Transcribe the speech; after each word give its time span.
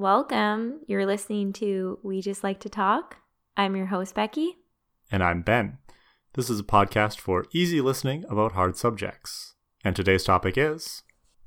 Welcome. 0.00 0.80
You're 0.86 1.04
listening 1.04 1.52
to 1.52 1.98
We 2.02 2.22
Just 2.22 2.42
Like 2.42 2.60
to 2.60 2.70
Talk. 2.70 3.18
I'm 3.54 3.76
your 3.76 3.84
host, 3.84 4.14
Becky. 4.14 4.56
And 5.12 5.22
I'm 5.22 5.42
Ben. 5.42 5.76
This 6.32 6.48
is 6.48 6.58
a 6.58 6.62
podcast 6.62 7.18
for 7.18 7.44
easy 7.52 7.82
listening 7.82 8.24
about 8.30 8.52
hard 8.52 8.78
subjects. 8.78 9.56
And 9.84 9.94
today's 9.94 10.24
topic 10.24 10.56
is 10.56 11.02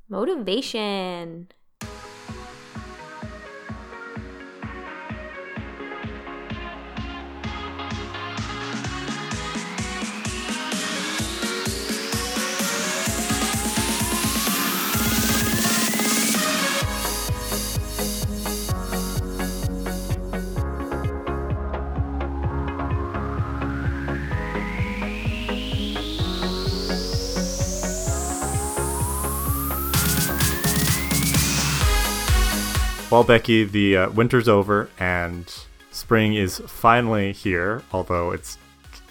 motivation. 0.08 1.48
Well, 33.14 33.22
Becky, 33.22 33.62
the 33.62 33.96
uh, 33.96 34.10
winter's 34.10 34.48
over 34.48 34.90
and 34.98 35.46
spring 35.92 36.34
is 36.34 36.58
finally 36.66 37.30
here, 37.30 37.84
although 37.92 38.32
it's 38.32 38.58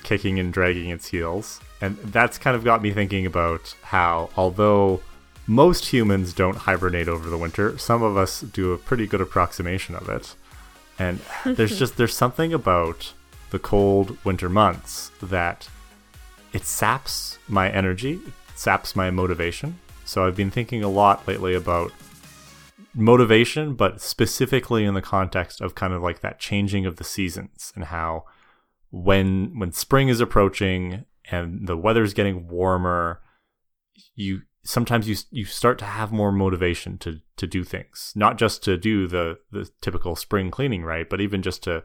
kicking 0.04 0.40
and 0.40 0.52
dragging 0.52 0.90
its 0.90 1.08
heels. 1.08 1.62
And 1.80 1.96
that's 2.00 2.38
kind 2.38 2.54
of 2.54 2.66
got 2.66 2.82
me 2.82 2.92
thinking 2.92 3.26
about 3.26 3.74
how, 3.82 4.30
although 4.36 5.00
most 5.48 5.86
humans 5.86 6.34
don't 6.34 6.58
hibernate 6.58 7.08
over 7.08 7.30
the 7.30 7.38
winter, 7.38 7.78
some 7.78 8.04
of 8.04 8.18
us 8.18 8.42
do 8.42 8.74
a 8.74 8.78
pretty 8.78 9.08
good 9.08 9.22
approximation 9.22 9.96
of 9.96 10.10
it. 10.10 10.36
And 11.00 11.22
there's 11.46 11.80
just 11.80 11.96
there's 11.96 12.14
something 12.14 12.54
about 12.54 13.14
the 13.52 13.60
cold 13.60 14.18
winter 14.26 14.50
months 14.50 15.12
that 15.22 15.70
it 16.52 16.66
saps 16.66 17.40
my 17.48 17.70
energy, 17.70 18.20
it 18.26 18.60
saps 18.60 18.98
my 18.98 19.12
motivation. 19.12 19.80
So 20.04 20.28
I've 20.28 20.36
been 20.36 20.52
thinking 20.52 20.84
a 20.84 20.90
lot 20.90 21.26
lately 21.26 21.54
about 21.54 21.94
motivation, 22.94 23.76
but 23.76 24.02
specifically 24.02 24.86
in 24.86 24.94
the 24.94 25.02
context 25.02 25.62
of 25.62 25.76
kind 25.76 25.94
of 25.94 26.02
like 26.02 26.22
that 26.22 26.40
changing 26.40 26.86
of 26.86 26.98
the 26.98 27.04
seasons 27.04 27.72
and 27.76 27.86
how 27.86 28.26
when 28.92 29.58
when 29.58 29.72
spring 29.72 30.10
is 30.10 30.20
approaching 30.20 31.06
and 31.32 31.68
the 31.68 31.78
weather's 31.78 32.14
getting 32.14 32.48
warmer, 32.48 33.22
you 34.16 34.42
sometimes 34.64 35.08
you 35.08 35.16
you 35.32 35.46
start 35.46 35.80
to 35.80 35.86
have 35.86 36.12
more 36.12 36.32
motivation 36.32 36.98
to 37.00 37.20
to 37.38 37.48
do 37.48 37.64
things, 37.64 38.14
not 38.16 38.38
just 38.38 38.64
to 38.64 38.78
do 38.78 39.08
the 39.08 39.40
the 39.52 39.70
typical 39.82 40.16
spring 40.16 40.52
cleaning, 40.52 40.84
right, 40.84 41.10
but 41.10 41.22
even 41.22 41.42
just 41.42 41.64
to 41.64 41.84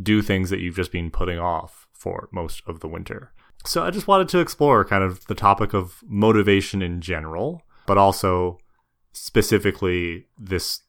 do 0.00 0.22
things 0.22 0.50
that 0.50 0.60
you've 0.60 0.76
just 0.76 0.92
been 0.92 1.10
putting 1.10 1.38
off 1.38 1.86
for 1.92 2.28
most 2.32 2.62
of 2.66 2.80
the 2.80 2.88
winter. 2.88 3.32
So 3.64 3.82
I 3.82 3.90
just 3.90 4.06
wanted 4.06 4.28
to 4.28 4.38
explore 4.38 4.84
kind 4.84 5.02
of 5.02 5.26
the 5.26 5.34
topic 5.34 5.74
of 5.74 6.02
motivation 6.06 6.82
in 6.82 7.00
general, 7.00 7.62
but 7.86 7.98
also 7.98 8.58
specifically 9.18 10.26
this 10.38 10.82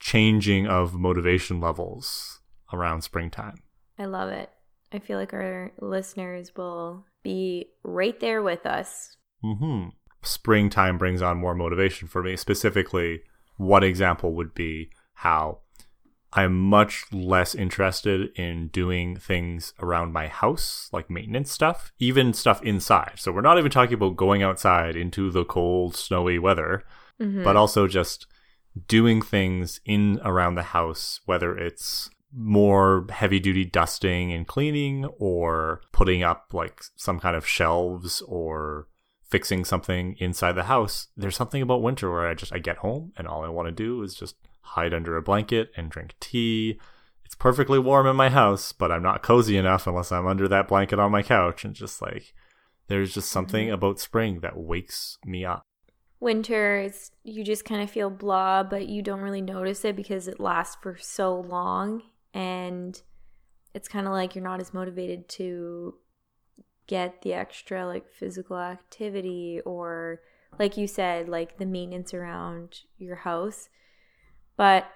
changing 0.00 0.66
of 0.66 0.94
motivation 0.94 1.60
levels 1.60 2.40
around 2.72 3.02
springtime. 3.02 3.62
I 3.98 4.06
love 4.06 4.30
it. 4.30 4.50
I 4.92 4.98
feel 4.98 5.18
like 5.18 5.32
our 5.32 5.72
listeners 5.80 6.52
will 6.56 7.06
be 7.22 7.70
right 7.82 8.18
there 8.20 8.42
with 8.42 8.66
us. 8.66 9.16
Mm-hmm. 9.44 9.90
Springtime 10.22 10.98
brings 10.98 11.22
on 11.22 11.38
more 11.38 11.54
motivation 11.54 12.08
for 12.08 12.22
me. 12.22 12.36
Specifically, 12.36 13.22
one 13.56 13.82
example 13.82 14.34
would 14.34 14.54
be 14.54 14.90
how 15.14 15.60
I'm 16.32 16.58
much 16.58 17.04
less 17.12 17.54
interested 17.54 18.30
in 18.36 18.68
doing 18.68 19.16
things 19.16 19.74
around 19.80 20.12
my 20.12 20.28
house, 20.28 20.88
like 20.92 21.10
maintenance 21.10 21.50
stuff, 21.52 21.92
even 21.98 22.32
stuff 22.32 22.62
inside. 22.62 23.14
So 23.16 23.32
we're 23.32 23.42
not 23.42 23.58
even 23.58 23.70
talking 23.70 23.94
about 23.94 24.16
going 24.16 24.42
outside 24.42 24.96
into 24.96 25.30
the 25.30 25.44
cold, 25.44 25.94
snowy 25.94 26.38
weather 26.38 26.84
mm-hmm. 27.20 27.44
but 27.44 27.56
also 27.56 27.86
just 27.86 28.26
doing 28.88 29.20
things 29.20 29.80
in 29.84 30.20
around 30.24 30.54
the 30.54 30.62
house, 30.62 31.20
whether 31.26 31.56
it's 31.56 32.10
more 32.34 33.06
heavy 33.10 33.38
duty 33.38 33.64
dusting 33.64 34.32
and 34.32 34.46
cleaning 34.46 35.04
or 35.18 35.82
putting 35.92 36.22
up 36.22 36.48
like 36.52 36.82
some 36.96 37.20
kind 37.20 37.36
of 37.36 37.46
shelves 37.46 38.22
or 38.22 38.88
fixing 39.28 39.64
something 39.64 40.16
inside 40.18 40.52
the 40.52 40.64
house. 40.64 41.08
There's 41.16 41.36
something 41.36 41.62
about 41.62 41.82
winter 41.82 42.10
where 42.10 42.26
I 42.26 42.34
just 42.34 42.52
I 42.52 42.58
get 42.58 42.78
home 42.78 43.12
and 43.16 43.26
all 43.26 43.44
I 43.44 43.48
want 43.48 43.68
to 43.68 43.72
do 43.72 44.02
is 44.02 44.14
just 44.14 44.36
hide 44.60 44.94
under 44.94 45.16
a 45.16 45.22
blanket 45.22 45.70
and 45.76 45.90
drink 45.90 46.14
tea. 46.20 46.78
It's 47.24 47.34
perfectly 47.34 47.78
warm 47.78 48.06
in 48.06 48.16
my 48.16 48.30
house, 48.30 48.72
but 48.72 48.90
I'm 48.90 49.02
not 49.02 49.22
cozy 49.22 49.56
enough 49.56 49.86
unless 49.86 50.12
I'm 50.12 50.26
under 50.26 50.48
that 50.48 50.68
blanket 50.68 50.98
on 50.98 51.10
my 51.10 51.22
couch 51.22 51.64
and 51.64 51.74
just 51.74 52.00
like 52.00 52.34
there's 52.88 53.14
just 53.14 53.30
something 53.30 53.66
mm-hmm. 53.66 53.74
about 53.74 54.00
spring 54.00 54.40
that 54.40 54.56
wakes 54.56 55.18
me 55.24 55.44
up 55.44 55.66
winter 56.22 56.76
it's 56.78 57.10
you 57.24 57.42
just 57.42 57.64
kind 57.64 57.82
of 57.82 57.90
feel 57.90 58.08
blah 58.08 58.62
but 58.62 58.88
you 58.88 59.02
don't 59.02 59.20
really 59.20 59.42
notice 59.42 59.84
it 59.84 59.96
because 59.96 60.28
it 60.28 60.38
lasts 60.38 60.76
for 60.80 60.96
so 60.96 61.34
long 61.40 62.00
and 62.32 63.02
it's 63.74 63.88
kind 63.88 64.06
of 64.06 64.12
like 64.12 64.36
you're 64.36 64.44
not 64.44 64.60
as 64.60 64.72
motivated 64.72 65.28
to 65.28 65.96
get 66.86 67.22
the 67.22 67.34
extra 67.34 67.84
like 67.84 68.08
physical 68.08 68.56
activity 68.56 69.60
or 69.64 70.20
like 70.60 70.76
you 70.76 70.86
said 70.86 71.28
like 71.28 71.58
the 71.58 71.66
maintenance 71.66 72.14
around 72.14 72.82
your 72.98 73.16
house 73.16 73.68
but 74.56 74.86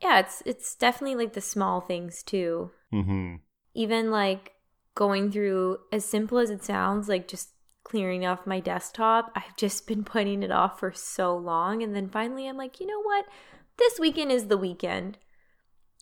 yeah 0.00 0.20
it's 0.20 0.40
it's 0.46 0.76
definitely 0.76 1.16
like 1.16 1.32
the 1.32 1.40
small 1.40 1.80
things 1.80 2.22
too 2.22 2.70
mm-hmm. 2.94 3.34
even 3.74 4.12
like 4.12 4.52
going 4.94 5.32
through 5.32 5.78
as 5.92 6.04
simple 6.04 6.38
as 6.38 6.48
it 6.48 6.62
sounds 6.62 7.08
like 7.08 7.26
just 7.26 7.50
clearing 7.84 8.26
off 8.26 8.46
my 8.46 8.60
desktop. 8.60 9.32
I've 9.34 9.56
just 9.56 9.86
been 9.86 10.04
putting 10.04 10.42
it 10.42 10.50
off 10.50 10.78
for 10.78 10.92
so 10.92 11.36
long. 11.36 11.82
And 11.82 11.94
then 11.94 12.08
finally, 12.08 12.48
I'm 12.48 12.56
like, 12.56 12.80
you 12.80 12.86
know 12.86 13.02
what? 13.02 13.26
This 13.78 13.98
weekend 13.98 14.30
is 14.30 14.46
the 14.46 14.58
weekend. 14.58 15.18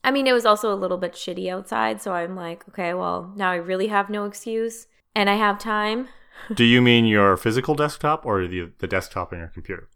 I 0.05 0.11
mean, 0.11 0.27
it 0.27 0.33
was 0.33 0.47
also 0.47 0.73
a 0.73 0.77
little 0.77 0.99
bit 0.99 1.13
shitty 1.13 1.51
outside. 1.51 2.01
So 2.01 2.13
I'm 2.13 2.37
like, 2.37 2.69
okay, 2.69 2.95
well, 2.95 3.33
now 3.37 3.51
I 3.51 3.57
really 3.57 3.89
have 3.89 4.11
no 4.11 4.25
excuse 4.25 4.87
and 5.15 5.29
I 5.29 5.35
have 5.35 5.59
time. 5.59 6.09
Do 6.55 6.65
you 6.65 6.81
mean 6.81 7.05
your 7.05 7.37
physical 7.37 7.75
desktop 7.75 8.25
or 8.25 8.47
the, 8.47 8.73
the 8.79 8.87
desktop 8.87 9.33
on 9.33 9.41
your 9.41 9.49
computer? 9.49 9.89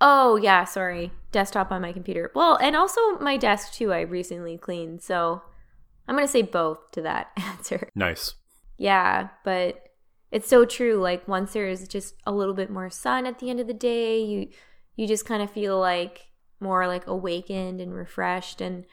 Oh, 0.00 0.36
yeah, 0.36 0.64
sorry. 0.64 1.12
Desktop 1.32 1.72
on 1.72 1.82
my 1.82 1.92
computer. 1.92 2.30
Well, 2.34 2.56
and 2.56 2.76
also 2.76 3.00
my 3.18 3.36
desk 3.36 3.72
too, 3.72 3.92
I 3.92 4.00
recently 4.00 4.56
cleaned. 4.56 5.02
So 5.02 5.42
I'm 6.06 6.14
going 6.14 6.26
to 6.26 6.32
say 6.32 6.42
both 6.42 6.90
to 6.92 7.02
that 7.02 7.30
answer. 7.36 7.88
Nice. 7.94 8.34
Yeah, 8.76 9.28
but 9.44 9.87
it's 10.30 10.48
so 10.48 10.64
true 10.64 10.96
like 10.96 11.26
once 11.26 11.52
there's 11.52 11.86
just 11.88 12.14
a 12.26 12.32
little 12.32 12.54
bit 12.54 12.70
more 12.70 12.90
sun 12.90 13.26
at 13.26 13.38
the 13.38 13.50
end 13.50 13.60
of 13.60 13.66
the 13.66 13.74
day 13.74 14.22
you 14.22 14.48
you 14.96 15.06
just 15.06 15.24
kind 15.24 15.42
of 15.42 15.50
feel 15.50 15.78
like 15.78 16.26
more 16.60 16.86
like 16.86 17.06
awakened 17.06 17.80
and 17.80 17.94
refreshed 17.94 18.60
and 18.60 18.84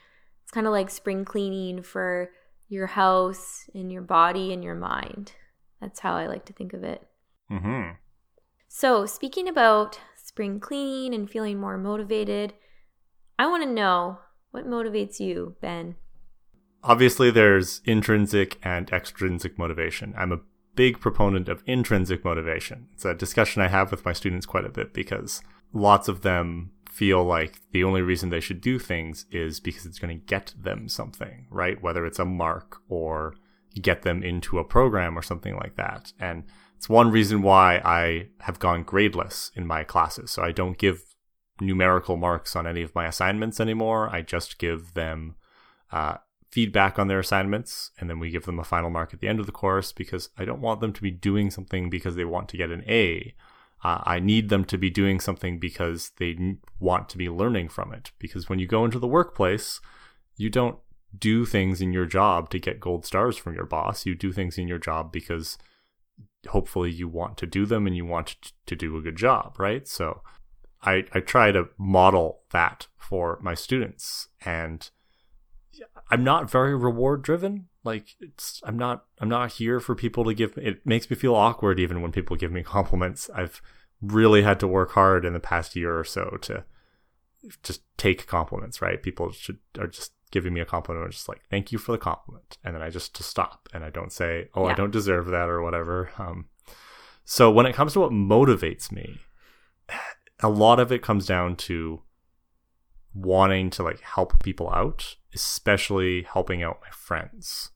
it's 0.43 0.51
kind 0.51 0.67
of 0.67 0.71
like 0.71 0.89
spring 0.89 1.25
cleaning 1.25 1.81
for 1.81 2.29
your 2.69 2.87
house 2.87 3.69
and 3.73 3.91
your 3.91 4.01
body 4.01 4.53
and 4.53 4.63
your 4.63 4.75
mind. 4.75 5.33
That's 5.81 5.99
how 5.99 6.15
i 6.15 6.27
like 6.27 6.45
to 6.45 6.53
think 6.53 6.73
of 6.73 6.83
it. 6.83 7.07
Mm-hmm. 7.51 7.91
so 8.67 9.05
speaking 9.05 9.47
about 9.47 9.99
spring 10.15 10.59
cleaning 10.59 11.13
and 11.13 11.29
feeling 11.29 11.59
more 11.59 11.77
motivated 11.77 12.55
i 13.37 13.45
want 13.45 13.61
to 13.61 13.69
know 13.69 14.17
what 14.49 14.65
motivates 14.65 15.19
you 15.19 15.55
ben? 15.61 15.95
Obviously 16.83 17.29
there's 17.29 17.81
intrinsic 17.85 18.57
and 18.63 18.89
extrinsic 18.91 19.59
motivation. 19.59 20.15
I'm 20.17 20.31
a 20.31 20.39
big 20.75 20.99
proponent 20.99 21.49
of 21.49 21.63
intrinsic 21.65 22.23
motivation. 22.23 22.87
It's 22.93 23.05
a 23.05 23.13
discussion 23.13 23.61
I 23.61 23.67
have 23.67 23.91
with 23.91 24.05
my 24.05 24.13
students 24.13 24.45
quite 24.45 24.65
a 24.65 24.69
bit 24.69 24.93
because 24.93 25.41
lots 25.73 26.07
of 26.07 26.21
them 26.21 26.71
feel 26.89 27.23
like 27.23 27.59
the 27.71 27.83
only 27.83 28.01
reason 28.01 28.29
they 28.29 28.39
should 28.39 28.61
do 28.61 28.79
things 28.79 29.25
is 29.31 29.59
because 29.59 29.85
it's 29.85 29.99
going 29.99 30.17
to 30.17 30.25
get 30.25 30.53
them 30.57 30.87
something, 30.87 31.45
right? 31.49 31.81
Whether 31.81 32.05
it's 32.05 32.19
a 32.19 32.25
mark 32.25 32.77
or 32.87 33.35
get 33.81 34.03
them 34.03 34.23
into 34.23 34.59
a 34.59 34.63
program 34.63 35.17
or 35.17 35.21
something 35.21 35.55
like 35.55 35.75
that. 35.75 36.13
And 36.19 36.43
it's 36.77 36.87
one 36.87 37.11
reason 37.11 37.41
why 37.41 37.81
I 37.83 38.27
have 38.41 38.59
gone 38.59 38.85
gradeless 38.85 39.51
in 39.55 39.67
my 39.67 39.83
classes. 39.83 40.31
So 40.31 40.43
I 40.43 40.51
don't 40.51 40.77
give 40.77 41.03
numerical 41.59 42.17
marks 42.17 42.55
on 42.55 42.67
any 42.67 42.81
of 42.81 42.95
my 42.95 43.07
assignments 43.07 43.59
anymore. 43.59 44.09
I 44.09 44.21
just 44.21 44.57
give 44.57 44.93
them 44.93 45.35
uh, 45.91 46.17
feedback 46.55 46.97
on 46.97 47.09
their 47.09 47.19
assignments, 47.19 47.91
and 47.99 48.09
then 48.09 48.17
we 48.17 48.29
give 48.29 48.45
them 48.45 48.59
a 48.59 48.63
final 48.63 48.89
mark 48.89 49.13
at 49.13 49.19
the 49.19 49.27
end 49.27 49.41
of 49.41 49.45
the 49.45 49.51
course 49.51 49.91
because 49.91 50.29
I 50.37 50.45
don't 50.45 50.61
want 50.61 50.79
them 50.79 50.93
to 50.93 51.01
be 51.01 51.11
doing 51.11 51.51
something 51.51 51.89
because 51.89 52.15
they 52.15 52.23
want 52.23 52.47
to 52.47 52.55
get 52.55 52.71
an 52.71 52.81
A. 52.87 53.35
Uh, 53.83 54.01
I 54.05 54.19
need 54.21 54.47
them 54.47 54.63
to 54.65 54.77
be 54.77 54.89
doing 54.89 55.19
something 55.19 55.59
because 55.59 56.13
they 56.15 56.55
want 56.79 57.09
to 57.09 57.17
be 57.17 57.27
learning 57.27 57.67
from 57.67 57.91
it. 57.91 58.13
Because 58.19 58.47
when 58.47 58.57
you 58.57 58.67
go 58.67 58.85
into 58.85 58.99
the 58.99 59.05
workplace, 59.05 59.81
you 60.37 60.49
don't 60.49 60.79
do 61.19 61.45
things 61.45 61.81
in 61.81 61.91
your 61.91 62.05
job 62.05 62.49
to 62.51 62.57
get 62.59 62.79
gold 62.79 63.05
stars 63.05 63.35
from 63.35 63.53
your 63.53 63.65
boss. 63.65 64.05
You 64.05 64.15
do 64.15 64.31
things 64.31 64.57
in 64.57 64.69
your 64.69 64.79
job 64.79 65.11
because 65.11 65.57
hopefully 66.47 66.89
you 66.89 67.09
want 67.09 67.37
to 67.39 67.45
do 67.45 67.65
them 67.65 67.85
and 67.85 67.97
you 67.97 68.05
want 68.05 68.37
to 68.65 68.77
do 68.77 68.95
a 68.95 69.01
good 69.01 69.17
job, 69.17 69.57
right? 69.59 69.85
So 69.89 70.21
I, 70.83 71.03
I 71.11 71.19
try 71.19 71.51
to 71.51 71.67
model 71.77 72.43
that 72.51 72.87
for 72.97 73.39
my 73.41 73.55
students. 73.55 74.29
And 74.45 74.89
I'm 76.09 76.23
not 76.23 76.49
very 76.49 76.75
reward 76.75 77.21
driven. 77.21 77.67
Like 77.83 78.15
it's 78.19 78.61
I'm 78.63 78.77
not 78.77 79.05
I'm 79.19 79.29
not 79.29 79.53
here 79.53 79.79
for 79.79 79.95
people 79.95 80.23
to 80.25 80.33
give 80.33 80.57
it 80.57 80.85
makes 80.85 81.09
me 81.09 81.15
feel 81.15 81.35
awkward 81.35 81.79
even 81.79 82.01
when 82.01 82.11
people 82.11 82.35
give 82.35 82.51
me 82.51 82.63
compliments. 82.63 83.29
I've 83.35 83.61
really 84.01 84.43
had 84.43 84.59
to 84.59 84.67
work 84.67 84.91
hard 84.91 85.25
in 85.25 85.33
the 85.33 85.39
past 85.39 85.75
year 85.75 85.97
or 85.97 86.03
so 86.03 86.37
to 86.41 86.65
just 87.63 87.81
take 87.97 88.27
compliments, 88.27 88.81
right? 88.81 89.01
People 89.01 89.31
should 89.31 89.59
are 89.79 89.87
just 89.87 90.11
giving 90.31 90.53
me 90.53 90.59
a 90.59 90.65
compliment, 90.65 91.05
or 91.05 91.09
just 91.09 91.29
like 91.29 91.41
thank 91.49 91.71
you 91.71 91.77
for 91.77 91.91
the 91.91 91.97
compliment, 91.97 92.57
and 92.63 92.75
then 92.75 92.81
I 92.81 92.89
just 92.89 93.15
to 93.15 93.23
stop 93.23 93.69
and 93.73 93.83
I 93.83 93.89
don't 93.89 94.11
say 94.11 94.49
oh 94.55 94.65
yeah. 94.65 94.73
I 94.73 94.75
don't 94.75 94.91
deserve 94.91 95.27
that 95.27 95.49
or 95.49 95.61
whatever. 95.61 96.11
Um, 96.17 96.47
so 97.23 97.49
when 97.49 97.65
it 97.65 97.73
comes 97.73 97.93
to 97.93 97.99
what 97.99 98.11
motivates 98.11 98.91
me, 98.91 99.19
a 100.39 100.49
lot 100.49 100.79
of 100.79 100.91
it 100.91 101.01
comes 101.01 101.25
down 101.25 101.55
to 101.55 102.01
wanting 103.13 103.69
to 103.71 103.83
like 103.83 104.01
help 104.01 104.43
people 104.43 104.69
out, 104.71 105.15
especially 105.35 106.23
helping 106.23 106.63
out 106.63 106.81
my 106.81 106.89
friends. 106.91 107.71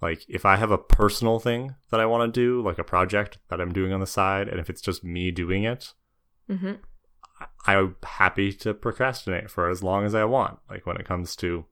Like 0.00 0.24
if 0.28 0.44
I 0.44 0.56
have 0.56 0.70
a 0.70 0.78
personal 0.78 1.38
thing 1.38 1.74
that 1.90 2.00
I 2.00 2.06
want 2.06 2.32
to 2.32 2.40
do, 2.40 2.62
like 2.62 2.78
a 2.78 2.84
project 2.84 3.38
that 3.48 3.60
I'm 3.60 3.72
doing 3.72 3.92
on 3.92 4.00
the 4.00 4.06
side, 4.06 4.48
and 4.48 4.60
if 4.60 4.70
it's 4.70 4.80
just 4.80 5.04
me 5.04 5.30
doing 5.30 5.64
it, 5.64 5.92
mm-hmm. 6.48 6.74
I'm 7.66 7.96
happy 8.02 8.52
to 8.52 8.74
procrastinate 8.74 9.50
for 9.50 9.68
as 9.68 9.82
long 9.82 10.04
as 10.04 10.14
I 10.14 10.24
want. 10.24 10.58
Like 10.70 10.86
when 10.86 10.96
it 10.96 11.06
comes 11.06 11.36
to, 11.36 11.64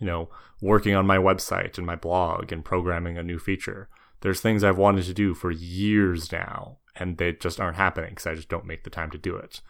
you 0.00 0.06
know, 0.06 0.28
working 0.60 0.94
on 0.94 1.06
my 1.06 1.18
website 1.18 1.78
and 1.78 1.86
my 1.86 1.96
blog 1.96 2.52
and 2.52 2.64
programming 2.64 3.18
a 3.18 3.22
new 3.22 3.38
feature. 3.38 3.88
There's 4.20 4.40
things 4.40 4.64
I've 4.64 4.78
wanted 4.78 5.04
to 5.04 5.14
do 5.14 5.34
for 5.34 5.50
years 5.50 6.32
now, 6.32 6.78
and 6.96 7.18
they 7.18 7.32
just 7.32 7.60
aren't 7.60 7.76
happening 7.76 8.10
because 8.10 8.26
I 8.26 8.34
just 8.34 8.48
don't 8.48 8.66
make 8.66 8.82
the 8.82 8.90
time 8.90 9.10
to 9.12 9.18
do 9.18 9.36
it. 9.36 9.60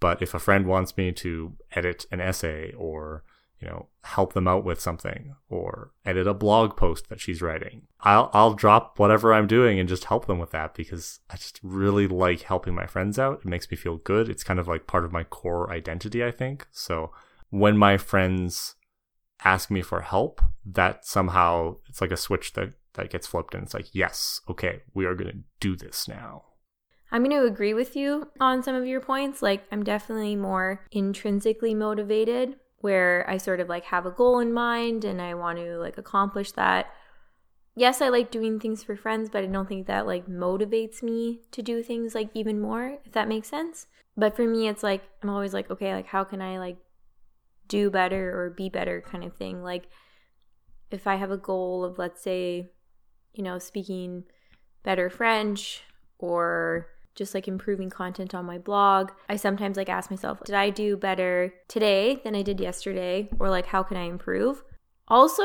But 0.00 0.22
if 0.22 0.34
a 0.34 0.38
friend 0.38 0.66
wants 0.66 0.96
me 0.96 1.10
to 1.12 1.54
edit 1.72 2.06
an 2.12 2.20
essay 2.20 2.72
or 2.78 3.24
you 3.60 3.66
know, 3.66 3.88
help 4.04 4.34
them 4.34 4.46
out 4.46 4.64
with 4.64 4.80
something 4.80 5.34
or 5.48 5.90
edit 6.04 6.26
a 6.26 6.34
blog 6.34 6.76
post 6.76 7.08
that 7.08 7.20
she's 7.20 7.42
writing. 7.42 7.82
I'll 8.00 8.30
I'll 8.32 8.54
drop 8.54 8.98
whatever 8.98 9.32
I'm 9.32 9.46
doing 9.46 9.78
and 9.78 9.88
just 9.88 10.04
help 10.04 10.26
them 10.26 10.38
with 10.38 10.52
that 10.52 10.74
because 10.74 11.20
I 11.28 11.36
just 11.36 11.58
really 11.62 12.06
like 12.06 12.42
helping 12.42 12.74
my 12.74 12.86
friends 12.86 13.18
out. 13.18 13.40
It 13.40 13.46
makes 13.46 13.70
me 13.70 13.76
feel 13.76 13.96
good. 13.96 14.28
It's 14.28 14.44
kind 14.44 14.60
of 14.60 14.68
like 14.68 14.86
part 14.86 15.04
of 15.04 15.12
my 15.12 15.24
core 15.24 15.72
identity, 15.72 16.24
I 16.24 16.30
think. 16.30 16.66
So 16.70 17.12
when 17.50 17.76
my 17.76 17.96
friends 17.96 18.76
ask 19.44 19.70
me 19.70 19.82
for 19.82 20.02
help, 20.02 20.40
that 20.64 21.04
somehow 21.04 21.76
it's 21.88 22.00
like 22.00 22.12
a 22.12 22.16
switch 22.16 22.52
that 22.52 22.74
that 22.94 23.10
gets 23.10 23.26
flipped 23.26 23.54
and 23.54 23.64
it's 23.64 23.74
like, 23.74 23.94
"Yes, 23.94 24.40
okay, 24.48 24.82
we 24.94 25.04
are 25.04 25.14
going 25.14 25.30
to 25.30 25.38
do 25.60 25.76
this 25.76 26.06
now." 26.06 26.44
I'm 27.10 27.24
going 27.24 27.40
to 27.40 27.46
agree 27.46 27.72
with 27.72 27.96
you 27.96 28.28
on 28.38 28.62
some 28.62 28.74
of 28.74 28.86
your 28.86 29.00
points. 29.00 29.40
Like, 29.40 29.64
I'm 29.72 29.82
definitely 29.82 30.36
more 30.36 30.84
intrinsically 30.92 31.74
motivated, 31.74 32.56
where 32.80 33.28
I 33.28 33.36
sort 33.36 33.60
of 33.60 33.68
like 33.68 33.84
have 33.86 34.06
a 34.06 34.10
goal 34.10 34.38
in 34.38 34.52
mind 34.52 35.04
and 35.04 35.20
I 35.20 35.34
want 35.34 35.58
to 35.58 35.78
like 35.78 35.98
accomplish 35.98 36.52
that. 36.52 36.86
Yes, 37.74 38.00
I 38.00 38.08
like 38.08 38.30
doing 38.30 38.58
things 38.58 38.82
for 38.82 38.96
friends, 38.96 39.30
but 39.30 39.44
I 39.44 39.46
don't 39.46 39.68
think 39.68 39.86
that 39.86 40.06
like 40.06 40.26
motivates 40.26 41.02
me 41.02 41.40
to 41.52 41.62
do 41.62 41.82
things 41.82 42.14
like 42.14 42.30
even 42.34 42.60
more, 42.60 42.98
if 43.04 43.12
that 43.12 43.28
makes 43.28 43.48
sense. 43.48 43.86
But 44.16 44.34
for 44.34 44.44
me, 44.44 44.66
it's 44.66 44.82
like, 44.82 45.02
I'm 45.22 45.30
always 45.30 45.54
like, 45.54 45.70
okay, 45.70 45.94
like, 45.94 46.06
how 46.06 46.24
can 46.24 46.42
I 46.42 46.58
like 46.58 46.76
do 47.68 47.88
better 47.88 48.36
or 48.36 48.50
be 48.50 48.68
better 48.68 49.00
kind 49.00 49.22
of 49.22 49.36
thing? 49.36 49.62
Like, 49.62 49.84
if 50.90 51.06
I 51.06 51.14
have 51.16 51.30
a 51.30 51.36
goal 51.36 51.84
of, 51.84 51.98
let's 51.98 52.20
say, 52.20 52.68
you 53.32 53.44
know, 53.44 53.60
speaking 53.60 54.24
better 54.82 55.08
French 55.08 55.82
or 56.18 56.88
just 57.18 57.34
like 57.34 57.48
improving 57.48 57.90
content 57.90 58.34
on 58.34 58.46
my 58.46 58.56
blog. 58.56 59.10
I 59.28 59.36
sometimes 59.36 59.76
like 59.76 59.88
ask 59.88 60.10
myself, 60.10 60.42
did 60.44 60.54
I 60.54 60.70
do 60.70 60.96
better 60.96 61.52
today 61.66 62.20
than 62.24 62.34
I 62.34 62.42
did 62.42 62.60
yesterday? 62.60 63.28
Or 63.38 63.50
like, 63.50 63.66
how 63.66 63.82
can 63.82 63.96
I 63.96 64.04
improve? 64.04 64.62
Also, 65.08 65.42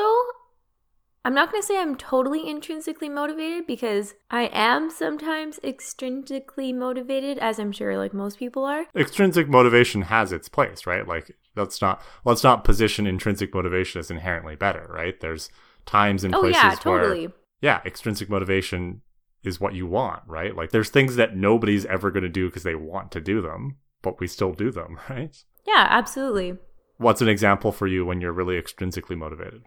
I'm 1.25 1.34
not 1.34 1.52
going 1.52 1.62
to 1.62 1.68
say 1.68 1.80
I'm 1.80 1.96
totally 1.96 2.48
intrinsically 2.48 3.10
motivated 3.10 3.66
because 3.66 4.14
I 4.30 4.44
am 4.54 4.90
sometimes 4.92 5.60
extrinsically 5.64 6.75
motivated, 6.75 7.40
as 7.40 7.60
I'm 7.60 7.72
sure 7.72 7.98
like 7.98 8.14
most 8.14 8.38
people 8.38 8.66
are. 8.66 8.86
Extrinsic 8.96 9.48
motivation 9.48 10.04
has 10.04 10.31
its 10.31 10.50
place, 10.50 10.86
right? 10.86 11.08
Like 11.08 11.36
let's 11.56 11.81
not 11.81 12.02
let's 12.25 12.44
not 12.44 12.64
position 12.64 13.08
intrinsic 13.08 13.54
motivation 13.54 14.00
as 14.00 14.12
inherently 14.12 14.56
better, 14.56 14.86
right? 14.94 15.20
There's 15.20 15.50
times 15.86 16.24
and 16.24 16.36
oh, 16.36 16.42
places 16.42 16.62
yeah, 16.62 16.75
totally. 16.75 17.28
where 17.28 17.36
yeah, 17.62 17.80
extrinsic 17.86 18.30
motivation 18.30 19.02
is 19.44 19.60
what 19.60 19.74
you 19.74 19.86
want, 19.86 20.24
right? 20.25 20.56
Like 20.56 20.72
there's 20.72 20.90
things 20.90 21.16
that 21.18 21.36
nobody's 21.36 21.86
ever 21.86 22.12
going 22.12 22.24
to 22.24 22.30
do 22.30 22.48
because 22.48 22.63
they 22.63 22.75
want 22.75 23.12
to 23.12 23.22
do 23.22 23.42
them, 23.42 23.78
but 24.01 24.19
we 24.19 24.28
still 24.28 24.54
do 24.54 24.72
them, 24.72 25.00
right? 25.10 25.36
Yeah, 25.66 25.88
absolutely. 25.90 26.57
What's 26.98 27.22
an 27.22 27.30
example 27.30 27.72
for 27.72 27.88
you 27.88 28.06
when 28.06 28.22
you're 28.22 28.31
really 28.31 28.62
extrinsically 28.62 29.18
motivated? 29.18 29.63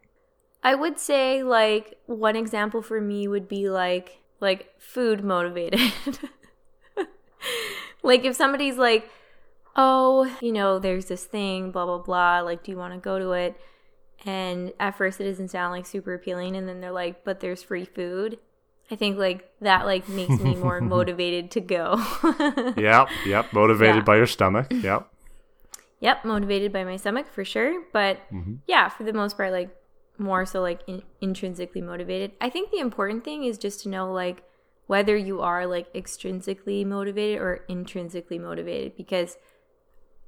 I 0.62 0.74
would 0.74 0.98
say 0.98 1.42
like 1.42 1.98
one 2.06 2.36
example 2.36 2.82
for 2.82 3.00
me 3.00 3.28
would 3.28 3.48
be 3.48 3.68
like 3.68 4.18
like 4.40 4.80
food 4.80 5.22
motivated. 5.22 5.80
like 8.02 8.24
if 8.24 8.36
somebody's 8.36 8.76
like, 8.76 9.08
"Oh, 9.76 10.34
you 10.40 10.52
know, 10.52 10.78
there's 10.78 11.06
this 11.06 11.24
thing, 11.24 11.70
blah 11.70 11.86
blah 11.86 11.98
blah, 11.98 12.40
like 12.40 12.64
do 12.64 12.72
you 12.72 12.78
want 12.78 12.94
to 12.94 13.00
go 13.00 13.18
to 13.18 13.32
it?" 13.32 13.56
And 14.24 14.72
at 14.80 14.96
first 14.96 15.20
it 15.20 15.24
doesn't 15.24 15.48
sound 15.48 15.72
like 15.72 15.86
super 15.86 16.14
appealing 16.14 16.56
and 16.56 16.68
then 16.68 16.80
they're 16.80 16.90
like, 16.90 17.24
"But 17.24 17.40
there's 17.40 17.62
free 17.62 17.84
food." 17.84 18.38
I 18.90 18.96
think 18.96 19.18
like 19.18 19.50
that 19.60 19.84
like 19.84 20.08
makes 20.08 20.40
me 20.40 20.54
more 20.54 20.80
motivated 20.96 21.50
to 21.52 21.60
go. 21.60 22.02
yep, 22.76 23.08
yep, 23.26 23.52
motivated 23.52 23.96
yeah. 23.96 24.02
by 24.02 24.16
your 24.16 24.26
stomach. 24.26 24.68
Yep. 24.70 25.08
Yep, 26.00 26.24
motivated 26.24 26.72
by 26.72 26.84
my 26.84 26.96
stomach 26.96 27.26
for 27.26 27.44
sure, 27.44 27.82
but 27.92 28.18
mm-hmm. 28.32 28.56
yeah, 28.66 28.88
for 28.88 29.04
the 29.04 29.12
most 29.12 29.36
part 29.36 29.52
like 29.52 29.74
more 30.18 30.46
so 30.46 30.60
like 30.60 30.80
in- 30.86 31.02
intrinsically 31.20 31.80
motivated. 31.80 32.32
I 32.40 32.50
think 32.50 32.70
the 32.70 32.78
important 32.78 33.24
thing 33.24 33.44
is 33.44 33.58
just 33.58 33.82
to 33.82 33.88
know 33.88 34.12
like 34.12 34.42
whether 34.86 35.16
you 35.16 35.40
are 35.40 35.66
like 35.66 35.92
extrinsically 35.92 36.84
motivated 36.86 37.40
or 37.40 37.64
intrinsically 37.68 38.38
motivated 38.38 38.96
because 38.96 39.36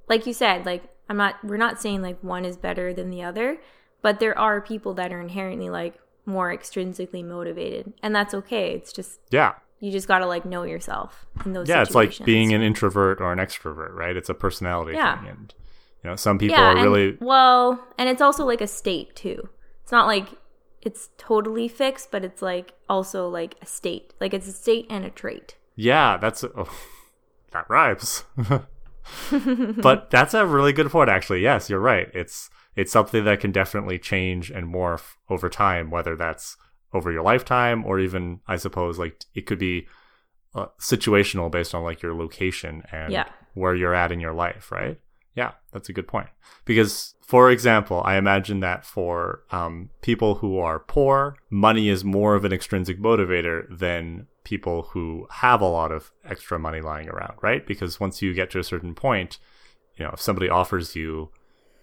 like 0.07 0.25
you 0.25 0.33
said, 0.33 0.65
like 0.65 0.83
I'm 1.07 1.17
not 1.17 1.43
we're 1.43 1.57
not 1.57 1.81
saying 1.81 2.01
like 2.01 2.21
one 2.23 2.45
is 2.45 2.57
better 2.57 2.93
than 2.93 3.09
the 3.09 3.23
other, 3.23 3.57
but 4.01 4.19
there 4.19 4.37
are 4.37 4.59
people 4.59 4.93
that 4.95 5.13
are 5.13 5.21
inherently 5.21 5.69
like 5.69 5.99
more 6.29 6.55
extrinsically 6.55 7.25
motivated. 7.25 7.93
And 8.01 8.15
that's 8.15 8.33
okay. 8.33 8.71
It's 8.73 8.93
just 8.93 9.19
yeah. 9.31 9.53
you 9.79 9.91
just 9.91 10.07
gotta 10.07 10.25
like 10.25 10.45
know 10.45 10.63
yourself 10.63 11.25
in 11.43 11.53
those 11.53 11.67
yeah 11.67 11.83
situations. 11.83 12.13
it's 12.13 12.19
like 12.19 12.25
being 12.25 12.53
an 12.53 12.61
introvert 12.61 13.19
or 13.19 13.33
an 13.33 13.39
extrovert 13.39 13.93
right? 13.93 14.15
It's 14.15 14.29
a 14.29 14.33
personality 14.33 14.95
yeah. 14.95 15.19
thing 15.19 15.29
and 15.29 15.53
you 16.03 16.09
know 16.09 16.15
some 16.15 16.37
people 16.37 16.57
yeah, 16.57 16.67
are 16.67 16.77
and, 16.77 16.81
really 16.81 17.17
well 17.19 17.83
and 17.97 18.07
it's 18.07 18.21
also 18.21 18.45
like 18.45 18.61
a 18.61 18.67
state 18.67 19.15
too. 19.15 19.49
It's 19.83 19.91
not 19.91 20.05
like 20.07 20.27
it's 20.81 21.09
totally 21.17 21.67
fixed 21.67 22.11
but 22.11 22.23
it's 22.23 22.41
like 22.41 22.73
also 22.87 23.27
like 23.27 23.55
a 23.61 23.65
state. 23.65 24.13
Like 24.21 24.33
it's 24.33 24.47
a 24.47 24.53
state 24.53 24.85
and 24.89 25.03
a 25.03 25.09
trait. 25.09 25.55
Yeah 25.75 26.17
that's 26.17 26.43
oh, 26.43 26.69
that 27.51 27.69
rhymes. 27.69 28.23
But 29.31 30.11
that's 30.11 30.35
a 30.35 30.45
really 30.45 30.71
good 30.71 30.91
point 30.91 31.09
actually. 31.09 31.41
Yes 31.41 31.69
you're 31.69 31.79
right. 31.79 32.09
It's 32.13 32.51
it's 32.79 32.93
something 32.93 33.25
that 33.25 33.41
can 33.41 33.51
definitely 33.51 33.99
change 33.99 34.49
and 34.49 34.73
morph 34.73 35.17
over 35.29 35.49
time, 35.49 35.91
whether 35.91 36.15
that's 36.15 36.55
over 36.93 37.11
your 37.11 37.23
lifetime 37.23 37.83
or 37.85 37.99
even, 37.99 38.39
I 38.47 38.55
suppose, 38.55 38.97
like 38.97 39.25
it 39.35 39.45
could 39.45 39.59
be 39.59 39.85
uh, 40.55 40.67
situational 40.79 41.51
based 41.51 41.75
on 41.75 41.83
like 41.83 42.01
your 42.01 42.15
location 42.15 42.83
and 42.89 43.11
yeah. 43.11 43.27
where 43.53 43.75
you're 43.75 43.93
at 43.93 44.13
in 44.13 44.21
your 44.21 44.31
life, 44.31 44.71
right? 44.71 44.97
Yeah, 45.35 45.51
that's 45.73 45.89
a 45.89 45.93
good 45.93 46.07
point. 46.07 46.29
Because, 46.63 47.15
for 47.21 47.51
example, 47.51 48.01
I 48.05 48.15
imagine 48.15 48.61
that 48.61 48.85
for 48.85 49.43
um, 49.51 49.89
people 50.01 50.35
who 50.35 50.57
are 50.57 50.79
poor, 50.79 51.35
money 51.49 51.89
is 51.89 52.05
more 52.05 52.33
of 52.33 52.45
an 52.45 52.53
extrinsic 52.53 52.97
motivator 52.97 53.65
than 53.77 54.27
people 54.45 54.83
who 54.93 55.27
have 55.31 55.59
a 55.59 55.67
lot 55.67 55.91
of 55.91 56.11
extra 56.23 56.57
money 56.57 56.79
lying 56.79 57.09
around, 57.09 57.33
right? 57.41 57.67
Because 57.67 57.99
once 57.99 58.21
you 58.21 58.33
get 58.33 58.49
to 58.51 58.59
a 58.59 58.63
certain 58.63 58.95
point, 58.95 59.37
you 59.97 60.05
know, 60.05 60.11
if 60.13 60.21
somebody 60.21 60.47
offers 60.47 60.95
you 60.95 61.29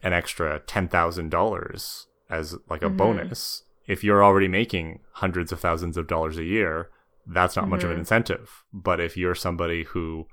an 0.03 0.13
extra 0.13 0.61
$10,000 0.61 2.07
as 2.31 2.57
like 2.69 2.83
a 2.83 2.87
mm-hmm. 2.87 2.97
bonus. 2.97 3.63
If 3.87 4.03
you're 4.03 4.25
already 4.25 4.49
making 4.49 5.01
hundreds 5.13 5.53
of 5.53 5.61
thousands 5.61 5.97
of 5.97 6.07
dollars 6.07 6.39
a 6.39 6.45
year, 6.45 6.91
that's 7.27 7.57
not 7.57 7.63
mm-hmm. 7.63 7.71
much 7.73 7.85
of 7.85 7.91
an 7.91 7.95
mm-hmm. 7.95 8.01
incentive. 8.01 8.65
But 8.73 9.01
if 9.01 9.17
you're 9.17 9.35
somebody 9.35 9.85
who 9.85 10.27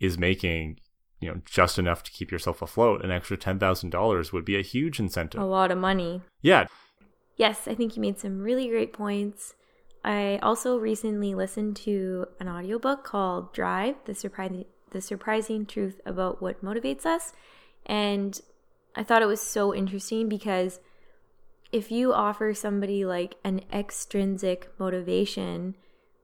is 0.00 0.18
making, 0.18 0.80
you 1.20 1.28
know, 1.28 1.40
just 1.44 1.78
enough 1.78 2.02
to 2.04 2.10
keep 2.10 2.30
yourself 2.30 2.62
afloat, 2.62 3.04
an 3.04 3.10
extra 3.10 3.36
$10,000 3.36 4.32
would 4.32 4.44
be 4.44 4.58
a 4.58 4.62
huge 4.62 5.00
incentive. 5.00 5.40
A 5.40 5.44
lot 5.44 5.70
of 5.70 5.78
money. 5.78 6.22
Yeah. 6.42 6.66
Yes, 7.36 7.68
I 7.68 7.74
think 7.74 7.96
you 7.96 8.02
made 8.02 8.18
some 8.18 8.38
really 8.40 8.68
great 8.68 8.92
points. 8.92 9.54
I 10.04 10.38
also 10.42 10.76
recently 10.78 11.34
listened 11.34 11.76
to 11.78 12.26
an 12.40 12.48
audiobook 12.48 13.04
called 13.04 13.52
Drive: 13.52 13.96
The 14.06 14.14
Surprising 14.14 14.64
The 14.90 15.00
Surprising 15.00 15.66
Truth 15.66 16.00
About 16.06 16.40
What 16.40 16.64
Motivates 16.64 17.04
Us. 17.04 17.32
And 17.86 18.40
I 18.94 19.02
thought 19.02 19.22
it 19.22 19.26
was 19.26 19.40
so 19.40 19.74
interesting 19.74 20.28
because 20.28 20.80
if 21.70 21.90
you 21.90 22.12
offer 22.12 22.54
somebody 22.54 23.04
like 23.04 23.36
an 23.44 23.62
extrinsic 23.72 24.70
motivation 24.78 25.76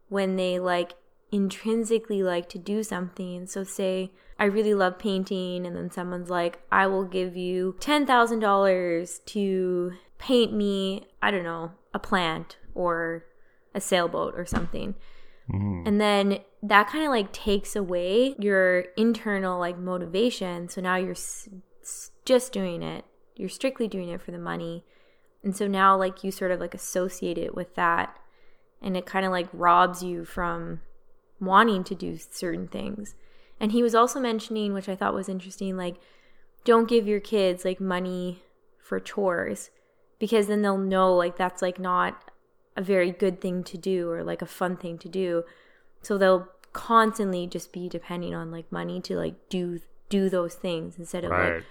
when 0.08 0.36
they 0.36 0.58
like 0.58 0.94
intrinsically 1.34 2.22
like 2.22 2.48
to 2.48 2.58
do 2.58 2.82
something. 2.84 3.46
So, 3.46 3.64
say 3.64 4.12
I 4.38 4.44
really 4.44 4.74
love 4.74 4.98
painting, 4.98 5.66
and 5.66 5.76
then 5.76 5.90
someone's 5.90 6.30
like, 6.30 6.60
I 6.70 6.86
will 6.86 7.04
give 7.04 7.36
you 7.36 7.76
$10,000 7.80 9.24
to 9.24 9.92
paint 10.18 10.52
me, 10.52 11.06
I 11.20 11.30
don't 11.30 11.42
know, 11.42 11.72
a 11.92 11.98
plant 11.98 12.56
or 12.74 13.24
a 13.74 13.80
sailboat 13.80 14.34
or 14.36 14.46
something. 14.46 14.94
Mm-hmm. 15.52 15.82
And 15.86 16.00
then 16.00 16.38
that 16.62 16.88
kind 16.88 17.04
of 17.04 17.10
like 17.10 17.32
takes 17.32 17.76
away 17.76 18.34
your 18.38 18.86
internal 18.96 19.58
like 19.58 19.78
motivation. 19.78 20.68
So 20.68 20.80
now 20.80 20.96
you're 20.96 21.16
just 22.24 22.52
doing 22.52 22.82
it. 22.82 23.04
You're 23.36 23.48
strictly 23.48 23.88
doing 23.88 24.08
it 24.08 24.20
for 24.22 24.30
the 24.30 24.38
money. 24.38 24.84
And 25.42 25.56
so 25.56 25.66
now 25.66 25.96
like 25.96 26.24
you 26.24 26.30
sort 26.30 26.50
of 26.50 26.60
like 26.60 26.74
associate 26.74 27.36
it 27.38 27.54
with 27.54 27.74
that 27.74 28.16
and 28.80 28.96
it 28.96 29.06
kind 29.06 29.26
of 29.26 29.32
like 29.32 29.48
robs 29.52 30.02
you 30.02 30.24
from 30.24 30.80
wanting 31.40 31.84
to 31.84 31.94
do 31.94 32.16
certain 32.18 32.68
things. 32.68 33.14
And 33.60 33.72
he 33.72 33.82
was 33.82 33.94
also 33.94 34.20
mentioning, 34.20 34.72
which 34.72 34.88
I 34.88 34.96
thought 34.96 35.14
was 35.14 35.28
interesting, 35.28 35.76
like 35.76 35.96
don't 36.64 36.88
give 36.88 37.06
your 37.06 37.20
kids 37.20 37.64
like 37.64 37.80
money 37.80 38.42
for 38.78 38.98
chores 39.00 39.70
because 40.18 40.46
then 40.46 40.62
they'll 40.62 40.78
know 40.78 41.14
like 41.14 41.36
that's 41.36 41.60
like 41.60 41.78
not 41.78 42.30
a 42.76 42.82
very 42.82 43.10
good 43.10 43.40
thing 43.40 43.62
to 43.64 43.78
do 43.78 44.10
or 44.10 44.24
like 44.24 44.42
a 44.42 44.46
fun 44.46 44.76
thing 44.76 44.98
to 44.98 45.08
do. 45.08 45.44
So 46.02 46.16
they'll 46.18 46.48
constantly 46.72 47.46
just 47.46 47.72
be 47.72 47.88
depending 47.88 48.34
on 48.34 48.50
like 48.50 48.70
money 48.72 49.00
to 49.02 49.16
like 49.16 49.34
do 49.48 49.80
do 50.08 50.28
those 50.28 50.54
things 50.54 50.98
instead 50.98 51.24
of 51.24 51.30
Right. 51.30 51.54
like 51.56 51.64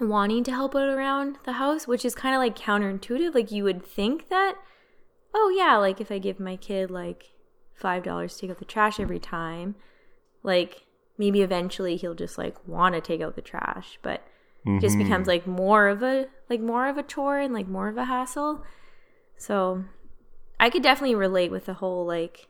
wanting 0.00 0.44
to 0.44 0.50
help 0.50 0.74
out 0.74 0.88
around 0.88 1.38
the 1.44 1.54
house, 1.54 1.86
which 1.86 2.04
is 2.04 2.14
kind 2.14 2.34
of 2.34 2.40
like 2.40 2.58
counterintuitive. 2.58 3.34
Like 3.34 3.52
you 3.52 3.64
would 3.64 3.84
think 3.84 4.28
that, 4.28 4.54
oh 5.34 5.52
yeah, 5.56 5.76
like 5.76 6.00
if 6.00 6.10
I 6.10 6.18
give 6.18 6.40
my 6.40 6.56
kid 6.56 6.90
like 6.90 7.32
five 7.74 8.02
dollars 8.02 8.34
to 8.34 8.40
take 8.40 8.50
out 8.50 8.58
the 8.58 8.64
trash 8.64 8.98
every 8.98 9.18
time, 9.18 9.76
like 10.42 10.86
maybe 11.18 11.42
eventually 11.42 11.96
he'll 11.96 12.14
just 12.14 12.38
like 12.38 12.56
want 12.66 12.94
to 12.94 13.00
take 13.00 13.20
out 13.20 13.36
the 13.36 13.42
trash, 13.42 13.98
but 14.02 14.26
it 14.66 14.80
just 14.80 14.96
mm-hmm. 14.96 15.04
becomes 15.04 15.26
like 15.26 15.46
more 15.46 15.88
of 15.88 16.02
a 16.02 16.26
like 16.48 16.60
more 16.60 16.88
of 16.88 16.96
a 16.96 17.02
chore 17.02 17.38
and 17.38 17.52
like 17.52 17.68
more 17.68 17.88
of 17.88 17.98
a 17.98 18.06
hassle. 18.06 18.64
So 19.36 19.84
I 20.58 20.70
could 20.70 20.82
definitely 20.82 21.14
relate 21.14 21.50
with 21.50 21.66
the 21.66 21.74
whole 21.74 22.06
like 22.06 22.48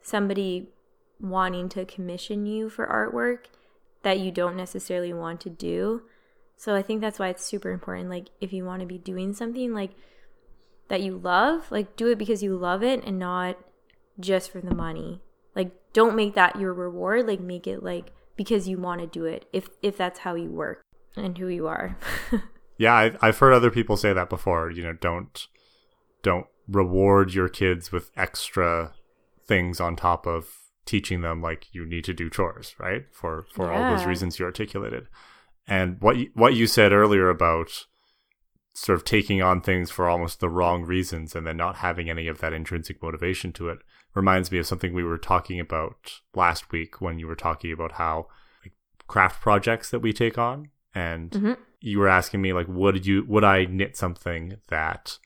somebody 0.00 0.68
wanting 1.18 1.68
to 1.70 1.84
commission 1.84 2.46
you 2.46 2.70
for 2.70 2.86
artwork 2.86 3.46
that 4.02 4.20
you 4.20 4.30
don't 4.30 4.56
necessarily 4.56 5.12
want 5.12 5.40
to 5.42 5.50
do. 5.50 6.02
So 6.60 6.74
I 6.74 6.82
think 6.82 7.00
that's 7.00 7.18
why 7.18 7.28
it's 7.28 7.42
super 7.42 7.70
important. 7.70 8.10
Like 8.10 8.26
if 8.38 8.52
you 8.52 8.66
want 8.66 8.80
to 8.80 8.86
be 8.86 8.98
doing 8.98 9.32
something 9.32 9.72
like 9.72 9.92
that 10.88 11.00
you 11.00 11.16
love, 11.16 11.72
like 11.72 11.96
do 11.96 12.08
it 12.08 12.18
because 12.18 12.42
you 12.42 12.54
love 12.54 12.82
it 12.82 13.02
and 13.02 13.18
not 13.18 13.56
just 14.20 14.50
for 14.50 14.60
the 14.60 14.74
money. 14.74 15.22
Like 15.56 15.70
don't 15.94 16.14
make 16.14 16.34
that 16.34 16.60
your 16.60 16.74
reward, 16.74 17.26
like 17.26 17.40
make 17.40 17.66
it 17.66 17.82
like 17.82 18.12
because 18.36 18.68
you 18.68 18.76
want 18.76 19.00
to 19.00 19.06
do 19.06 19.24
it 19.24 19.48
if 19.54 19.70
if 19.80 19.96
that's 19.96 20.18
how 20.18 20.34
you 20.34 20.50
work 20.50 20.82
and 21.16 21.38
who 21.38 21.48
you 21.48 21.66
are. 21.66 21.96
Yeah, 22.80 22.94
I've, 22.94 23.18
I've 23.20 23.38
heard 23.38 23.52
other 23.52 23.70
people 23.70 23.98
say 23.98 24.14
that 24.14 24.30
before. 24.30 24.70
You 24.70 24.82
know, 24.82 24.94
don't 24.94 25.46
don't 26.22 26.46
reward 26.66 27.34
your 27.34 27.50
kids 27.50 27.92
with 27.92 28.10
extra 28.16 28.94
things 29.46 29.80
on 29.80 29.96
top 29.96 30.26
of 30.26 30.48
teaching 30.86 31.20
them 31.20 31.42
like 31.42 31.66
you 31.72 31.84
need 31.84 32.04
to 32.04 32.14
do 32.14 32.30
chores, 32.30 32.74
right? 32.78 33.04
For 33.12 33.44
for 33.52 33.70
all 33.70 33.94
those 33.94 34.06
reasons 34.06 34.38
you 34.38 34.46
articulated. 34.46 35.08
And 35.70 35.98
what 36.00 36.16
you, 36.16 36.30
what 36.34 36.54
you 36.54 36.66
said 36.66 36.92
earlier 36.92 37.30
about 37.30 37.86
sort 38.74 38.98
of 38.98 39.04
taking 39.04 39.40
on 39.40 39.60
things 39.60 39.90
for 39.90 40.08
almost 40.08 40.40
the 40.40 40.48
wrong 40.48 40.82
reasons 40.84 41.34
and 41.34 41.46
then 41.46 41.56
not 41.56 41.76
having 41.76 42.10
any 42.10 42.26
of 42.28 42.40
that 42.40 42.52
intrinsic 42.52 43.02
motivation 43.02 43.52
to 43.52 43.68
it 43.68 43.78
reminds 44.14 44.50
me 44.50 44.58
of 44.58 44.66
something 44.66 44.92
we 44.92 45.04
were 45.04 45.18
talking 45.18 45.60
about 45.60 46.20
last 46.34 46.72
week 46.72 47.00
when 47.00 47.18
you 47.18 47.26
were 47.26 47.36
talking 47.36 47.72
about 47.72 47.92
how 47.92 48.26
like, 48.64 48.72
craft 49.06 49.40
projects 49.40 49.90
that 49.90 50.00
we 50.00 50.12
take 50.12 50.38
on 50.38 50.68
and 50.94 51.30
Mhm. 51.32 51.56
you 51.80 51.98
were 51.98 52.08
asking 52.08 52.40
me 52.40 52.52
like 52.52 52.66
would 52.68 53.06
you 53.06 53.24
would 53.26 53.44
I 53.44 53.64
knit 53.64 53.96
something 53.96 54.56
that 54.68 55.18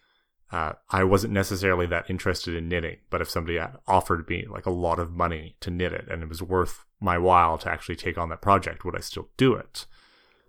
uh, 0.51 0.75
I 0.91 1.05
wasn't 1.05 1.33
necessarily 1.33 1.87
that 1.87 2.09
interested 2.09 2.55
in 2.55 2.69
knitting, 2.69 2.99
but 3.11 3.21
if 3.21 3.29
somebody 3.29 3.59
had 3.59 3.77
offered 3.89 4.29
me 4.29 4.47
like 4.49 4.67
a 4.67 4.71
lot 4.71 5.01
of 5.01 5.11
money 5.11 5.57
to 5.61 5.71
knit 5.71 5.93
it 5.93 6.07
and 6.09 6.23
it 6.23 6.29
was 6.29 6.43
worth 6.43 6.85
my 7.01 7.19
while 7.19 7.59
to 7.59 7.69
actually 7.69 7.97
take 7.97 8.17
on 8.17 8.29
that 8.29 8.43
project, 8.43 8.85
would 8.85 8.97
I 8.97 9.01
still 9.01 9.31
do 9.37 9.55
it? 9.55 9.87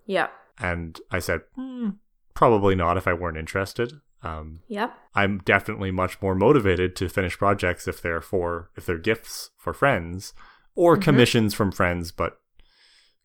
Yeah. 0.06 0.28
And 0.60 1.00
I 1.12 1.20
said, 1.20 1.42
"Hmm, 1.56 1.90
probably 2.34 2.76
not 2.76 2.98
if 2.98 3.08
I 3.08 3.14
weren't 3.14 3.38
interested. 3.38 3.92
Um, 4.22 4.62
Yep. 4.68 4.94
I'm 5.14 5.40
definitely 5.40 5.92
much 5.92 6.22
more 6.22 6.34
motivated 6.36 6.96
to 6.98 7.10
finish 7.10 7.38
projects 7.38 7.88
if 7.88 8.02
they're 8.02 8.22
for 8.22 8.72
if 8.76 8.86
they're 8.86 8.98
gifts 8.98 9.52
for 9.58 9.74
friends 9.74 10.34
or 10.74 10.98
Mhm. 10.98 11.02
commissions 11.04 11.54
from 11.54 11.72
friends, 11.72 12.12
but 12.12 12.40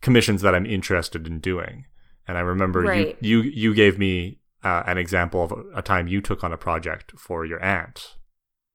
commissions 0.03 0.43
that 0.43 0.55
I'm 0.55 0.67
interested 0.67 1.27
in 1.27 1.41
doing. 1.41 1.87
And 2.29 2.37
I 2.37 2.43
remember 2.43 2.81
Right. 2.83 3.17
you 3.21 3.41
you 3.43 3.51
you 3.51 3.75
gave 3.75 3.99
me 3.99 4.41
uh, 4.63 4.83
an 4.87 4.99
example 4.99 5.43
of 5.43 5.53
a, 5.53 5.79
a 5.79 5.83
time 5.83 6.07
you 6.07 6.21
took 6.21 6.45
on 6.45 6.53
a 6.53 6.59
project 6.59 7.13
for 7.19 7.47
your 7.47 7.63
aunt. 7.63 8.17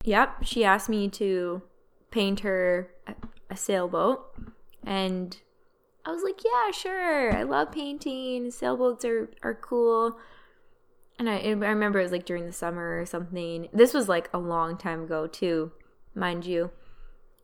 Yep, 0.04 0.44
she 0.44 0.64
asked 0.66 0.90
me 0.90 1.10
to 1.10 1.62
paint 2.10 2.40
her 2.40 2.90
a, 3.06 3.14
a 3.52 3.56
sailboat, 3.56 4.26
and 4.84 5.40
I 6.06 6.12
was 6.12 6.24
like, 6.24 6.44
"Yeah, 6.44 6.72
sure. 6.72 7.36
I 7.36 7.44
love 7.44 7.72
painting. 7.72 8.52
Sailboats 8.52 9.04
are 9.06 9.30
are 9.44 9.56
cool." 9.56 10.18
And 11.18 11.30
I, 11.30 11.38
I 11.38 11.50
remember 11.52 12.00
it 12.00 12.04
was 12.04 12.12
like 12.12 12.26
during 12.26 12.46
the 12.46 12.52
summer 12.54 13.00
or 13.00 13.06
something. 13.06 13.70
This 13.72 13.94
was 13.94 14.10
like 14.10 14.30
a 14.34 14.38
long 14.38 14.78
time 14.78 15.04
ago 15.04 15.28
too, 15.28 15.72
mind 16.14 16.46
you. 16.46 16.72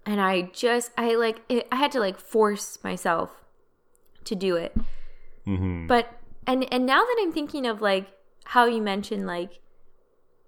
And 0.06 0.20
I 0.20 0.41
just, 0.53 0.91
I 0.98 1.15
like, 1.15 1.41
it, 1.48 1.68
I 1.72 1.75
had 1.77 1.91
to 1.94 2.00
like 2.00 2.20
force 2.20 2.80
myself 2.84 3.32
to 4.25 4.36
do 4.36 4.56
it. 4.58 4.75
hmm 5.46 5.88
But 5.88 6.20
and 6.46 6.72
and 6.72 6.86
now 6.86 7.01
that 7.01 7.15
I'm 7.22 7.32
thinking 7.32 7.65
of 7.65 7.82
like 7.82 8.08
how 8.46 8.65
you 8.65 8.82
mentioned 8.82 9.25
like 9.25 9.60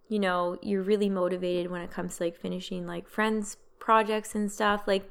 you 0.10 0.20
know, 0.20 0.58
you're 0.62 0.84
really 0.84 1.10
motivated 1.10 1.72
when 1.72 1.82
it 1.82 1.90
comes 1.90 2.18
to 2.18 2.26
like 2.26 2.38
finishing 2.38 2.86
like 2.86 3.08
friends 3.08 3.58
projects 3.80 4.36
and 4.36 4.52
stuff. 4.52 4.84
Like 4.86 5.10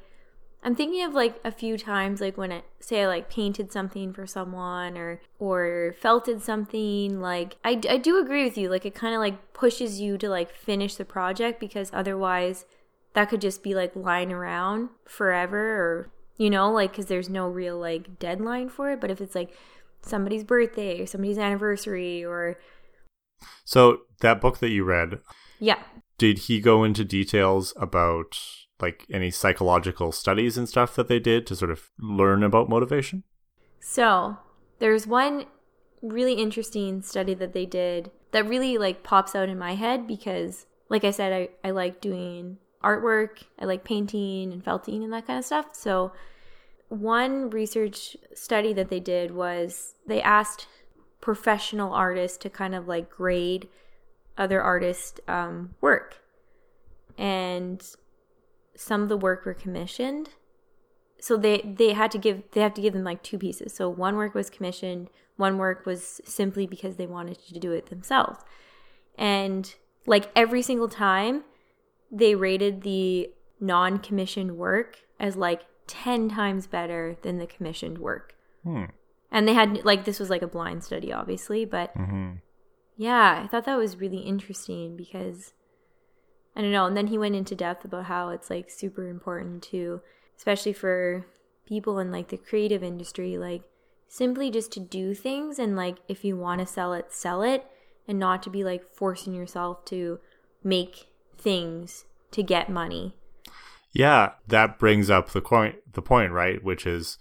I'm 0.63 0.75
thinking 0.75 1.03
of 1.03 1.13
like 1.13 1.39
a 1.43 1.51
few 1.51 1.77
times 1.77 2.21
like 2.21 2.37
when 2.37 2.51
it 2.51 2.63
say 2.79 3.03
I 3.03 3.07
like 3.07 3.29
painted 3.29 3.71
something 3.71 4.13
for 4.13 4.25
someone 4.25 4.97
or 4.97 5.19
or 5.37 5.93
felted 5.99 6.41
something 6.41 7.19
like 7.19 7.57
I, 7.65 7.81
I 7.89 7.97
do 7.97 8.17
agree 8.19 8.45
with 8.45 8.57
you 8.57 8.69
like 8.69 8.85
it 8.85 8.95
kind 8.95 9.13
of 9.13 9.19
like 9.19 9.53
pushes 9.53 9.99
you 9.99 10.17
to 10.17 10.29
like 10.29 10.55
finish 10.55 10.95
the 10.95 11.05
project 11.05 11.59
because 11.59 11.91
otherwise 11.93 12.65
that 13.13 13.29
could 13.29 13.41
just 13.41 13.63
be 13.63 13.75
like 13.75 13.95
lying 13.95 14.31
around 14.31 14.89
forever 15.05 15.57
or 15.59 16.11
you 16.37 16.49
know 16.49 16.71
like 16.71 16.91
because 16.91 17.05
there's 17.05 17.29
no 17.29 17.47
real 17.47 17.77
like 17.77 18.19
deadline 18.19 18.69
for 18.69 18.91
it. 18.91 19.01
But 19.01 19.11
if 19.11 19.21
it's 19.21 19.35
like 19.35 19.55
somebody's 20.01 20.43
birthday 20.43 21.01
or 21.01 21.05
somebody's 21.05 21.37
anniversary 21.37 22.23
or 22.23 22.57
So 23.65 24.01
that 24.21 24.41
book 24.41 24.59
that 24.59 24.69
you 24.69 24.83
read, 24.83 25.19
yeah. 25.59 25.79
Did 26.17 26.39
he 26.39 26.61
go 26.61 26.83
into 26.83 27.03
details 27.03 27.73
about 27.75 28.37
like 28.83 29.05
any 29.11 29.31
psychological 29.31 30.11
studies 30.11 30.57
and 30.57 30.69
stuff 30.69 30.95
that 30.95 31.07
they 31.07 31.19
did 31.19 31.47
to 31.47 31.55
sort 31.55 31.71
of 31.71 31.89
learn 31.99 32.43
about 32.43 32.69
motivation? 32.69 33.23
So 33.79 34.37
there's 34.77 35.07
one 35.07 35.45
really 36.03 36.33
interesting 36.33 37.01
study 37.01 37.33
that 37.33 37.53
they 37.53 37.65
did 37.65 38.11
that 38.31 38.47
really 38.47 38.77
like 38.77 39.03
pops 39.03 39.35
out 39.35 39.49
in 39.49 39.57
my 39.57 39.73
head 39.73 40.05
because 40.05 40.67
like 40.89 41.03
I 41.03 41.11
said, 41.11 41.33
I, 41.33 41.67
I 41.67 41.71
like 41.71 42.01
doing 42.01 42.57
artwork, 42.83 43.45
I 43.57 43.65
like 43.65 43.83
painting 43.83 44.53
and 44.53 44.63
felting 44.63 45.03
and 45.03 45.11
that 45.13 45.25
kind 45.25 45.39
of 45.39 45.45
stuff. 45.45 45.69
So 45.73 46.11
one 46.89 47.49
research 47.49 48.15
study 48.35 48.73
that 48.73 48.89
they 48.89 48.99
did 48.99 49.31
was 49.31 49.95
they 50.05 50.21
asked 50.21 50.67
professional 51.21 51.93
artists 51.93 52.37
to 52.39 52.49
kind 52.49 52.75
of 52.75 52.87
like 52.87 53.09
grade 53.09 53.69
other 54.37 54.61
artists' 54.61 55.19
um, 55.27 55.75
work. 55.81 56.17
And 57.17 57.81
some 58.75 59.01
of 59.03 59.09
the 59.09 59.17
work 59.17 59.45
were 59.45 59.53
commissioned. 59.53 60.29
So 61.19 61.37
they 61.37 61.61
they 61.61 61.93
had 61.93 62.11
to 62.11 62.17
give 62.17 62.43
they 62.51 62.61
have 62.61 62.73
to 62.75 62.81
give 62.81 62.93
them 62.93 63.03
like 63.03 63.23
two 63.23 63.37
pieces. 63.37 63.73
So 63.73 63.89
one 63.89 64.15
work 64.15 64.33
was 64.33 64.49
commissioned 64.49 65.09
one 65.35 65.57
work 65.57 65.85
was 65.85 66.21
simply 66.25 66.67
because 66.67 66.97
they 66.97 67.07
wanted 67.07 67.39
to 67.39 67.59
do 67.59 67.71
it 67.71 67.87
themselves. 67.87 68.39
And 69.17 69.73
like 70.05 70.31
every 70.35 70.61
single 70.61 70.89
time 70.89 71.43
they 72.11 72.35
rated 72.35 72.83
the 72.83 73.31
non-commissioned 73.59 74.57
work 74.57 74.99
as 75.19 75.35
like 75.35 75.61
10 75.87 76.29
times 76.29 76.67
better 76.67 77.17
than 77.23 77.39
the 77.39 77.47
commissioned 77.47 77.97
work. 77.97 78.35
Hmm. 78.63 78.85
and 79.29 79.45
they 79.45 79.53
had 79.53 79.83
like 79.83 80.05
this 80.05 80.19
was 80.21 80.29
like 80.29 80.41
a 80.41 80.47
blind 80.47 80.85
study 80.85 81.11
obviously 81.11 81.65
but 81.65 81.91
hmm 81.97 82.35
yeah, 82.95 83.41
I 83.43 83.47
thought 83.47 83.65
that 83.65 83.77
was 83.77 83.99
really 83.99 84.19
interesting 84.19 84.95
because 84.95 85.53
I 86.55 86.61
don't 86.61 86.71
know. 86.71 86.85
And 86.85 86.95
then 86.95 87.07
he 87.07 87.17
went 87.17 87.35
into 87.35 87.55
depth 87.55 87.85
about 87.85 88.05
how 88.05 88.29
it's 88.29 88.49
like 88.49 88.69
super 88.69 89.07
important 89.07 89.63
to, 89.63 90.01
especially 90.37 90.73
for 90.73 91.25
people 91.65 91.99
in 91.99 92.11
like 92.11 92.29
the 92.29 92.37
creative 92.37 92.83
industry, 92.83 93.37
like 93.37 93.63
simply 94.07 94.51
just 94.51 94.71
to 94.73 94.79
do 94.79 95.13
things 95.13 95.57
and 95.57 95.75
like 95.75 95.97
if 96.07 96.23
you 96.23 96.37
want 96.37 96.59
to 96.59 96.67
sell 96.67 96.93
it, 96.93 97.11
sell 97.11 97.41
it 97.41 97.65
and 98.07 98.19
not 98.19 98.43
to 98.43 98.49
be 98.49 98.63
like 98.63 98.93
forcing 98.93 99.33
yourself 99.33 99.83
to 99.85 100.19
make 100.63 101.07
things 101.37 102.05
to 102.31 102.43
get 102.43 102.69
money. 102.69 103.15
Yeah, 103.91 104.31
that 104.47 104.79
brings 104.79 105.09
up 105.09 105.29
the 105.29 105.41
point 105.41 105.75
the 105.93 106.01
point, 106.01 106.31
right? 106.31 106.63
Which 106.63 106.85
is 106.85 107.17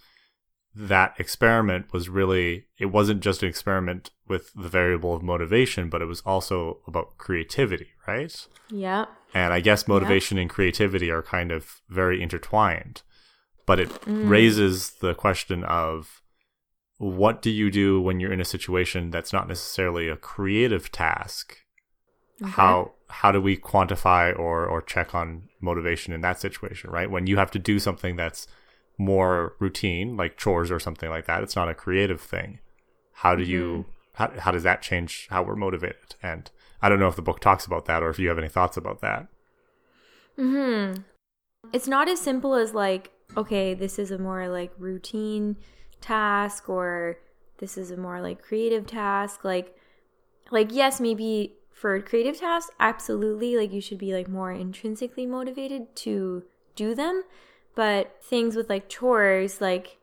that 0.75 1.15
experiment 1.19 1.93
was 1.93 2.09
really 2.09 2.67
it 2.79 2.87
wasn't 2.87 3.21
just 3.21 3.43
an 3.43 3.49
experiment 3.49 4.11
with 4.27 4.53
the 4.55 4.69
variable 4.69 5.15
of 5.15 5.23
motivation, 5.23 5.91
but 5.91 6.01
it 6.01 6.07
was 6.07 6.23
also 6.23 6.79
about 6.87 7.19
creativity, 7.19 7.91
right? 8.07 8.47
Yeah. 8.71 9.07
And 9.35 9.53
I 9.53 9.61
guess 9.61 9.89
motivation 9.89 10.37
and 10.39 10.51
creativity 10.51 11.11
are 11.11 11.23
kind 11.23 11.53
of 11.53 11.81
very 11.89 12.23
intertwined. 12.23 13.03
But 13.65 13.81
it 13.81 13.89
mm. 14.03 14.29
raises 14.29 14.91
the 14.91 15.15
question 15.15 15.65
of 15.65 16.23
what 16.99 17.43
do 17.43 17.51
you 17.51 17.71
do 17.71 18.01
when 18.01 18.21
you're 18.21 18.33
in 18.33 18.41
a 18.41 18.45
situation 18.45 19.11
that's 19.11 19.33
not 19.33 19.49
necessarily 19.49 20.09
a 20.09 20.17
creative 20.17 20.93
task? 20.93 21.57
How 22.45 22.93
how 23.09 23.31
do 23.31 23.41
we 23.41 23.57
quantify 23.57 24.37
or 24.37 24.67
or 24.67 24.83
check 24.83 25.15
on 25.15 25.49
motivation 25.61 26.13
in 26.13 26.23
that 26.23 26.41
situation, 26.41 26.91
right? 26.91 27.11
When 27.11 27.27
you 27.27 27.37
have 27.37 27.51
to 27.53 27.59
do 27.59 27.79
something 27.79 28.17
that's 28.17 28.49
more 28.99 29.55
routine, 29.61 30.17
like 30.17 30.37
chores 30.37 30.71
or 30.71 30.81
something 30.81 31.09
like 31.09 31.27
that, 31.27 31.43
it's 31.43 31.57
not 31.57 31.69
a 31.69 31.75
creative 31.75 32.21
thing. 32.21 32.59
How 33.13 33.37
do 33.37 33.45
you 33.45 33.87
mm-hmm. 33.87 33.91
how 34.15 34.41
how 34.41 34.51
does 34.51 34.65
that 34.65 34.83
change 34.83 35.29
how 35.31 35.43
we're 35.43 35.57
motivated? 35.57 36.17
And 36.23 36.51
I 36.83 36.89
don't 36.89 36.99
know 36.99 37.09
if 37.09 37.17
the 37.17 37.23
book 37.23 37.41
talks 37.41 37.65
about 37.65 37.87
that 37.87 38.03
or 38.03 38.11
if 38.11 38.19
you 38.19 38.29
have 38.29 38.39
any 38.39 38.49
thoughts 38.49 38.77
about 38.77 39.01
that. 39.01 39.29
Hmm. 40.37 40.95
It's 41.73 41.87
not 41.87 42.09
as 42.09 42.21
simple 42.21 42.55
as 42.55 42.75
like, 42.75 43.13
okay, 43.37 43.73
this 43.73 43.99
is 43.99 44.11
a 44.11 44.19
more 44.19 44.49
like 44.49 44.73
routine 44.77 45.57
task 46.01 46.69
or 46.69 47.19
this 47.59 47.79
is 47.79 47.93
a 47.93 47.97
more 47.97 48.21
like 48.21 48.43
creative 48.43 48.87
task. 48.87 49.45
Like 49.45 49.77
like 50.51 50.71
yes, 50.73 51.01
maybe 51.01 51.55
for 51.71 52.01
creative 52.01 52.39
tasks, 52.39 52.73
absolutely 52.81 53.57
like 53.57 53.73
you 53.73 53.81
should 53.81 53.99
be 53.99 54.13
like 54.13 54.29
more 54.29 54.53
intrinsically 54.53 55.27
motivated 55.27 55.95
to 55.97 56.43
do 56.75 56.95
them. 56.95 57.23
But 57.75 58.23
things 58.23 58.57
with 58.57 58.69
like 58.69 58.89
chores, 58.89 59.61
like 59.61 59.99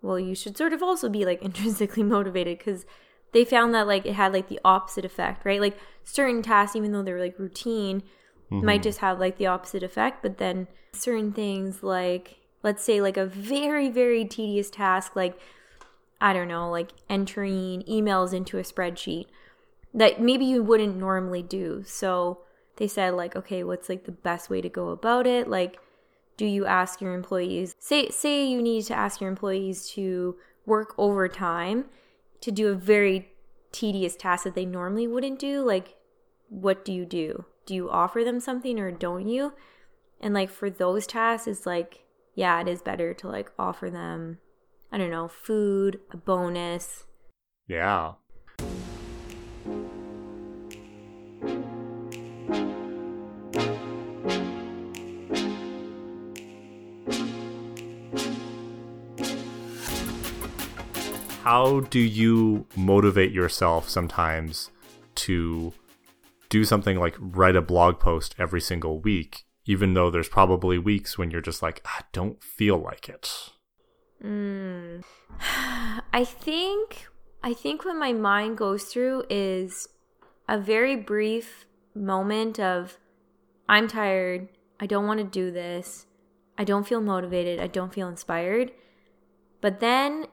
well, 0.00 0.18
you 0.18 0.34
should 0.34 0.56
sort 0.56 0.72
of 0.72 0.82
also 0.82 1.08
be 1.08 1.24
like 1.24 1.42
intrinsically 1.42 2.04
motivated 2.04 2.58
because 2.58 2.86
they 3.32 3.44
found 3.44 3.74
that 3.74 3.86
like 3.86 4.06
it 4.06 4.14
had 4.14 4.32
like 4.32 4.48
the 4.48 4.60
opposite 4.64 5.04
effect, 5.04 5.44
right? 5.44 5.60
Like 5.60 5.78
certain 6.04 6.42
tasks, 6.42 6.76
even 6.76 6.92
though 6.92 7.02
they're 7.02 7.20
like 7.20 7.38
routine, 7.38 8.02
mm-hmm. 8.50 8.64
might 8.64 8.82
just 8.82 8.98
have 8.98 9.18
like 9.18 9.38
the 9.38 9.46
opposite 9.46 9.82
effect. 9.82 10.22
But 10.22 10.38
then 10.38 10.68
certain 10.92 11.32
things, 11.32 11.82
like 11.82 12.36
let's 12.62 12.84
say 12.84 13.00
like 13.00 13.16
a 13.16 13.26
very, 13.26 13.88
very 13.88 14.24
tedious 14.24 14.70
task, 14.70 15.16
like 15.16 15.38
I 16.20 16.32
don't 16.32 16.48
know, 16.48 16.70
like 16.70 16.90
entering 17.08 17.82
emails 17.82 18.32
into 18.32 18.58
a 18.58 18.62
spreadsheet 18.62 19.26
that 19.94 20.20
maybe 20.20 20.44
you 20.44 20.62
wouldn't 20.62 20.96
normally 20.96 21.42
do. 21.42 21.82
So 21.86 22.40
they 22.76 22.86
said 22.86 23.14
like, 23.14 23.34
okay, 23.34 23.64
what's 23.64 23.88
like 23.88 24.04
the 24.04 24.12
best 24.12 24.48
way 24.48 24.60
to 24.60 24.68
go 24.68 24.88
about 24.88 25.26
it? 25.26 25.48
Like, 25.48 25.78
do 26.36 26.46
you 26.46 26.64
ask 26.64 27.00
your 27.00 27.14
employees 27.14 27.74
say 27.78 28.08
say 28.08 28.44
you 28.46 28.62
need 28.62 28.84
to 28.84 28.94
ask 28.94 29.20
your 29.20 29.30
employees 29.30 29.88
to 29.90 30.36
work 30.64 30.94
overtime 30.98 31.84
to 32.42 32.52
do 32.52 32.68
a 32.68 32.74
very 32.74 33.32
tedious 33.72 34.14
task 34.14 34.44
that 34.44 34.54
they 34.54 34.66
normally 34.66 35.08
wouldn't 35.08 35.38
do? 35.38 35.62
Like, 35.62 35.96
what 36.48 36.84
do 36.84 36.92
you 36.92 37.06
do? 37.06 37.46
Do 37.64 37.74
you 37.74 37.90
offer 37.90 38.22
them 38.22 38.40
something 38.40 38.78
or 38.78 38.90
don't 38.90 39.26
you? 39.26 39.54
And 40.20 40.34
like 40.34 40.50
for 40.50 40.68
those 40.70 41.06
tasks, 41.06 41.48
it's 41.48 41.66
like, 41.66 42.04
yeah, 42.34 42.60
it 42.60 42.68
is 42.68 42.82
better 42.82 43.14
to 43.14 43.28
like 43.28 43.50
offer 43.58 43.90
them, 43.90 44.38
I 44.90 44.98
don't 44.98 45.10
know, 45.10 45.28
food, 45.28 46.00
a 46.12 46.16
bonus. 46.16 47.04
Yeah. 47.66 48.12
How 61.42 61.80
do 61.80 61.98
you 61.98 62.66
motivate 62.76 63.32
yourself 63.32 63.88
sometimes 63.88 64.70
to 65.16 65.72
do 66.48 66.64
something 66.64 67.00
like 67.00 67.16
write 67.18 67.56
a 67.56 67.60
blog 67.60 67.98
post 67.98 68.36
every 68.38 68.60
single 68.60 69.00
week, 69.00 69.42
even 69.64 69.94
though 69.94 70.08
there's 70.08 70.28
probably 70.28 70.78
weeks 70.78 71.18
when 71.18 71.32
you're 71.32 71.40
just 71.40 71.60
like, 71.60 71.82
I 71.84 72.02
don't 72.12 72.40
feel 72.44 72.78
like 72.78 73.08
it? 73.08 73.50
Hmm. 74.22 75.00
I 76.12 76.24
think 76.24 77.08
I 77.42 77.54
think 77.54 77.84
what 77.84 77.96
my 77.96 78.12
mind 78.12 78.56
goes 78.56 78.84
through 78.84 79.24
is 79.28 79.88
a 80.48 80.58
very 80.58 80.94
brief 80.94 81.66
moment 81.92 82.60
of 82.60 82.98
I'm 83.68 83.88
tired, 83.88 84.48
I 84.78 84.86
don't 84.86 85.08
want 85.08 85.18
to 85.18 85.24
do 85.24 85.50
this, 85.50 86.06
I 86.56 86.62
don't 86.62 86.86
feel 86.86 87.00
motivated, 87.00 87.58
I 87.58 87.66
don't 87.66 87.92
feel 87.92 88.06
inspired. 88.06 88.70
But 89.60 89.80
then 89.80 90.26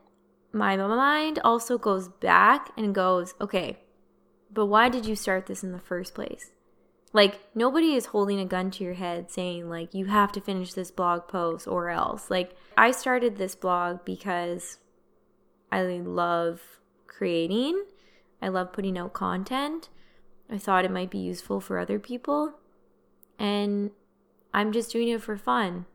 my 0.52 0.76
mind 0.76 1.40
also 1.44 1.78
goes 1.78 2.08
back 2.08 2.72
and 2.78 2.96
goes, 2.96 3.34
okay, 3.40 3.78
but 4.52 4.66
why 4.66 4.90
did 4.90 5.06
you 5.06 5.16
start 5.16 5.46
this 5.46 5.64
in 5.64 5.72
the 5.72 5.80
first 5.80 6.16
place? 6.16 6.52
Like, 7.12 7.40
nobody 7.56 7.96
is 7.96 8.08
holding 8.08 8.40
a 8.40 8.46
gun 8.46 8.70
to 8.72 8.84
your 8.84 8.94
head 8.94 9.32
saying, 9.32 9.70
like, 9.70 9.94
you 9.94 10.06
have 10.06 10.32
to 10.34 10.42
finish 10.42 10.74
this 10.74 10.92
blog 10.92 11.28
post 11.28 11.68
or 11.68 11.90
else. 11.90 12.30
Like, 12.30 12.56
I 12.78 12.92
started 12.92 13.38
this 13.38 13.56
blog 13.56 14.06
because 14.06 14.78
I 15.72 15.82
love 15.82 16.62
creating, 17.08 17.84
I 18.42 18.48
love 18.50 18.74
putting 18.74 18.98
out 18.98 19.14
content. 19.14 19.90
I 20.52 20.58
thought 20.58 20.86
it 20.86 20.92
might 20.92 21.12
be 21.12 21.20
useful 21.20 21.60
for 21.60 21.78
other 21.78 22.00
people. 22.00 22.54
And 23.38 23.92
I'm 24.54 24.72
just 24.72 24.92
doing 24.92 25.10
it 25.10 25.22
for 25.22 25.38
fun. 25.38 25.86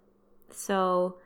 So 0.50 1.16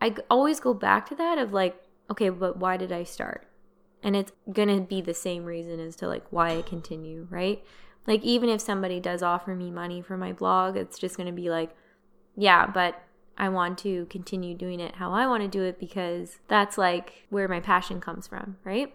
I 0.00 0.14
always 0.28 0.58
go 0.60 0.74
back 0.74 1.08
to 1.08 1.14
that 1.14 1.38
of 1.38 1.52
like, 1.52 1.76
okay, 2.10 2.28
but 2.28 2.56
why 2.56 2.76
did 2.76 2.92
I 2.92 3.04
start? 3.04 3.46
And 4.02 4.14
it's 4.14 4.32
going 4.52 4.68
to 4.68 4.80
be 4.80 5.00
the 5.00 5.14
same 5.14 5.44
reason 5.44 5.80
as 5.80 5.96
to 5.96 6.08
like 6.08 6.24
why 6.30 6.56
I 6.58 6.62
continue, 6.62 7.26
right? 7.30 7.64
Like 8.06 8.22
even 8.22 8.48
if 8.48 8.60
somebody 8.60 9.00
does 9.00 9.22
offer 9.22 9.54
me 9.54 9.70
money 9.70 10.02
for 10.02 10.16
my 10.16 10.32
blog, 10.32 10.76
it's 10.76 10.98
just 10.98 11.16
going 11.16 11.26
to 11.26 11.32
be 11.32 11.48
like, 11.48 11.74
yeah, 12.36 12.66
but 12.66 13.02
I 13.38 13.48
want 13.48 13.78
to 13.78 14.06
continue 14.06 14.54
doing 14.54 14.78
it 14.80 14.96
how 14.96 15.12
I 15.12 15.26
want 15.26 15.42
to 15.42 15.48
do 15.48 15.62
it 15.62 15.78
because 15.80 16.38
that's 16.48 16.76
like 16.78 17.26
where 17.30 17.48
my 17.48 17.60
passion 17.60 18.00
comes 18.00 18.26
from, 18.26 18.58
right? 18.64 18.94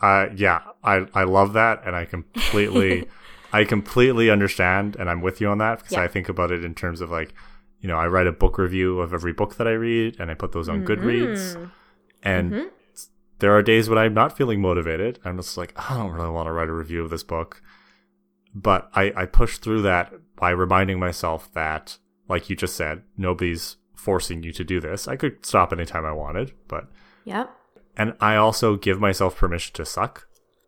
Uh, 0.00 0.26
yeah, 0.36 0.60
I, 0.84 1.06
I 1.12 1.24
love 1.24 1.54
that, 1.54 1.82
and 1.84 1.96
I 1.96 2.04
completely, 2.04 3.08
I 3.52 3.64
completely 3.64 4.30
understand, 4.30 4.94
and 4.96 5.10
I'm 5.10 5.20
with 5.22 5.40
you 5.40 5.48
on 5.48 5.58
that 5.58 5.78
because 5.78 5.92
Yeah. 5.92 6.02
I 6.02 6.08
think 6.08 6.28
about 6.28 6.52
it 6.52 6.64
in 6.64 6.74
terms 6.74 7.00
of 7.00 7.10
like, 7.10 7.34
you 7.80 7.88
know, 7.88 7.96
I 7.96 8.06
write 8.06 8.26
a 8.28 8.32
book 8.32 8.58
review 8.58 9.00
of 9.00 9.12
every 9.12 9.32
book 9.32 9.56
that 9.56 9.66
I 9.66 9.72
read, 9.72 10.16
and 10.20 10.30
I 10.30 10.34
put 10.34 10.52
those 10.52 10.68
on 10.68 10.84
Goodreads, 10.84 11.56
and 12.22 12.70
there 13.38 13.56
are 13.56 13.62
days 13.62 13.88
when 13.88 13.98
I'm 13.98 14.14
not 14.14 14.36
feeling 14.36 14.60
motivated. 14.60 15.18
I'm 15.24 15.36
just 15.36 15.56
like, 15.56 15.72
I 15.76 15.96
don't 15.96 16.12
really 16.12 16.30
want 16.30 16.46
to 16.46 16.52
write 16.52 16.68
a 16.68 16.72
review 16.72 17.02
of 17.02 17.10
this 17.10 17.22
book, 17.22 17.62
but 18.54 18.90
I 18.94 19.12
I 19.16 19.26
push 19.26 19.58
through 19.58 19.82
that 19.82 20.12
by 20.36 20.50
reminding 20.50 20.98
myself 20.98 21.52
that, 21.54 21.98
like 22.28 22.48
you 22.50 22.56
just 22.56 22.76
said, 22.76 23.02
nobody's 23.16 23.76
forcing 23.94 24.42
you 24.42 24.52
to 24.52 24.64
do 24.64 24.80
this. 24.80 25.08
I 25.08 25.16
could 25.16 25.44
stop 25.44 25.72
anytime 25.72 26.04
I 26.04 26.12
wanted, 26.12 26.52
but 26.68 26.88
Yep. 27.24 27.50
and 27.96 28.14
I 28.20 28.36
also 28.36 28.76
give 28.76 29.00
myself 29.00 29.36
permission 29.36 29.74
to 29.74 29.84
suck. 29.84 30.26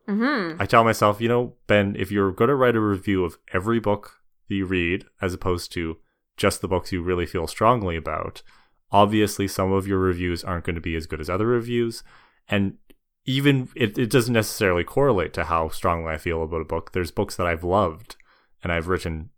Mm-hmm. 0.09 0.61
I 0.61 0.67
tell 0.67 0.83
myself, 0.83 1.21
you 1.21 1.29
know, 1.29 1.55
Ben, 1.69 1.95
if 1.97 2.11
you're 2.11 2.33
going 2.33 2.49
to 2.49 2.57
write 2.57 2.75
a 2.75 2.81
review 2.81 3.25
of 3.25 3.39
every 3.53 3.79
book 3.79 4.21
that 4.49 4.55
you 4.57 4.67
read, 4.67 5.05
as 5.23 5.33
opposed 5.33 5.71
to 5.73 5.99
just 6.37 6.61
the 6.61 6.67
books 6.69 6.91
you 6.91 7.03
really 7.03 7.27
feel 7.27 7.47
strongly 7.47 7.95
about, 7.97 8.43
obviously 8.93 9.47
some 9.49 9.73
of 9.73 9.87
your 9.87 9.99
reviews 9.99 10.45
aren't 10.45 10.65
going 10.65 10.75
to 10.75 10.81
be 10.81 10.97
as 10.97 11.07
good 11.07 11.21
as 11.21 11.31
other 11.31 11.47
reviews. 11.47 12.03
And 12.49 12.77
even 13.25 13.69
it, 13.77 13.97
it 13.99 14.11
doesn't 14.11 14.35
necessarily 14.35 14.85
correlate 14.85 15.33
to 15.35 15.45
how 15.45 15.69
strongly 15.69 16.13
I 16.13 16.19
feel 16.19 16.43
about 16.43 16.63
a 16.63 16.65
book. 16.65 16.93
There's 16.93 17.11
books 17.11 17.37
that 17.37 17.47
I've 17.47 17.65
loved 17.65 18.17
and 18.63 18.73
I've 18.73 18.89
written 18.89 19.31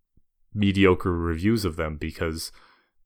mediocre 0.55 1.13
reviews 1.13 1.65
of 1.65 1.77
them 1.77 1.97
because 1.97 2.53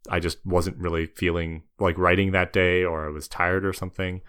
I 0.09 0.21
just 0.21 0.45
wasn't 0.45 0.79
really 0.79 1.07
feeling 1.07 1.65
like 1.79 1.99
writing 1.99 2.33
that 2.33 2.53
day 2.53 2.85
or 2.85 3.07
I 3.07 3.11
was 3.11 3.29
tired 3.29 3.65
or 3.65 3.73
something. 3.73 4.21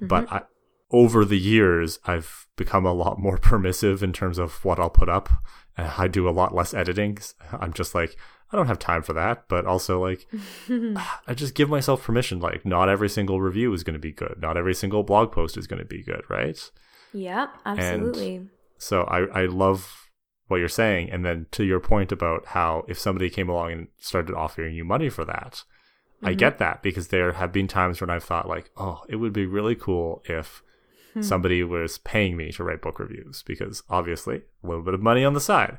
But 0.00 0.26
mm-hmm. 0.26 0.34
I, 0.36 0.42
over 0.90 1.24
the 1.24 1.38
years, 1.38 1.98
I've 2.04 2.46
become 2.56 2.84
a 2.84 2.92
lot 2.92 3.18
more 3.18 3.38
permissive 3.42 4.02
in 4.02 4.12
terms 4.12 4.38
of 4.38 4.64
what 4.64 4.78
I'll 4.78 4.90
put 4.90 5.08
up. 5.08 5.28
And 5.76 5.90
I 5.96 6.08
do 6.08 6.28
a 6.28 6.30
lot 6.30 6.54
less 6.54 6.74
editing. 6.74 7.18
I'm 7.52 7.72
just 7.72 7.94
like, 7.94 8.16
I 8.50 8.56
don't 8.56 8.66
have 8.66 8.78
time 8.78 9.02
for 9.02 9.14
that. 9.14 9.44
But 9.48 9.66
also, 9.66 10.02
like, 10.02 10.26
I 10.68 11.34
just 11.34 11.54
give 11.54 11.68
myself 11.68 12.02
permission. 12.02 12.40
Like, 12.40 12.66
not 12.66 12.88
every 12.88 13.08
single 13.08 13.40
review 13.40 13.72
is 13.72 13.84
going 13.84 13.94
to 13.94 14.00
be 14.00 14.12
good. 14.12 14.36
Not 14.40 14.56
every 14.56 14.74
single 14.74 15.02
blog 15.02 15.32
post 15.32 15.56
is 15.56 15.66
going 15.66 15.80
to 15.80 15.88
be 15.88 16.02
good, 16.02 16.22
right? 16.28 16.58
Yep. 17.12 17.50
Absolutely. 17.64 18.48
So 18.78 19.02
I, 19.02 19.42
I 19.42 19.46
love 19.46 20.08
what 20.48 20.58
you're 20.58 20.68
saying. 20.68 21.10
And 21.10 21.24
then 21.24 21.46
to 21.52 21.64
your 21.64 21.80
point 21.80 22.12
about 22.12 22.46
how 22.46 22.84
if 22.88 22.98
somebody 22.98 23.30
came 23.30 23.48
along 23.48 23.72
and 23.72 23.88
started 23.98 24.34
offering 24.34 24.74
you 24.74 24.84
money 24.84 25.08
for 25.08 25.24
that, 25.24 25.64
I 26.22 26.30
mm-hmm. 26.30 26.36
get 26.36 26.58
that 26.58 26.82
because 26.82 27.08
there 27.08 27.32
have 27.32 27.52
been 27.52 27.68
times 27.68 28.00
when 28.00 28.10
I've 28.10 28.24
thought 28.24 28.48
like, 28.48 28.70
oh, 28.76 29.02
it 29.08 29.16
would 29.16 29.32
be 29.32 29.46
really 29.46 29.74
cool 29.74 30.22
if 30.26 30.62
somebody 31.20 31.62
was 31.62 31.98
paying 31.98 32.36
me 32.36 32.50
to 32.52 32.64
write 32.64 32.80
book 32.82 32.98
reviews 32.98 33.42
because 33.46 33.82
obviously 33.90 34.42
a 34.64 34.66
little 34.66 34.82
bit 34.82 34.94
of 34.94 35.02
money 35.02 35.24
on 35.24 35.34
the 35.34 35.40
side. 35.40 35.78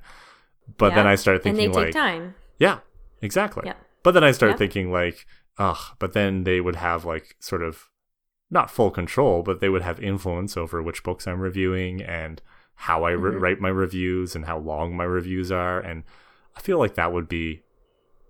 But 0.78 0.94
then 0.96 1.08
I 1.08 1.16
started 1.16 1.44
thinking 1.44 1.66
and 1.66 1.74
they 1.74 1.78
take 1.86 1.96
like, 1.96 2.04
time. 2.04 2.36
yeah, 2.60 2.80
exactly. 3.22 3.64
Yeah. 3.66 3.74
But 4.04 4.12
then 4.12 4.24
I 4.24 4.32
started 4.32 4.54
Yeah. 4.54 4.58
thinking 4.60 4.92
like, 4.92 5.26
ugh, 5.58 5.96
but 6.00 6.14
then 6.14 6.44
they 6.44 6.62
would 6.62 6.76
have 6.76 7.04
like 7.06 7.36
sort 7.40 7.64
of 7.64 7.90
not 8.52 8.70
full 8.70 8.92
control, 8.92 9.42
but 9.44 9.60
they 9.60 9.70
would 9.70 9.82
have 9.82 10.00
influence 10.00 10.56
over 10.56 10.82
which 10.82 11.04
books 11.04 11.26
I'm 11.28 11.40
reviewing 11.40 12.02
and 12.04 12.42
how 12.76 13.04
I 13.04 13.12
re- 13.12 13.32
Mhm. 13.34 13.42
write 13.42 13.60
my 13.60 13.70
reviews 13.70 14.36
and 14.36 14.46
how 14.46 14.58
long 14.60 14.96
my 14.96 15.04
reviews 15.06 15.52
are. 15.52 15.80
And 15.80 16.04
I 16.56 16.62
feel 16.62 16.78
like 16.78 16.94
that 16.96 17.12
would 17.12 17.28
be 17.28 17.64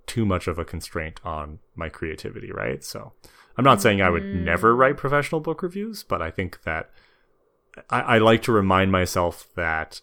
too 0.06 0.26
much 0.26 0.48
of 0.48 0.58
a 0.60 0.66
constraint 0.66 1.20
on 1.24 1.60
my 1.76 1.90
creativity, 1.90 2.52
right? 2.52 2.84
So 2.84 3.14
I'm 3.58 3.64
not 3.64 3.82
saying 3.82 4.02
I 4.02 4.10
would 4.10 4.24
Mhm. 4.24 4.44
never 4.46 4.76
write 4.76 4.98
professional 4.98 5.42
book 5.42 5.62
reviews, 5.62 6.04
but 6.04 6.22
I 6.22 6.32
think 6.32 6.64
that 6.64 6.90
I, 7.90 8.02
I 8.02 8.18
like 8.20 8.42
to 8.44 8.52
remind 8.52 8.92
myself 8.92 9.48
that 9.56 10.02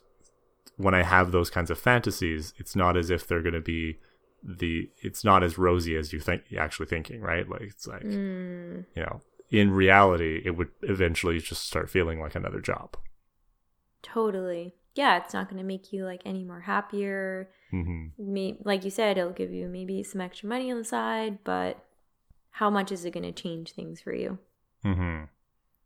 when 0.77 0.95
I 0.95 1.03
have 1.03 1.31
those 1.31 1.51
kinds 1.51 1.71
of 1.71 1.79
fantasies, 1.79 2.55
it's 2.59 2.75
not 2.75 2.97
as 2.97 3.11
if 3.11 3.27
they're 3.27 3.43
going 3.43 3.55
to 3.55 3.61
be 3.61 3.99
the 4.43 4.89
it's 5.03 5.23
not 5.23 5.43
as 5.43 5.59
rosy 5.59 5.95
as 5.97 6.13
you 6.13 6.21
think 6.21 6.43
actually 6.59 6.87
thinking, 6.87 7.21
right? 7.21 7.49
Like 7.49 7.63
it's 7.63 7.87
like 7.87 8.03
Mm, 8.05 8.85
you 8.97 9.03
know, 9.03 9.21
in 9.51 9.71
reality, 9.73 10.41
it 10.45 10.53
would 10.53 10.71
eventually 10.83 11.39
just 11.41 11.67
start 11.67 11.91
feeling 11.91 12.21
like 12.21 12.35
another 12.35 12.61
job. 12.61 12.97
totally. 14.03 14.75
Yeah, 14.95 15.19
it's 15.19 15.35
not 15.35 15.49
going 15.49 15.59
to 15.61 15.67
make 15.67 15.93
you 15.93 16.05
like 16.05 16.23
any 16.25 16.45
more 16.45 16.61
happier. 16.61 17.51
hmm 17.71 18.09
May- 18.19 18.59
like 18.65 18.85
you 18.85 18.91
said, 18.91 19.17
it'll 19.19 19.33
give 19.33 19.53
you 19.53 19.67
maybe 19.69 20.03
some 20.03 20.21
extra 20.21 20.49
money 20.49 20.71
on 20.71 20.79
the 20.79 20.85
side, 20.85 21.39
but 21.45 21.85
how 22.51 22.71
much 22.71 22.93
is 22.93 23.05
it 23.05 23.13
going 23.13 23.25
to 23.25 23.43
change 23.43 23.73
things 23.73 24.01
for 24.01 24.13
you? 24.13 24.39
hmm 24.83 25.25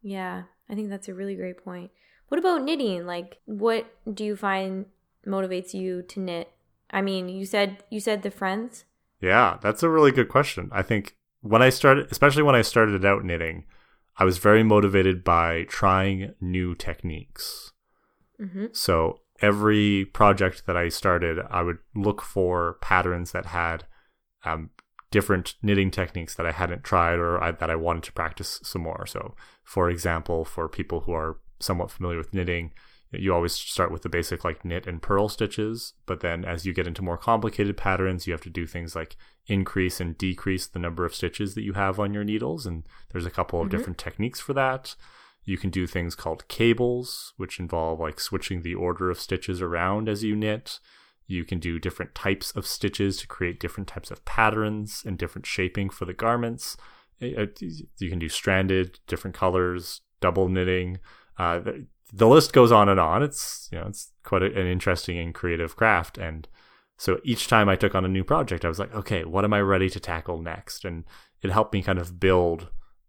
Yeah, 0.02 0.44
I 0.68 0.74
think 0.74 0.88
that's 0.88 1.08
a 1.08 1.14
really 1.14 1.34
great 1.34 1.62
point. 1.64 1.90
What 2.28 2.38
about 2.38 2.62
knitting? 2.62 3.06
Like, 3.06 3.38
what 3.44 3.86
do 4.12 4.24
you 4.24 4.36
find 4.36 4.86
motivates 5.26 5.74
you 5.74 6.02
to 6.02 6.20
knit? 6.20 6.50
I 6.90 7.02
mean, 7.02 7.28
you 7.28 7.46
said 7.46 7.82
you 7.90 8.00
said 8.00 8.22
the 8.22 8.30
friends. 8.30 8.84
Yeah, 9.20 9.58
that's 9.62 9.82
a 9.82 9.88
really 9.88 10.12
good 10.12 10.28
question. 10.28 10.68
I 10.72 10.82
think 10.82 11.16
when 11.40 11.62
I 11.62 11.70
started, 11.70 12.08
especially 12.10 12.42
when 12.42 12.54
I 12.54 12.62
started 12.62 13.04
out 13.04 13.24
knitting, 13.24 13.64
I 14.16 14.24
was 14.24 14.38
very 14.38 14.62
motivated 14.62 15.24
by 15.24 15.64
trying 15.64 16.34
new 16.40 16.74
techniques. 16.74 17.72
Mm-hmm. 18.40 18.66
So 18.72 19.20
every 19.40 20.06
project 20.06 20.66
that 20.66 20.76
I 20.76 20.88
started, 20.88 21.38
I 21.50 21.62
would 21.62 21.78
look 21.94 22.22
for 22.22 22.78
patterns 22.80 23.32
that 23.32 23.46
had 23.46 23.84
um, 24.44 24.70
different 25.14 25.54
knitting 25.62 25.90
techniques 25.92 26.34
that 26.34 26.44
I 26.44 26.50
hadn't 26.50 26.82
tried 26.82 27.18
or 27.20 27.42
I, 27.42 27.52
that 27.52 27.70
I 27.70 27.76
wanted 27.76 28.02
to 28.04 28.12
practice 28.12 28.60
some 28.64 28.82
more. 28.82 29.06
So, 29.06 29.36
for 29.62 29.88
example, 29.88 30.44
for 30.44 30.68
people 30.68 31.00
who 31.02 31.12
are 31.12 31.38
somewhat 31.60 31.92
familiar 31.92 32.18
with 32.18 32.34
knitting, 32.34 32.72
you 33.12 33.32
always 33.32 33.52
start 33.52 33.92
with 33.92 34.02
the 34.02 34.08
basic 34.08 34.44
like 34.44 34.64
knit 34.64 34.88
and 34.88 35.00
purl 35.00 35.28
stitches, 35.28 35.92
but 36.04 36.18
then 36.18 36.44
as 36.44 36.66
you 36.66 36.74
get 36.74 36.88
into 36.88 37.00
more 37.00 37.16
complicated 37.16 37.76
patterns, 37.76 38.26
you 38.26 38.32
have 38.32 38.40
to 38.42 38.50
do 38.50 38.66
things 38.66 38.96
like 38.96 39.16
increase 39.46 40.00
and 40.00 40.18
decrease 40.18 40.66
the 40.66 40.80
number 40.80 41.04
of 41.04 41.14
stitches 41.14 41.54
that 41.54 41.62
you 41.62 41.74
have 41.74 42.00
on 42.00 42.12
your 42.12 42.24
needles. 42.24 42.66
And 42.66 42.82
there's 43.10 43.26
a 43.26 43.30
couple 43.38 43.60
of 43.60 43.68
Mhm. 43.68 43.70
different 43.70 43.98
techniques 43.98 44.40
for 44.40 44.52
that. 44.54 44.96
You 45.44 45.58
can 45.58 45.70
do 45.70 45.86
things 45.86 46.16
called 46.16 46.48
cables, 46.48 47.34
which 47.36 47.60
involve 47.60 48.00
like 48.00 48.18
switching 48.18 48.62
the 48.62 48.74
order 48.74 49.10
of 49.10 49.20
stitches 49.20 49.62
around 49.62 50.08
as 50.08 50.24
you 50.24 50.34
knit. 50.34 50.80
You 51.26 51.44
can 51.44 51.58
do 51.58 51.78
different 51.78 52.14
types 52.14 52.50
of 52.52 52.66
stitches 52.66 53.16
to 53.18 53.26
create 53.26 53.60
different 53.60 53.88
types 53.88 54.10
of 54.10 54.24
patterns 54.24 55.02
and 55.06 55.18
different 55.18 55.46
shaping 55.46 55.90
for 55.90 56.04
the 56.04 56.12
garments. 56.12 56.76
Uh, 57.22 57.42
uh, 57.42 57.46
You 57.98 58.10
can 58.10 58.18
do 58.18 58.28
stranded, 58.28 58.98
different 59.06 59.34
colors, 59.34 60.02
double 60.20 60.48
knitting. 60.48 60.98
Uh, 61.38 61.60
the, 62.12 62.28
list 62.28 62.52
goes 62.52 62.70
on 62.70 62.88
and 62.88 63.00
on. 63.00 63.22
It's 63.22 63.68
you 63.72 63.78
know 63.78 63.86
it's 63.86 64.12
quite 64.22 64.42
an 64.42 64.66
interesting 64.66 65.18
and 65.18 65.34
creative 65.34 65.76
craft. 65.76 66.18
And 66.18 66.46
so 66.96 67.20
each 67.24 67.48
time 67.48 67.68
I 67.68 67.76
took 67.76 67.94
on 67.94 68.04
a 68.04 68.08
new 68.08 68.24
project, 68.24 68.64
I 68.64 68.68
was 68.68 68.78
like, 68.78 68.94
okay, 68.94 69.24
what 69.24 69.44
am 69.44 69.52
I 69.52 69.60
ready 69.60 69.90
to 69.90 70.00
tackle 70.00 70.40
next? 70.40 70.84
And 70.84 71.04
it 71.42 71.50
helped 71.50 71.72
me 71.72 71.82
kind 71.82 71.98
of 71.98 72.20
build 72.20 72.68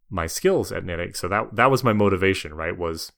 my 0.09 0.27
skills 0.27 0.71
at 0.71 0.85
knitting. 0.85 1.13
So 1.13 1.27
that 1.27 1.55
that 1.55 1.71
was 1.71 1.83
my 1.83 1.93
motivation, 1.93 2.53
right? 2.53 2.77
Was 2.77 3.11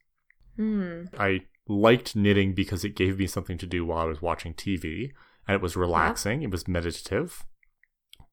Hmm. 0.56 1.04
I 1.18 1.42
liked 1.68 2.16
knitting 2.16 2.54
because 2.54 2.84
it 2.84 2.96
gave 2.96 3.20
me 3.20 3.28
something 3.28 3.58
to 3.58 3.68
do 3.68 3.86
while 3.86 4.00
I 4.00 4.06
was 4.06 4.22
watching 4.22 4.54
TV 4.54 5.12
and 5.48 5.56
it 5.56 5.62
was 5.62 5.76
relaxing, 5.76 6.44
it 6.44 6.52
was 6.52 6.68
meditative. 6.68 7.46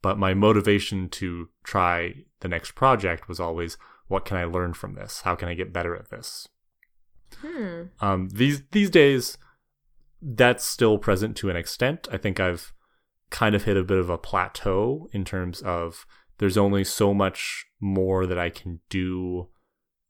But 0.02 0.18
my 0.18 0.34
motivation 0.34 1.08
to 1.10 1.48
try 1.62 2.24
the 2.40 2.48
next 2.48 2.72
project 2.72 3.28
was 3.28 3.40
always 3.40 3.78
what 4.08 4.24
can 4.24 4.36
I 4.36 4.44
learn 4.44 4.74
from 4.74 4.94
this? 4.94 5.22
How 5.22 5.34
can 5.34 5.48
I 5.48 5.54
get 5.54 5.72
better 5.72 5.96
at 5.96 6.10
this? 6.10 6.48
Hmm. 7.40 7.84
Um, 8.00 8.28
these 8.28 8.62
these 8.70 8.90
days, 8.90 9.38
that's 10.20 10.64
still 10.64 10.98
present 10.98 11.36
to 11.38 11.50
an 11.50 11.56
extent. 11.56 12.06
I 12.12 12.18
think 12.18 12.38
I've 12.38 12.72
kind 13.30 13.54
of 13.54 13.64
hit 13.64 13.76
a 13.76 13.84
bit 13.84 13.98
of 13.98 14.10
a 14.10 14.18
plateau 14.18 15.08
in 15.12 15.24
terms 15.24 15.62
of 15.62 16.06
there's 16.38 16.56
only 16.56 16.84
so 16.84 17.14
much 17.14 17.66
more 17.80 18.26
that 18.26 18.38
I 18.38 18.50
can 18.50 18.80
do 18.88 19.48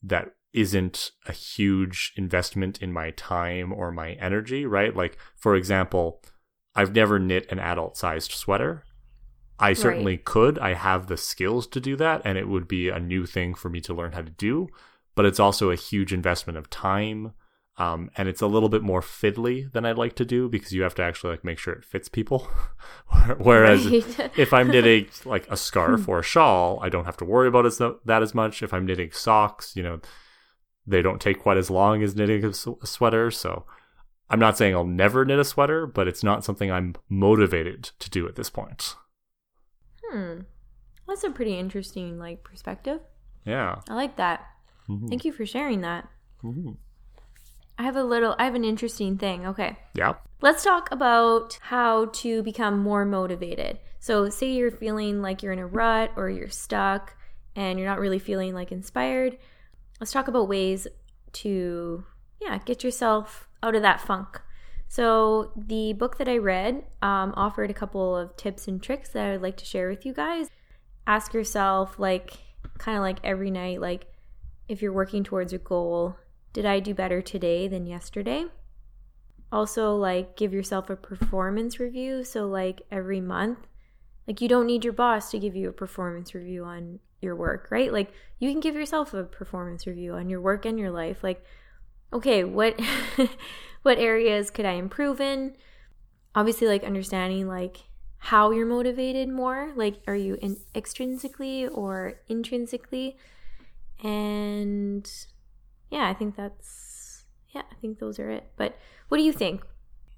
that 0.02 0.34
isn't 0.54 1.10
a 1.26 1.32
huge 1.32 2.12
investment 2.16 2.80
in 2.80 2.92
my 2.92 3.10
time 3.10 3.72
or 3.72 3.90
my 3.90 4.12
energy, 4.12 4.64
right? 4.64 4.94
Like, 4.96 5.18
for 5.36 5.54
example, 5.56 6.22
I've 6.74 6.94
never 6.94 7.18
knit 7.18 7.46
an 7.50 7.58
adult 7.58 7.96
sized 7.96 8.32
sweater. 8.32 8.84
I 9.58 9.72
certainly 9.72 10.16
could. 10.16 10.58
I 10.58 10.74
have 10.74 11.06
the 11.06 11.16
skills 11.16 11.66
to 11.68 11.80
do 11.80 11.94
that, 11.96 12.22
and 12.24 12.36
it 12.38 12.48
would 12.48 12.66
be 12.66 12.88
a 12.88 12.98
new 12.98 13.26
thing 13.26 13.54
for 13.54 13.68
me 13.68 13.80
to 13.82 13.94
learn 13.94 14.12
how 14.12 14.22
to 14.22 14.30
do. 14.30 14.68
But 15.14 15.26
it's 15.26 15.38
also 15.38 15.70
a 15.70 15.76
huge 15.76 16.12
investment 16.12 16.58
of 16.58 16.68
time, 16.70 17.34
um, 17.76 18.10
and 18.16 18.28
it's 18.28 18.42
a 18.42 18.48
little 18.48 18.68
bit 18.68 18.82
more 18.82 19.00
fiddly 19.00 19.70
than 19.72 19.84
I'd 19.84 19.96
like 19.98 20.16
to 20.16 20.24
do 20.24 20.48
because 20.48 20.72
you 20.72 20.82
have 20.82 20.96
to 20.96 21.02
actually 21.02 21.30
like 21.30 21.44
make 21.44 21.58
sure 21.58 21.72
it 21.72 21.84
fits 21.84 22.08
people. 22.08 22.48
Whereas 23.38 23.86
Right. 23.86 24.30
if 24.36 24.52
I'm 24.52 24.68
knitting 24.68 25.06
like 25.24 25.48
a 25.50 25.56
scarf 25.56 26.08
or 26.08 26.18
a 26.18 26.22
shawl, 26.24 26.78
I 26.82 26.88
don't 26.88 27.04
have 27.04 27.16
to 27.18 27.24
worry 27.24 27.46
about 27.48 27.66
as, 27.66 27.78
that 27.78 28.22
as 28.22 28.34
much. 28.34 28.62
If 28.62 28.74
I'm 28.74 28.86
knitting 28.86 29.12
socks, 29.12 29.74
you 29.76 29.82
know, 29.84 30.00
they 30.86 31.02
don't 31.02 31.20
take 31.20 31.40
quite 31.40 31.56
as 31.56 31.70
long 31.70 32.02
as 32.02 32.14
knitting 32.16 32.44
a 32.44 32.52
sweater. 32.52 33.30
So 33.30 33.64
I'm 34.30 34.38
not 34.38 34.56
saying 34.58 34.74
I'll 34.74 34.84
never 34.84 35.24
knit 35.24 35.38
a 35.38 35.44
sweater, 35.44 35.86
but 35.86 36.08
it's 36.08 36.22
not 36.24 36.44
something 36.44 36.70
I'm 36.70 36.94
motivated 37.08 37.84
to 38.00 38.10
do 38.10 38.26
at 38.28 38.36
this 38.36 38.50
point. 38.50 38.94
hmm. 40.10 40.40
That's 41.06 41.24
a 41.24 41.30
pretty 41.30 41.58
interesting 41.58 42.18
like 42.18 42.42
perspective. 42.44 43.00
Yeah. 43.44 43.80
I 43.88 43.94
like 43.94 44.16
that. 44.16 44.46
Mhm. 44.88 45.08
Thank 45.08 45.24
you 45.24 45.32
for 45.32 45.44
sharing 45.44 45.82
that. 45.82 46.08
Mhm. 46.42 46.76
I 47.78 47.82
have 47.82 47.96
a 47.96 48.04
little. 48.04 48.34
I 48.38 48.44
have 48.44 48.54
an 48.54 48.64
interesting 48.64 49.18
thing. 49.18 49.46
Okay. 49.46 49.76
Yeah. 49.94 50.14
Let's 50.40 50.62
talk 50.64 50.90
about 50.92 51.58
how 51.62 52.06
to 52.06 52.42
become 52.42 52.78
more 52.78 53.04
motivated. 53.04 53.80
So, 53.98 54.28
say 54.30 54.52
you're 54.52 54.70
feeling 54.70 55.20
like 55.22 55.42
you're 55.42 55.52
in 55.52 55.58
a 55.58 55.66
rut 55.66 56.12
or 56.16 56.30
you're 56.30 56.48
stuck 56.48 57.16
and 57.56 57.78
you're 57.78 57.88
not 57.88 57.98
really 58.00 58.18
feeling 58.18 58.54
like 58.54 58.70
inspired. 58.72 59.36
Let's 60.00 60.12
talk 60.12 60.28
about 60.28 60.48
ways 60.48 60.86
to, 61.32 62.04
yeah, 62.40 62.58
get 62.58 62.84
yourself 62.84 63.48
out 63.62 63.74
of 63.74 63.82
that 63.82 64.00
funk. 64.00 64.40
So, 64.88 65.52
the 65.56 65.92
book 65.94 66.18
that 66.18 66.28
I 66.28 66.36
read 66.36 66.84
um, 67.02 67.32
offered 67.36 67.70
a 67.70 67.74
couple 67.74 68.16
of 68.16 68.36
tips 68.36 68.68
and 68.68 68.82
tricks 68.82 69.08
that 69.10 69.32
I'd 69.32 69.42
like 69.42 69.56
to 69.56 69.64
share 69.64 69.88
with 69.88 70.04
you 70.04 70.12
guys. 70.12 70.48
Ask 71.06 71.34
yourself, 71.34 71.98
like, 71.98 72.34
kind 72.78 72.96
of 72.96 73.02
like 73.02 73.18
every 73.24 73.50
night, 73.50 73.80
like, 73.80 74.06
if 74.68 74.82
you're 74.82 74.92
working 74.92 75.24
towards 75.24 75.52
a 75.52 75.58
goal, 75.58 76.16
did 76.52 76.64
I 76.66 76.80
do 76.80 76.94
better 76.94 77.20
today 77.22 77.66
than 77.66 77.86
yesterday? 77.86 78.46
also 79.54 79.94
like 79.94 80.36
give 80.36 80.52
yourself 80.52 80.90
a 80.90 80.96
performance 80.96 81.78
review 81.78 82.24
so 82.24 82.44
like 82.44 82.82
every 82.90 83.20
month 83.20 83.58
like 84.26 84.40
you 84.40 84.48
don't 84.48 84.66
need 84.66 84.82
your 84.82 84.92
boss 84.92 85.30
to 85.30 85.38
give 85.38 85.54
you 85.54 85.68
a 85.68 85.72
performance 85.72 86.34
review 86.34 86.64
on 86.64 86.98
your 87.24 87.34
work 87.34 87.68
right? 87.70 87.92
Like 87.92 88.12
you 88.38 88.50
can 88.50 88.60
give 88.60 88.74
yourself 88.74 89.14
a 89.14 89.24
performance 89.24 89.86
review 89.86 90.14
on 90.14 90.28
your 90.28 90.40
work 90.40 90.64
and 90.64 90.78
your 90.78 90.90
life 90.90 91.24
like 91.24 91.44
okay 92.12 92.44
what 92.44 92.78
what 93.82 93.98
areas 93.98 94.50
could 94.50 94.64
i 94.64 94.72
improve 94.72 95.20
in? 95.20 95.56
Obviously 96.34 96.68
like 96.68 96.84
understanding 96.84 97.48
like 97.48 97.78
how 98.18 98.50
you're 98.50 98.66
motivated 98.66 99.28
more 99.28 99.72
like 99.74 99.96
are 100.06 100.16
you 100.16 100.38
in 100.40 100.56
extrinsically 100.74 101.68
or 101.72 102.20
intrinsically? 102.28 103.16
And 104.02 105.10
yeah 105.90 106.08
i 106.08 106.14
think 106.14 106.36
that's 106.36 107.24
yeah 107.54 107.62
i 107.70 107.74
think 107.80 107.98
those 107.98 108.18
are 108.18 108.30
it. 108.30 108.50
But 108.56 108.76
what 109.08 109.18
do 109.18 109.24
you 109.24 109.32
think? 109.32 109.62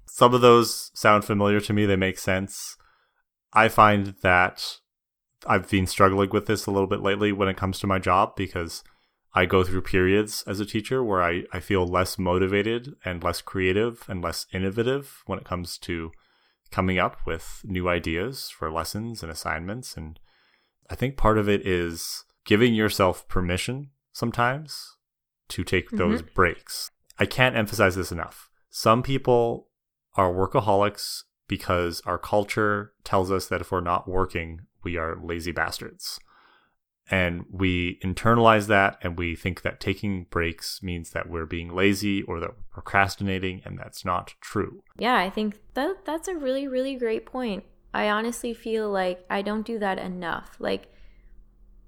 Some 0.07 0.33
of 0.33 0.41
those 0.41 0.89
sound 0.95 1.25
familiar 1.25 1.59
to 1.59 1.73
me. 1.73 1.85
They 1.85 1.95
make 1.95 2.17
sense. 2.17 2.77
I 3.53 3.67
find 3.67 4.15
that 4.23 4.77
I've 5.45 5.69
been 5.69 5.87
struggling 5.87 6.29
with 6.31 6.47
this 6.47 6.65
a 6.65 6.71
little 6.71 6.87
bit 6.87 7.01
lately 7.01 7.31
when 7.31 7.47
it 7.47 7.57
comes 7.57 7.79
to 7.79 7.87
my 7.87 7.99
job 7.99 8.35
because 8.35 8.83
I 9.33 9.45
go 9.45 9.63
through 9.63 9.81
periods 9.81 10.43
as 10.47 10.59
a 10.59 10.65
teacher 10.65 11.03
where 11.03 11.21
I, 11.21 11.43
I 11.53 11.59
feel 11.59 11.85
less 11.85 12.17
motivated 12.17 12.95
and 13.05 13.23
less 13.23 13.41
creative 13.41 14.03
and 14.07 14.23
less 14.23 14.47
innovative 14.51 15.21
when 15.25 15.37
it 15.37 15.45
comes 15.45 15.77
to 15.79 16.11
coming 16.71 16.97
up 16.97 17.17
with 17.25 17.61
new 17.63 17.87
ideas 17.87 18.49
for 18.49 18.71
lessons 18.71 19.21
and 19.21 19.31
assignments. 19.31 19.95
And 19.95 20.19
I 20.89 20.95
think 20.95 21.17
part 21.17 21.37
of 21.37 21.47
it 21.47 21.65
is 21.65 22.25
giving 22.45 22.73
yourself 22.73 23.27
permission 23.27 23.91
sometimes 24.11 24.95
to 25.49 25.63
take 25.63 25.87
mm-hmm. 25.87 25.97
those 25.97 26.21
breaks. 26.21 26.91
I 27.19 27.25
can't 27.25 27.55
emphasize 27.55 27.95
this 27.95 28.11
enough. 28.11 28.49
Some 28.69 29.03
people 29.03 29.67
are 30.15 30.33
workaholics 30.33 31.23
because 31.47 32.01
our 32.05 32.17
culture 32.17 32.93
tells 33.03 33.31
us 33.31 33.47
that 33.47 33.61
if 33.61 33.71
we're 33.71 33.81
not 33.81 34.07
working, 34.07 34.61
we 34.87 34.95
are 34.95 35.17
lazy 35.21 35.51
bastards. 35.51 36.17
And 37.11 37.43
we 37.51 37.99
internalize 38.01 38.67
that 38.67 38.97
and 39.01 39.17
we 39.17 39.35
think 39.35 39.61
that 39.63 39.81
taking 39.81 40.27
breaks 40.29 40.81
means 40.81 41.09
that 41.09 41.29
we're 41.29 41.45
being 41.45 41.75
lazy 41.75 42.23
or 42.23 42.39
that 42.39 42.51
we're 42.51 42.63
procrastinating, 42.71 43.61
and 43.65 43.77
that's 43.77 44.05
not 44.05 44.33
true. 44.39 44.83
Yeah, 44.97 45.17
I 45.17 45.29
think 45.29 45.59
that 45.73 46.05
that's 46.05 46.29
a 46.29 46.35
really, 46.35 46.69
really 46.69 46.95
great 46.95 47.25
point. 47.25 47.65
I 47.93 48.07
honestly 48.07 48.53
feel 48.53 48.89
like 48.89 49.25
I 49.29 49.41
don't 49.41 49.65
do 49.65 49.77
that 49.79 49.99
enough. 49.99 50.55
Like 50.57 50.87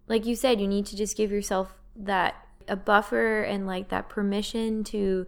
like 0.08 0.26
you 0.26 0.36
said, 0.36 0.60
you 0.60 0.68
need 0.68 0.88
to 0.88 0.98
just 0.98 1.16
give 1.16 1.32
yourself 1.32 1.74
that 1.96 2.36
a 2.68 2.76
buffer 2.76 3.44
and 3.44 3.66
like 3.66 3.90
that 3.90 4.10
permission 4.10 4.84
to 4.86 5.26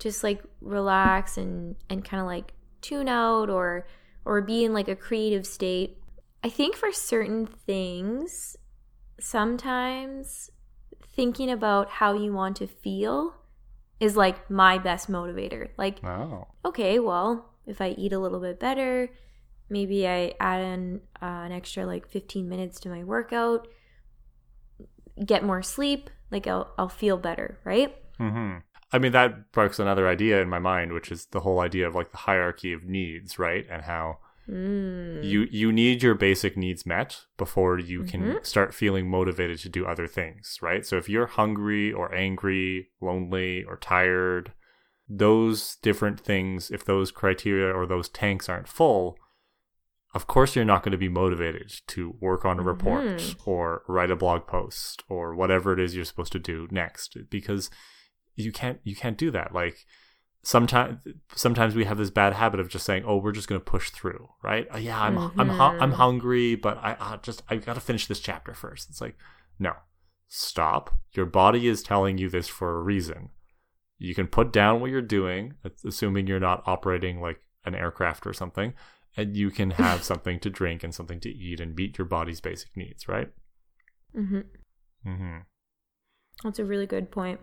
just 0.00 0.24
like 0.24 0.42
relax 0.60 1.36
and 1.38 1.76
and 1.88 2.04
kind 2.04 2.20
of 2.20 2.26
like 2.26 2.54
tune 2.80 3.08
out 3.08 3.50
or 3.50 3.86
or 4.24 4.40
be 4.40 4.64
in 4.64 4.72
like 4.72 4.88
a 4.88 4.96
creative 4.96 5.46
state. 5.46 5.98
I 6.44 6.50
think 6.50 6.76
for 6.76 6.92
certain 6.92 7.46
things 7.46 8.56
sometimes 9.18 10.50
thinking 11.16 11.50
about 11.50 11.88
how 11.88 12.12
you 12.12 12.34
want 12.34 12.56
to 12.56 12.66
feel 12.66 13.34
is 13.98 14.14
like 14.14 14.50
my 14.50 14.76
best 14.76 15.10
motivator. 15.10 15.70
Like, 15.78 16.04
Oh. 16.04 16.48
okay, 16.64 16.98
well, 16.98 17.54
if 17.66 17.80
I 17.80 17.90
eat 17.90 18.12
a 18.12 18.18
little 18.18 18.40
bit 18.40 18.60
better, 18.60 19.08
maybe 19.70 20.06
I 20.06 20.34
add 20.38 20.60
in 20.60 21.00
uh, 21.22 21.24
an 21.24 21.52
extra 21.52 21.86
like 21.86 22.06
15 22.06 22.46
minutes 22.46 22.78
to 22.80 22.90
my 22.90 23.04
workout, 23.04 23.66
get 25.24 25.44
more 25.44 25.62
sleep, 25.62 26.10
like 26.30 26.46
I'll, 26.46 26.74
I'll 26.76 26.90
feel 26.90 27.16
better, 27.16 27.58
right? 27.64 27.96
hmm 28.18 28.56
I 28.92 28.98
mean, 28.98 29.12
that 29.12 29.34
sparks 29.50 29.78
another 29.80 30.06
idea 30.06 30.40
in 30.40 30.48
my 30.48 30.60
mind, 30.60 30.92
which 30.92 31.10
is 31.10 31.26
the 31.26 31.40
whole 31.40 31.60
idea 31.60 31.88
of 31.88 31.94
like 31.96 32.12
the 32.12 32.18
hierarchy 32.18 32.72
of 32.72 32.84
needs, 32.84 33.38
right? 33.40 33.66
And 33.68 33.82
how 33.82 34.18
Mm. 34.48 35.24
you 35.24 35.46
you 35.50 35.72
need 35.72 36.02
your 36.02 36.14
basic 36.14 36.56
needs 36.56 36.84
met 36.84 37.22
before 37.38 37.78
you 37.78 38.04
can 38.04 38.22
Mhm. 38.22 38.44
start 38.46 38.74
feeling 38.74 39.08
motivated 39.08 39.58
to 39.60 39.68
do 39.70 39.86
other 39.86 40.06
things, 40.06 40.58
right? 40.60 40.84
So 40.84 40.98
if 40.98 41.08
you're 41.08 41.26
hungry 41.26 41.90
or 41.92 42.14
angry, 42.14 42.90
lonely 43.00 43.64
or 43.64 43.76
tired, 43.78 44.52
those 45.08 45.76
different 45.76 46.20
things, 46.20 46.70
if 46.70 46.84
those 46.84 47.10
criteria 47.10 47.72
or 47.74 47.86
those 47.86 48.08
tanks 48.08 48.48
aren't 48.48 48.68
full, 48.68 49.18
of 50.14 50.26
course 50.26 50.54
you're 50.54 50.64
not 50.64 50.82
going 50.82 50.92
to 50.92 50.98
be 50.98 51.08
motivated 51.08 51.72
to 51.88 52.16
work 52.20 52.44
on 52.44 52.58
a 52.58 52.62
report 52.62 53.04
Mhm. 53.04 53.46
or 53.46 53.82
write 53.88 54.10
a 54.10 54.16
blog 54.16 54.46
post 54.46 55.04
or 55.08 55.34
whatever 55.34 55.72
it 55.72 55.80
is 55.80 55.94
you're 55.96 56.04
supposed 56.04 56.32
to 56.32 56.38
do 56.38 56.68
next 56.70 57.16
because 57.30 57.70
you 58.36 58.52
can't 58.52 58.80
you 58.84 58.94
can't 58.96 59.16
do 59.18 59.30
that 59.30 59.52
like 59.54 59.86
sometimes 60.46 61.02
sometimes 61.34 61.74
we 61.74 61.84
have 61.84 61.98
this 61.98 62.10
bad 62.10 62.32
habit 62.34 62.60
of 62.60 62.68
just 62.68 62.84
saying 62.84 63.02
oh 63.06 63.16
we're 63.16 63.32
just 63.32 63.48
going 63.48 63.60
to 63.60 63.64
push 63.64 63.90
through 63.90 64.28
right 64.42 64.66
Uh, 64.74 64.78
yeah 64.78 65.00
i'm 65.00 65.16
i'm 65.18 65.48
hu- 65.48 65.62
i'm 65.82 65.90
Mhm. 65.92 65.94
hungry 65.94 66.54
but 66.54 66.76
i, 66.78 66.94
I 67.00 67.16
just 67.22 67.42
i 67.48 67.56
got 67.56 67.74
to 67.74 67.80
finish 67.80 68.06
this 68.06 68.20
chapter 68.20 68.52
first 68.54 68.90
it's 68.90 69.00
like 69.00 69.16
no 69.58 69.72
stop 70.28 70.94
your 71.12 71.26
body 71.26 71.66
is 71.66 71.82
telling 71.82 72.18
you 72.18 72.28
this 72.28 72.46
for 72.48 72.76
a 72.76 72.82
reason 72.82 73.30
you 73.98 74.14
can 74.14 74.26
put 74.26 74.52
down 74.52 74.80
what 74.80 74.90
you're 74.90 75.00
doing 75.02 75.54
assuming 75.86 76.26
you're 76.26 76.40
not 76.40 76.62
operating 76.66 77.20
like 77.20 77.40
an 77.64 77.74
aircraft 77.74 78.26
or 78.26 78.32
something 78.32 78.74
and 79.16 79.36
you 79.36 79.50
can 79.50 79.70
have 79.84 80.02
something 80.04 80.38
to 80.40 80.50
drink 80.50 80.82
and 80.84 80.94
something 80.94 81.20
to 81.20 81.30
eat 81.30 81.58
and 81.60 81.74
meet 81.74 81.96
your 81.96 82.06
body's 82.06 82.40
basic 82.40 82.76
needs 82.76 83.08
right 83.08 83.30
Mm-hmm. 84.16 84.40
Mm-hmm. 85.08 85.38
That's 86.44 86.58
a 86.60 86.64
really 86.64 86.86
good 86.86 87.10
point. 87.10 87.40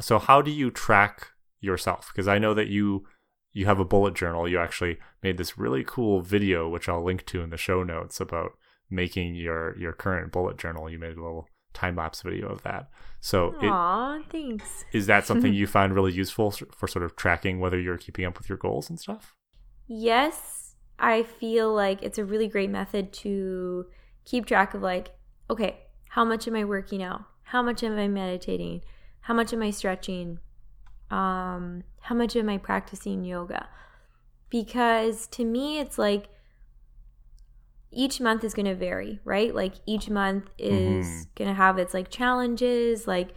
so 0.00 0.18
how 0.18 0.42
do 0.42 0.50
you 0.50 0.70
track 0.70 1.28
yourself 1.60 2.10
because 2.12 2.28
i 2.28 2.38
know 2.38 2.54
that 2.54 2.68
you 2.68 3.04
you 3.52 3.66
have 3.66 3.80
a 3.80 3.84
bullet 3.84 4.14
journal 4.14 4.48
you 4.48 4.58
actually 4.58 4.98
made 5.22 5.36
this 5.36 5.58
really 5.58 5.84
cool 5.84 6.20
video 6.20 6.68
which 6.68 6.88
i'll 6.88 7.04
link 7.04 7.24
to 7.26 7.42
in 7.42 7.50
the 7.50 7.56
show 7.56 7.82
notes 7.82 8.20
about 8.20 8.52
making 8.90 9.34
your 9.34 9.76
your 9.78 9.92
current 9.92 10.32
bullet 10.32 10.56
journal 10.56 10.88
you 10.90 10.98
made 10.98 11.16
a 11.16 11.22
little 11.22 11.48
time 11.72 11.94
lapse 11.96 12.22
video 12.22 12.48
of 12.48 12.62
that 12.62 12.88
so 13.20 13.54
it, 13.62 13.68
Aw, 13.68 14.20
thanks. 14.30 14.84
is 14.92 15.06
that 15.06 15.24
something 15.24 15.52
you 15.54 15.66
find 15.66 15.94
really 15.94 16.12
useful 16.12 16.50
for 16.50 16.88
sort 16.88 17.04
of 17.04 17.14
tracking 17.14 17.60
whether 17.60 17.78
you're 17.78 17.98
keeping 17.98 18.24
up 18.24 18.38
with 18.38 18.48
your 18.48 18.58
goals 18.58 18.90
and 18.90 18.98
stuff 18.98 19.36
Yes, 19.92 20.76
I 21.00 21.24
feel 21.24 21.74
like 21.74 22.00
it's 22.04 22.16
a 22.16 22.24
really 22.24 22.46
great 22.46 22.70
method 22.70 23.12
to 23.14 23.86
keep 24.24 24.46
track 24.46 24.72
of 24.72 24.82
like, 24.82 25.10
okay, 25.50 25.80
how 26.10 26.24
much 26.24 26.46
am 26.46 26.54
I 26.54 26.64
working 26.64 27.02
out? 27.02 27.22
How 27.42 27.60
much 27.60 27.82
am 27.82 27.98
I 27.98 28.06
meditating? 28.06 28.82
How 29.22 29.34
much 29.34 29.52
am 29.52 29.62
I 29.62 29.72
stretching? 29.72 30.38
Um, 31.10 31.82
how 32.00 32.14
much 32.14 32.36
am 32.36 32.48
I 32.48 32.58
practicing 32.58 33.24
yoga? 33.24 33.68
Because 34.48 35.26
to 35.28 35.44
me 35.44 35.78
it's 35.78 35.98
like 35.98 36.28
each 37.92 38.20
month 38.20 38.44
is 38.44 38.54
going 38.54 38.66
to 38.66 38.74
vary, 38.74 39.20
right? 39.24 39.54
Like 39.54 39.74
each 39.86 40.08
month 40.08 40.48
is 40.58 41.06
Mhm. 41.06 41.34
going 41.34 41.48
to 41.48 41.54
have 41.54 41.78
its 41.78 41.92
like 41.92 42.08
challenges, 42.10 43.06
like 43.06 43.34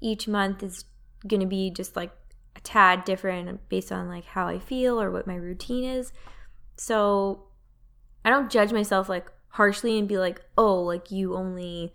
each 0.00 0.26
month 0.26 0.62
is 0.62 0.84
going 1.26 1.40
to 1.40 1.46
be 1.46 1.70
just 1.70 1.96
like 1.96 2.10
a 2.56 2.60
tad 2.60 3.04
different 3.04 3.68
based 3.68 3.92
on 3.92 4.08
like 4.08 4.24
how 4.24 4.46
I 4.48 4.58
feel 4.58 5.00
or 5.00 5.10
what 5.10 5.26
my 5.26 5.36
routine 5.36 5.84
is. 5.84 6.12
So 6.76 7.46
I 8.24 8.30
don't 8.30 8.50
judge 8.50 8.72
myself 8.72 9.08
like 9.08 9.30
harshly 9.48 9.98
and 9.98 10.08
be 10.08 10.18
like, 10.18 10.42
"Oh, 10.58 10.82
like 10.82 11.10
you 11.10 11.36
only 11.36 11.92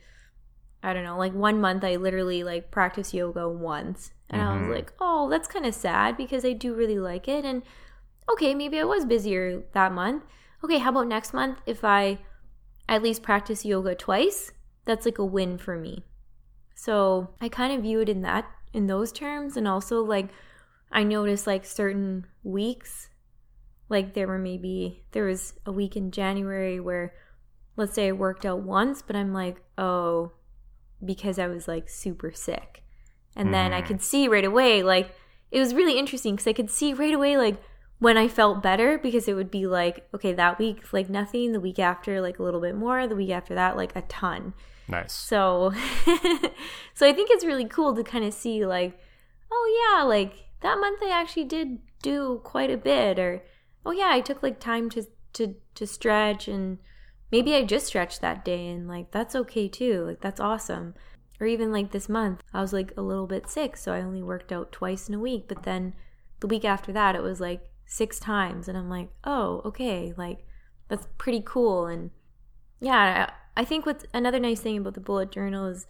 I 0.81 0.93
don't 0.93 1.03
know, 1.03 1.17
like 1.17 1.33
one 1.33 1.59
month 1.59 1.83
I 1.83 1.97
literally 1.97 2.43
like 2.43 2.71
practice 2.71 3.13
yoga 3.13 3.49
once." 3.49 4.11
And 4.29 4.41
I 4.41 4.45
Mhm. 4.45 4.59
was 4.59 4.75
like, 4.75 4.93
"Oh, 4.99 5.29
that's 5.29 5.47
kind 5.47 5.65
of 5.65 5.73
sad 5.73 6.17
because 6.17 6.45
I 6.45 6.53
do 6.53 6.73
really 6.75 6.99
like 6.99 7.27
it 7.27 7.45
and 7.45 7.63
okay, 8.31 8.53
maybe 8.53 8.79
I 8.79 8.83
was 8.83 9.05
busier 9.05 9.63
that 9.73 9.91
month. 9.91 10.23
Okay, 10.63 10.77
how 10.77 10.91
about 10.91 11.07
next 11.07 11.33
month 11.33 11.59
if 11.65 11.83
I 11.83 12.19
at 12.87 13.01
least 13.03 13.23
practice 13.23 13.65
yoga 13.65 13.95
twice? 13.95 14.51
That's 14.85 15.05
like 15.05 15.17
a 15.17 15.25
win 15.25 15.57
for 15.57 15.77
me." 15.77 16.05
So, 16.75 17.29
I 17.41 17.49
kind 17.49 17.73
of 17.73 17.81
view 17.83 17.99
it 18.01 18.09
in 18.09 18.21
that 18.21 18.45
in 18.73 18.87
those 18.87 19.11
terms 19.11 19.57
and 19.57 19.67
also 19.67 20.01
like 20.03 20.29
I 20.91 21.03
noticed 21.03 21.47
like 21.47 21.65
certain 21.65 22.27
weeks 22.43 23.09
like 23.89 24.13
there 24.13 24.27
were 24.27 24.37
maybe 24.37 25.03
there 25.11 25.25
was 25.25 25.53
a 25.65 25.71
week 25.71 25.95
in 25.97 26.11
January 26.11 26.79
where 26.79 27.13
let's 27.75 27.93
say 27.95 28.07
I 28.09 28.11
worked 28.11 28.45
out 28.45 28.61
once 28.61 29.01
but 29.01 29.15
I'm 29.15 29.33
like, 29.33 29.61
"Oh, 29.77 30.33
because 31.03 31.39
I 31.39 31.47
was 31.47 31.67
like 31.67 31.89
super 31.89 32.31
sick." 32.31 32.83
And 33.35 33.53
then 33.53 33.73
I 33.73 33.81
Mhm. 33.81 33.87
could 33.87 34.01
see 34.01 34.27
right 34.27 34.43
away 34.45 34.83
like 34.83 35.13
it 35.51 35.59
was 35.59 35.73
really 35.73 35.97
interesting 35.97 36.35
cuz 36.37 36.47
I 36.47 36.53
could 36.53 36.69
see 36.69 36.93
right 36.93 37.13
away 37.13 37.37
like 37.37 37.61
when 37.99 38.17
I 38.17 38.27
felt 38.27 38.63
better 38.63 38.97
because 38.97 39.27
it 39.27 39.33
would 39.33 39.51
be 39.51 39.65
like, 39.67 40.07
okay, 40.13 40.33
that 40.33 40.57
week 40.59 40.93
like 40.93 41.09
nothing, 41.09 41.51
the 41.51 41.59
week 41.59 41.79
after 41.79 42.21
like 42.21 42.39
a 42.39 42.43
little 42.43 42.61
bit 42.61 42.75
more, 42.75 43.07
the 43.07 43.15
week 43.15 43.31
after 43.31 43.53
that 43.55 43.75
like 43.75 43.95
a 43.95 44.01
ton. 44.03 44.53
nice 44.87 45.11
So 45.13 45.71
so 46.93 47.07
I 47.07 47.13
think 47.13 47.29
it's 47.31 47.45
really 47.45 47.65
cool 47.65 47.95
to 47.95 48.03
kind 48.03 48.23
of 48.25 48.33
see 48.33 48.65
like, 48.65 48.99
oh 49.51 49.65
yeah, 49.97 50.03
like 50.03 50.33
that 50.61 50.79
month 50.79 51.01
I 51.03 51.09
actually 51.09 51.45
did 51.45 51.79
do 52.01 52.41
quite 52.43 52.71
a 52.71 52.77
bit 52.77 53.19
or 53.19 53.43
oh 53.85 53.91
yeah, 53.91 54.09
I 54.11 54.21
took 54.21 54.41
like 54.43 54.59
time 54.59 54.89
to 54.91 55.05
to 55.33 55.55
to 55.75 55.85
stretch 55.87 56.47
and 56.47 56.79
maybe 57.31 57.53
I 57.55 57.63
just 57.63 57.87
stretched 57.87 58.21
that 58.21 58.43
day 58.45 58.67
and 58.67 58.87
like 58.87 59.11
that's 59.11 59.35
okay 59.35 59.67
too. 59.67 60.05
Like 60.05 60.21
that's 60.21 60.39
awesome. 60.39 60.95
Or 61.39 61.47
even 61.47 61.71
like 61.71 61.91
this 61.91 62.09
month, 62.09 62.43
I 62.53 62.61
was 62.61 62.73
like 62.73 62.93
a 62.97 63.01
little 63.01 63.27
bit 63.27 63.49
sick, 63.49 63.77
so 63.77 63.93
I 63.93 64.01
only 64.01 64.21
worked 64.21 64.51
out 64.51 64.71
twice 64.71 65.07
in 65.07 65.15
a 65.15 65.19
week, 65.19 65.45
but 65.47 65.63
then 65.63 65.93
the 66.39 66.47
week 66.47 66.65
after 66.65 66.91
that 66.91 67.15
it 67.15 67.23
was 67.23 67.39
like 67.39 67.69
six 67.85 68.19
times 68.19 68.67
and 68.67 68.77
I'm 68.77 68.89
like, 68.89 69.09
"Oh, 69.23 69.61
okay, 69.65 70.13
like 70.17 70.45
that's 70.89 71.07
pretty 71.17 71.41
cool." 71.45 71.87
And 71.87 72.11
yeah, 72.79 73.31
I 73.55 73.65
think 73.65 73.85
what's 73.85 74.05
another 74.13 74.39
nice 74.39 74.59
thing 74.59 74.77
about 74.77 74.93
the 74.93 75.01
bullet 75.01 75.31
journal 75.31 75.67
is 75.67 75.87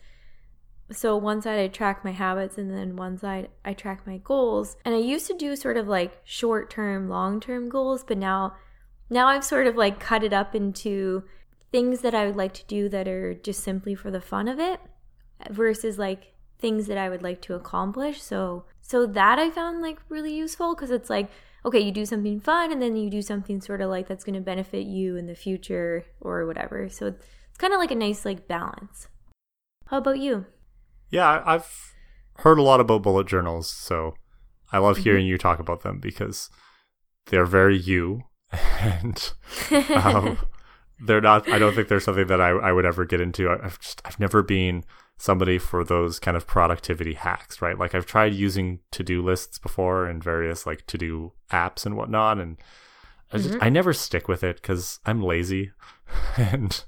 so 0.92 1.16
one 1.16 1.42
side 1.42 1.60
I 1.60 1.68
track 1.68 2.04
my 2.04 2.12
habits 2.12 2.58
and 2.58 2.72
then 2.72 2.96
one 2.96 3.18
side 3.18 3.50
I 3.64 3.74
track 3.74 4.08
my 4.08 4.18
goals. 4.18 4.76
And 4.84 4.96
I 4.96 5.00
used 5.00 5.28
to 5.28 5.38
do 5.38 5.56
sort 5.56 5.78
of 5.78 5.88
like 5.88 6.20
short-term, 6.24 7.10
long-term 7.10 7.70
goals, 7.70 8.04
but 8.04 8.18
now 8.18 8.56
now 9.10 9.28
I've 9.28 9.46
sort 9.46 9.68
of 9.68 9.76
like 9.76 10.00
cut 10.00 10.24
it 10.24 10.34
up 10.34 10.56
into 10.56 11.24
things 11.72 12.02
that 12.02 12.16
I 12.16 12.26
would 12.26 12.36
like 12.36 12.54
to 12.56 12.66
do 12.66 12.90
that 12.90 13.08
are 13.08 13.34
just 13.34 13.64
simply 13.64 13.94
for 13.96 14.10
the 14.12 14.22
fun 14.22 14.48
of 14.48 14.60
it 14.60 14.80
versus 15.50 15.98
like 15.98 16.34
things 16.60 16.88
that 16.88 16.98
I 16.98 17.10
would 17.10 17.24
like 17.24 17.42
to 17.44 17.56
accomplish. 17.56 18.22
So 18.22 18.66
so 18.82 19.06
that 19.06 19.40
I 19.40 19.50
found 19.50 19.82
like 19.82 20.00
really 20.10 20.34
useful 20.34 20.76
because 20.76 20.92
it's 20.92 21.10
like 21.10 21.30
okay, 21.66 21.80
you 21.80 21.92
do 21.92 22.06
something 22.06 22.40
fun 22.40 22.72
and 22.72 22.82
then 22.82 22.96
you 22.96 23.10
do 23.10 23.22
something 23.22 23.60
sort 23.62 23.82
of 23.82 23.90
like 23.90 24.08
that's 24.08 24.24
going 24.24 24.36
to 24.36 24.40
benefit 24.42 24.86
you 24.86 25.18
in 25.18 25.26
the 25.28 25.36
future 25.36 26.06
or 26.22 26.46
whatever. 26.46 26.88
So 26.90 27.08
it's 27.08 27.58
kind 27.58 27.74
of 27.74 27.80
like 27.80 27.92
a 27.92 27.96
nice 27.96 28.24
like 28.26 28.48
balance. 28.48 29.10
How 29.88 29.98
about 29.98 30.20
you? 30.20 30.46
Yeah, 31.10 31.42
I've 31.46 31.94
heard 32.38 32.60
a 32.60 32.64
lot 32.64 32.80
about 32.80 33.02
bullet 33.04 33.28
journals, 33.28 33.70
so 33.70 34.16
I 34.72 34.78
love 34.78 35.00
Mm-hmm. 35.00 35.00
hearing 35.00 35.26
you 35.26 35.38
talk 35.38 35.60
about 35.60 35.82
them 35.82 36.00
because 36.00 36.50
they're 37.28 37.46
very 37.46 37.78
you, 37.78 38.24
and 38.82 39.34
um, 39.96 40.40
they're 41.00 41.22
not. 41.22 41.52
I 41.52 41.60
don't 41.60 41.76
think 41.76 41.88
they're 41.88 42.00
something 42.00 42.28
that 42.28 42.42
I, 42.42 42.50
I 42.52 42.72
would 42.72 42.86
ever 42.86 43.06
get 43.06 43.22
into. 43.22 43.50
I- 43.50 43.66
I've 43.66 43.80
just 43.80 44.02
I've 44.06 44.20
never 44.20 44.44
been 44.44 44.86
somebody 45.22 45.58
for 45.60 45.84
those 45.84 46.18
kind 46.18 46.36
of 46.38 46.48
productivity 46.48 47.14
hacks, 47.14 47.62
right? 47.62 47.78
Like 47.78 47.94
I've 47.94 48.06
tried 48.06 48.34
using 48.34 48.80
to 48.92 49.04
do 49.04 49.22
lists 49.22 49.60
before 49.60 50.06
and 50.06 50.24
various 50.24 50.66
like 50.66 50.88
to 50.88 50.98
do 50.98 51.34
apps 51.52 51.86
and 51.86 51.96
whatnot, 51.98 52.40
and 52.40 52.58
I 53.32 53.38
just 53.38 53.52
Mhm. 53.52 53.60
I 53.62 53.70
never 53.70 53.94
stick 53.94 54.28
with 54.30 54.44
it 54.44 54.56
because 54.56 55.00
I'm 55.06 55.22
lazy, 55.22 55.72
and 56.38 56.84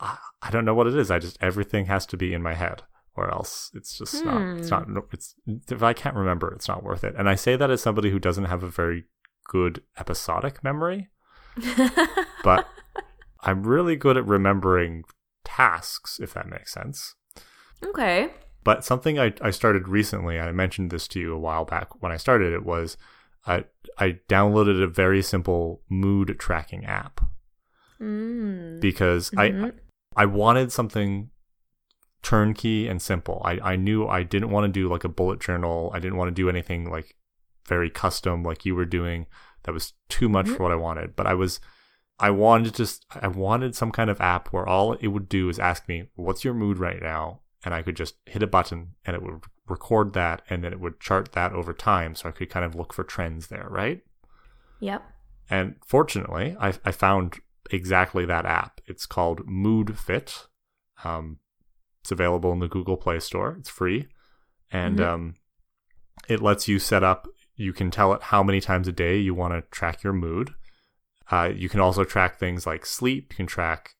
I, 0.00 0.16
I 0.42 0.50
don't 0.50 0.64
know 0.64 0.74
what 0.74 0.86
it 0.88 0.96
is. 0.96 1.10
I 1.10 1.18
just 1.18 1.36
everything 1.42 1.86
has 1.86 2.06
to 2.06 2.16
be 2.16 2.32
in 2.32 2.42
my 2.42 2.54
head, 2.54 2.82
or 3.14 3.30
else 3.30 3.70
it's 3.74 3.96
just 3.98 4.24
not. 4.24 4.40
It's 4.58 4.70
not. 4.70 4.86
It's 5.12 5.34
if 5.46 5.82
I 5.82 5.92
can't 5.92 6.16
remember, 6.16 6.50
it's 6.54 6.66
not 6.66 6.82
worth 6.82 7.04
it. 7.04 7.14
And 7.16 7.28
I 7.28 7.34
say 7.34 7.56
that 7.56 7.70
as 7.70 7.82
somebody 7.82 8.10
who 8.10 8.18
doesn't 8.18 8.46
have 8.46 8.62
a 8.62 8.68
very 8.70 9.04
good 9.44 9.82
episodic 9.98 10.64
memory, 10.64 11.10
but 12.42 12.66
I'm 13.42 13.64
really 13.64 13.96
good 13.96 14.16
at 14.16 14.26
remembering 14.26 15.04
tasks, 15.44 16.18
if 16.20 16.32
that 16.34 16.48
makes 16.48 16.72
sense. 16.72 17.14
Okay. 17.84 18.30
But 18.62 18.84
something 18.84 19.18
I, 19.18 19.32
I 19.40 19.50
started 19.50 19.88
recently, 19.88 20.38
I 20.38 20.52
mentioned 20.52 20.90
this 20.90 21.08
to 21.08 21.20
you 21.20 21.32
a 21.34 21.38
while 21.38 21.64
back 21.64 22.02
when 22.02 22.12
I 22.12 22.16
started 22.18 22.52
it, 22.52 22.64
was 22.64 22.96
I, 23.46 23.64
I 23.98 24.18
downloaded 24.28 24.82
a 24.82 24.86
very 24.86 25.22
simple 25.22 25.82
mood 25.88 26.36
tracking 26.38 26.84
app. 26.84 27.20
Mm. 28.00 28.80
Because 28.80 29.30
Mhm. 29.30 29.72
I 30.16 30.22
I 30.22 30.26
wanted 30.26 30.72
something 30.72 31.30
turnkey 32.22 32.86
and 32.88 33.00
simple. 33.00 33.40
I, 33.44 33.58
I 33.72 33.76
knew 33.76 34.06
I 34.06 34.22
didn't 34.24 34.50
want 34.50 34.64
to 34.64 34.72
do 34.80 34.88
like 34.88 35.04
a 35.04 35.08
bullet 35.08 35.40
journal. 35.40 35.90
I 35.94 36.00
didn't 36.00 36.18
want 36.18 36.28
to 36.28 36.34
do 36.42 36.48
anything 36.48 36.90
like 36.90 37.16
very 37.66 37.88
custom 37.90 38.42
like 38.42 38.64
you 38.66 38.74
were 38.74 38.84
doing. 38.84 39.26
That 39.64 39.72
was 39.72 39.92
too 40.08 40.28
much 40.28 40.46
Mhm. 40.46 40.56
for 40.56 40.62
what 40.64 40.72
I 40.72 40.76
wanted. 40.76 41.16
But 41.16 41.26
I 41.26 41.34
was 41.34 41.60
I 42.18 42.30
wanted 42.30 42.74
just 42.74 43.06
I 43.10 43.28
wanted 43.28 43.74
some 43.74 43.90
kind 43.92 44.10
of 44.10 44.20
app 44.20 44.48
where 44.52 44.66
all 44.68 44.92
it 44.94 45.08
would 45.08 45.28
do 45.28 45.48
is 45.48 45.58
ask 45.58 45.88
me, 45.88 46.08
"What's 46.14 46.44
your 46.44 46.52
mood 46.54 46.78
right 46.78 47.00
now?" 47.00 47.40
And 47.64 47.74
I 47.74 47.82
could 47.82 47.96
just 47.96 48.14
hit 48.26 48.42
a 48.42 48.46
button 48.46 48.94
and 49.04 49.14
it 49.14 49.22
would 49.22 49.42
record 49.68 50.14
that 50.14 50.42
and 50.48 50.64
then 50.64 50.72
it 50.72 50.80
would 50.80 50.98
chart 51.00 51.32
that 51.32 51.52
over 51.52 51.72
time 51.72 52.14
so 52.14 52.28
I 52.28 52.32
could 52.32 52.48
kind 52.50 52.64
of 52.64 52.74
look 52.74 52.92
for 52.92 53.04
trends 53.04 53.48
there, 53.48 53.66
right? 53.68 54.00
Yep. 54.80 55.02
And 55.50 55.74
fortunately, 55.86 56.56
I, 56.58 56.72
I 56.84 56.90
found 56.92 57.40
exactly 57.70 58.24
that 58.24 58.46
app. 58.46 58.80
It's 58.86 59.04
called 59.04 59.46
Moodfit. 59.46 60.46
Um, 61.04 61.38
it's 62.02 62.10
available 62.10 62.52
in 62.52 62.60
the 62.60 62.68
Google 62.68 62.96
Play 62.96 63.20
Store. 63.20 63.56
It's 63.58 63.68
free, 63.68 64.08
and 64.72 64.98
Mhm. 64.98 65.06
um, 65.06 65.34
it 66.28 66.40
lets 66.40 66.66
you 66.66 66.78
set 66.78 67.02
up. 67.02 67.28
You 67.56 67.72
can 67.74 67.90
tell 67.90 68.14
it 68.14 68.22
how 68.22 68.42
many 68.42 68.60
times 68.60 68.88
a 68.88 68.92
day 68.92 69.18
you 69.18 69.34
want 69.34 69.52
to 69.52 69.62
track 69.70 70.02
your 70.02 70.14
mood. 70.14 70.54
Uh, 71.30 71.50
you 71.54 71.68
can 71.68 71.80
also 71.80 72.04
track 72.04 72.38
things 72.38 72.66
like 72.66 72.86
sleep. 72.86 73.32
You 73.32 73.36
can 73.36 73.46
track 73.46 73.94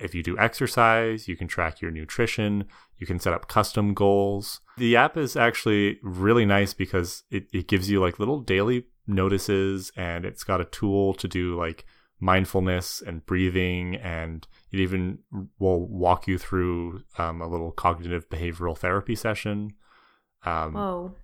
if 0.00 0.14
you 0.14 0.22
do 0.22 0.38
exercise. 0.38 1.28
You 1.28 1.36
can 1.36 1.48
track 1.48 1.80
your 1.80 1.90
nutrition. 1.90 2.64
You 2.98 3.06
can 3.06 3.18
set 3.18 3.32
up 3.32 3.48
custom 3.48 3.94
goals. 3.94 4.60
The 4.76 4.96
app 4.96 5.16
is 5.16 5.36
actually 5.36 5.98
really 6.02 6.46
nice 6.46 6.74
because 6.74 7.22
it, 7.30 7.46
it 7.52 7.68
gives 7.68 7.90
you 7.90 8.00
like 8.00 8.18
little 8.18 8.40
daily 8.40 8.84
notices 9.06 9.92
and 9.96 10.24
it's 10.24 10.44
got 10.44 10.60
a 10.60 10.66
tool 10.66 11.14
to 11.14 11.28
do 11.28 11.56
like 11.58 11.84
mindfulness 12.20 13.02
and 13.04 13.24
breathing 13.24 13.96
and 13.96 14.46
it 14.70 14.78
even 14.78 15.18
will 15.58 15.86
walk 15.86 16.28
you 16.28 16.38
through 16.38 17.02
um, 17.18 17.40
a 17.40 17.48
little 17.48 17.72
cognitive 17.72 18.28
behavioral 18.28 18.76
therapy 18.76 19.16
session 19.16 19.72
um, 20.44 20.74
Whoa. 20.74 21.14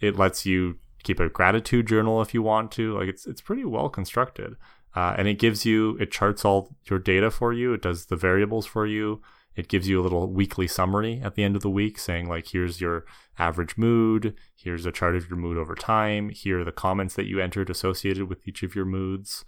it 0.00 0.16
lets 0.16 0.46
you 0.46 0.78
keep 1.02 1.18
a 1.18 1.28
gratitude 1.28 1.86
journal 1.86 2.22
if 2.22 2.34
you 2.34 2.42
want 2.42 2.70
to 2.72 2.96
like 2.98 3.08
it's 3.08 3.26
it's 3.26 3.40
pretty 3.40 3.64
well 3.64 3.88
constructed 3.88 4.56
uh, 4.94 5.14
and 5.16 5.28
it 5.28 5.38
gives 5.38 5.64
you 5.64 5.96
it 5.98 6.10
charts 6.10 6.44
all 6.44 6.76
your 6.88 6.98
data 6.98 7.30
for 7.30 7.52
you. 7.52 7.72
It 7.72 7.82
does 7.82 8.06
the 8.06 8.16
variables 8.16 8.66
for 8.66 8.86
you. 8.86 9.20
It 9.54 9.68
gives 9.68 9.88
you 9.88 10.00
a 10.00 10.02
little 10.02 10.30
weekly 10.30 10.68
summary 10.68 11.20
at 11.22 11.34
the 11.34 11.42
end 11.42 11.56
of 11.56 11.62
the 11.62 11.70
week 11.70 11.98
saying 11.98 12.28
like 12.28 12.48
here's 12.48 12.80
your 12.80 13.04
average 13.38 13.76
mood. 13.76 14.34
Here's 14.54 14.86
a 14.86 14.92
chart 14.92 15.16
of 15.16 15.28
your 15.28 15.38
mood 15.38 15.58
over 15.58 15.74
time. 15.74 16.30
Here 16.30 16.60
are 16.60 16.64
the 16.64 16.72
comments 16.72 17.14
that 17.14 17.26
you 17.26 17.40
entered 17.40 17.70
associated 17.70 18.28
with 18.28 18.46
each 18.46 18.62
of 18.62 18.74
your 18.74 18.84
moods. 18.84 19.44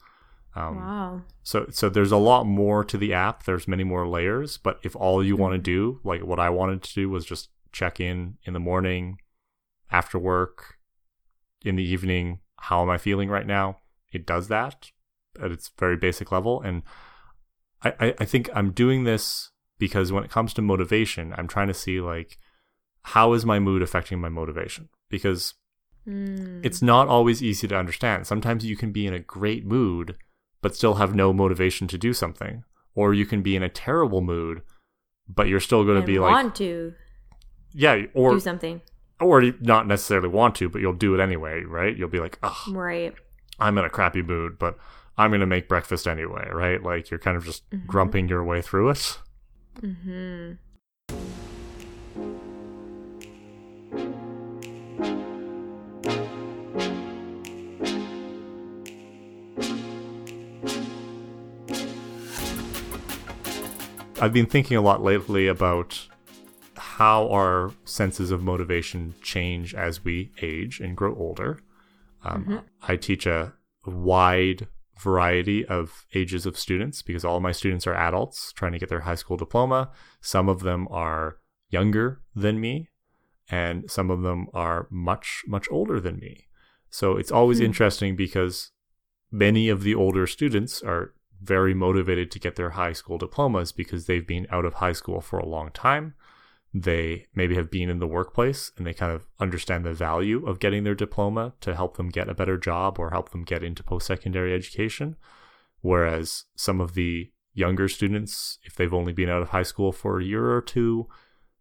Um, 0.56 0.76
wow. 0.76 1.22
so 1.44 1.66
so 1.70 1.88
there's 1.88 2.10
a 2.10 2.16
lot 2.16 2.44
more 2.44 2.84
to 2.84 2.98
the 2.98 3.14
app. 3.14 3.44
There's 3.44 3.68
many 3.68 3.84
more 3.84 4.08
layers, 4.08 4.58
but 4.58 4.80
if 4.82 4.96
all 4.96 5.24
you 5.24 5.36
want 5.36 5.54
to 5.54 5.58
do, 5.58 6.00
like 6.02 6.24
what 6.24 6.40
I 6.40 6.50
wanted 6.50 6.82
to 6.82 6.94
do 6.94 7.08
was 7.08 7.24
just 7.24 7.50
check 7.70 8.00
in 8.00 8.36
in 8.42 8.52
the 8.52 8.58
morning, 8.58 9.18
after 9.92 10.18
work, 10.18 10.76
in 11.64 11.76
the 11.76 11.84
evening, 11.84 12.40
how 12.56 12.82
am 12.82 12.90
I 12.90 12.98
feeling 12.98 13.28
right 13.28 13.46
now? 13.46 13.78
It 14.12 14.26
does 14.26 14.48
that 14.48 14.90
at 15.42 15.50
its 15.50 15.70
very 15.78 15.96
basic 15.96 16.32
level 16.32 16.60
and 16.62 16.82
I, 17.82 17.92
I, 18.00 18.14
I 18.20 18.24
think 18.24 18.48
I'm 18.54 18.72
doing 18.72 19.04
this 19.04 19.50
because 19.78 20.12
when 20.12 20.24
it 20.24 20.30
comes 20.30 20.52
to 20.54 20.62
motivation, 20.62 21.34
I'm 21.38 21.48
trying 21.48 21.68
to 21.68 21.74
see 21.74 22.00
like 22.00 22.36
how 23.02 23.32
is 23.32 23.46
my 23.46 23.58
mood 23.58 23.80
affecting 23.82 24.20
my 24.20 24.28
motivation? 24.28 24.88
Because 25.08 25.54
Mm. 26.08 26.64
it's 26.64 26.80
not 26.80 27.08
always 27.08 27.42
easy 27.42 27.68
to 27.68 27.76
understand. 27.76 28.26
Sometimes 28.26 28.64
you 28.64 28.74
can 28.74 28.90
be 28.90 29.06
in 29.06 29.12
a 29.12 29.18
great 29.18 29.66
mood, 29.66 30.16
but 30.62 30.74
still 30.74 30.94
have 30.94 31.14
no 31.14 31.30
motivation 31.30 31.86
to 31.88 31.98
do 31.98 32.14
something. 32.14 32.64
Or 32.94 33.12
you 33.12 33.26
can 33.26 33.42
be 33.42 33.54
in 33.54 33.62
a 33.62 33.68
terrible 33.68 34.22
mood, 34.22 34.62
but 35.28 35.46
you're 35.46 35.60
still 35.60 35.84
going 35.84 36.00
to 36.00 36.06
be 36.06 36.18
like, 36.18 36.32
want 36.32 36.54
to 36.56 36.94
yeah, 37.74 38.04
or 38.14 38.32
do 38.32 38.40
something. 38.40 38.80
or 39.20 39.42
not 39.60 39.86
necessarily 39.86 40.28
want 40.30 40.54
to, 40.56 40.70
but 40.70 40.80
you'll 40.80 40.94
do 40.94 41.14
it 41.14 41.20
anyway, 41.20 41.64
right? 41.64 41.94
You'll 41.94 42.08
be 42.08 42.18
like, 42.18 42.38
oh, 42.42 42.64
Right. 42.70 43.14
I'm 43.58 43.76
in 43.76 43.84
a 43.84 43.90
crappy 43.90 44.22
mood, 44.22 44.58
but 44.58 44.78
I'm 45.20 45.30
going 45.30 45.40
to 45.40 45.46
make 45.46 45.68
breakfast 45.68 46.08
anyway, 46.08 46.48
right? 46.50 46.82
Like 46.82 47.10
you're 47.10 47.20
kind 47.20 47.36
of 47.36 47.44
just 47.44 47.68
Mhm. 47.70 47.86
grumping 47.86 48.26
your 48.26 48.42
way 48.42 48.62
through 48.62 48.88
it. 48.88 49.18
Mm-hmm. 49.82 50.52
I've 64.20 64.32
been 64.34 64.46
thinking 64.46 64.76
a 64.76 64.82
lot 64.82 65.02
lately 65.02 65.46
about 65.46 66.06
how 66.76 67.28
our 67.30 67.72
senses 67.84 68.30
of 68.30 68.42
motivation 68.42 69.14
change 69.22 69.74
as 69.74 70.04
we 70.04 70.30
age 70.42 70.78
and 70.80 70.94
grow 70.96 71.14
older. 71.14 71.58
Um, 72.22 72.44
Mhm. 72.44 72.62
I 72.82 72.96
teach 72.96 73.26
a 73.26 73.54
wide 73.86 74.68
variety 75.00 75.64
of 75.64 76.06
ages 76.14 76.46
of 76.46 76.58
students 76.58 77.02
because 77.02 77.24
all 77.24 77.36
of 77.36 77.42
my 77.42 77.52
students 77.52 77.86
are 77.86 77.94
adults 77.94 78.52
trying 78.52 78.72
to 78.72 78.78
get 78.78 78.88
their 78.88 79.00
high 79.00 79.14
school 79.14 79.36
diploma. 79.36 79.90
Some 80.20 80.48
of 80.48 80.60
them 80.60 80.86
are 80.90 81.36
younger 81.70 82.20
than 82.34 82.60
me, 82.60 82.88
and 83.50 83.90
some 83.90 84.10
of 84.10 84.22
them 84.22 84.46
are 84.52 84.86
much, 84.90 85.42
much 85.46 85.66
older 85.70 86.00
than 86.00 86.18
me. 86.18 86.46
So 86.90 87.16
it's 87.16 87.32
always 87.32 87.58
Hmm. 87.58 87.66
interesting 87.66 88.16
because 88.16 88.72
many 89.30 89.68
of 89.68 89.82
the 89.82 89.94
older 89.94 90.26
students 90.26 90.82
are 90.82 91.14
very 91.40 91.72
motivated 91.72 92.30
to 92.32 92.38
get 92.38 92.56
their 92.56 92.70
high 92.70 92.92
school 92.92 93.16
diplomas 93.16 93.72
because 93.72 94.06
they've 94.06 94.26
been 94.26 94.46
out 94.50 94.64
of 94.64 94.74
high 94.74 94.92
school 94.92 95.20
for 95.20 95.38
a 95.38 95.46
long 95.46 95.70
time. 95.70 96.14
They 96.72 97.26
maybe 97.34 97.56
have 97.56 97.70
been 97.70 97.90
in 97.90 97.98
the 97.98 98.06
workplace 98.06 98.70
and 98.76 98.86
they 98.86 98.94
kind 98.94 99.12
of 99.12 99.26
understand 99.40 99.84
the 99.84 99.92
value 99.92 100.46
of 100.46 100.60
getting 100.60 100.84
their 100.84 100.94
diploma 100.94 101.54
to 101.62 101.74
help 101.74 101.96
them 101.96 102.10
get 102.10 102.28
a 102.28 102.34
better 102.34 102.56
job 102.56 102.98
or 102.98 103.10
help 103.10 103.30
them 103.30 103.42
get 103.42 103.64
into 103.64 103.82
post 103.82 104.06
secondary 104.06 104.54
education. 104.54 105.16
Whereas 105.80 106.44
some 106.54 106.80
of 106.80 106.94
the 106.94 107.32
younger 107.54 107.88
students, 107.88 108.58
if 108.62 108.76
they've 108.76 108.94
only 108.94 109.12
been 109.12 109.28
out 109.28 109.42
of 109.42 109.48
high 109.48 109.64
school 109.64 109.90
for 109.90 110.20
a 110.20 110.24
year 110.24 110.52
or 110.52 110.62
two, 110.62 111.08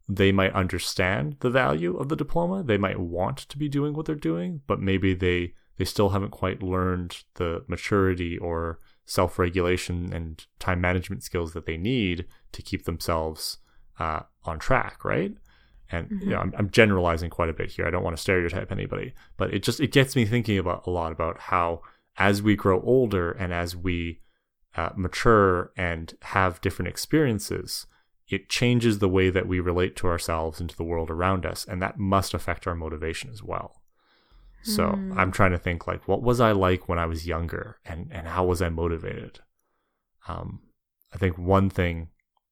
they 0.07 0.31
might 0.31 0.53
understand 0.53 1.37
the 1.39 1.49
value 1.49 1.97
of 1.97 2.09
the 2.09 2.15
diploma. 2.15 2.63
They 2.63 2.77
might 2.77 2.99
want 2.99 3.37
to 3.37 3.57
be 3.57 3.69
doing 3.69 3.93
what 3.93 4.05
they're 4.05 4.15
doing, 4.15 4.61
but 4.67 4.81
maybe 4.81 5.13
they 5.13 5.53
they 5.77 5.85
still 5.85 6.09
haven't 6.09 6.31
quite 6.31 6.61
learned 6.61 7.23
the 7.35 7.63
maturity 7.67 8.37
or 8.37 8.79
self-regulation 9.05 10.11
and 10.11 10.45
time 10.59 10.81
management 10.81 11.23
skills 11.23 11.53
that 11.53 11.65
they 11.65 11.77
need 11.77 12.25
to 12.51 12.61
keep 12.61 12.83
themselves 12.83 13.59
uh, 13.99 14.21
on 14.45 14.59
track, 14.59 15.03
right? 15.05 15.33
And 15.91 16.09
you 16.21 16.29
know, 16.29 16.39
I'm, 16.39 16.53
I'm 16.57 16.69
generalizing 16.69 17.29
quite 17.29 17.49
a 17.49 17.53
bit 17.53 17.71
here. 17.71 17.85
I 17.85 17.89
don't 17.89 18.03
want 18.03 18.15
to 18.15 18.21
stereotype 18.21 18.71
anybody, 18.71 19.13
but 19.37 19.53
it 19.53 19.63
just 19.63 19.79
it 19.79 19.91
gets 19.91 20.15
me 20.15 20.25
thinking 20.25 20.57
about 20.57 20.85
a 20.85 20.91
lot 20.91 21.11
about 21.11 21.39
how 21.39 21.81
as 22.17 22.41
we 22.41 22.55
grow 22.55 22.81
older 22.81 23.31
and 23.31 23.53
as 23.53 23.75
we 23.75 24.21
uh, 24.75 24.89
mature 24.95 25.71
and 25.75 26.13
have 26.21 26.61
different 26.61 26.89
experiences, 26.89 27.87
it 28.27 28.49
changes 28.49 28.99
the 28.99 29.09
way 29.09 29.29
that 29.31 29.47
we 29.47 29.59
relate 29.59 29.95
to 29.95 30.07
ourselves 30.07 30.59
and 30.59 30.69
to 30.69 30.77
the 30.77 30.83
world 30.83 31.09
around 31.09 31.45
us, 31.45 31.65
and 31.65 31.81
that 31.81 31.97
must 31.97 32.33
affect 32.33 32.67
our 32.67 32.75
motivation 32.75 33.31
as 33.31 33.41
well. 33.41 33.81
So 34.61 34.89
Hmm. 34.89 35.17
I'm 35.17 35.31
trying 35.31 35.51
to 35.51 35.57
think 35.57 35.87
like, 35.87 36.07
what 36.07 36.21
was 36.21 36.39
I 36.39 36.51
like 36.51 36.87
when 36.87 36.99
I 36.99 37.05
was 37.07 37.25
younger, 37.25 37.79
and 37.83 38.09
and 38.11 38.27
how 38.27 38.45
was 38.45 38.61
I 38.61 38.69
motivated? 38.69 39.39
Um, 40.27 40.61
I 41.13 41.17
think 41.17 41.37
one 41.37 41.69
thing 41.69 42.09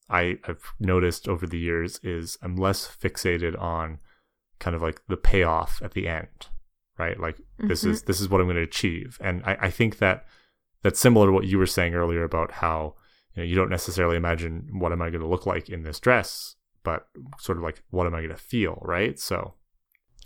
I, 0.10 0.40
I've 0.48 0.74
noticed 0.80 1.28
over 1.28 1.46
the 1.46 1.60
years 1.60 2.00
is 2.04 2.38
I'm 2.42 2.56
less 2.56 2.88
fixated 2.88 3.60
on 3.60 4.00
kind 4.60 4.76
of 4.76 4.82
like 4.82 5.02
the 5.08 5.18
payoff 5.18 5.82
at 5.84 5.94
the 5.94 6.08
end, 6.08 6.48
right? 6.98 7.20
Like 7.20 7.38
this 7.60 7.84
is 7.84 8.00
mm-hmm. 8.00 8.08
this 8.08 8.22
is 8.22 8.30
what 8.30 8.42
I'm 8.42 8.48
going 8.48 8.56
to 8.56 8.64
achieve, 8.64 9.18
and 9.22 9.44
I, 9.46 9.58
I 9.62 9.70
think 9.70 9.98
that 10.00 10.26
that's 10.84 11.00
similar 11.00 11.28
to 11.28 11.32
what 11.32 11.48
you 11.48 11.58
were 11.58 11.66
saying 11.66 11.94
earlier 11.94 12.24
about 12.24 12.52
how 12.52 12.96
you 13.36 13.42
know 13.42 13.48
you 13.48 13.56
don't 13.56 13.70
necessarily 13.70 14.18
imagine 14.18 14.70
what 14.72 14.92
am 14.92 15.02
I 15.02 15.10
going 15.10 15.22
to 15.22 15.28
look 15.28 15.46
like 15.46 15.70
in 15.70 15.84
this 15.84 16.00
dress, 16.00 16.56
but 16.84 17.08
sort 17.40 17.58
of 17.58 17.64
like 17.64 17.84
what 17.90 18.08
am 18.08 18.16
I 18.16 18.20
going 18.20 18.30
to 18.30 18.38
feel, 18.38 18.80
right? 18.82 19.20
So 19.20 19.56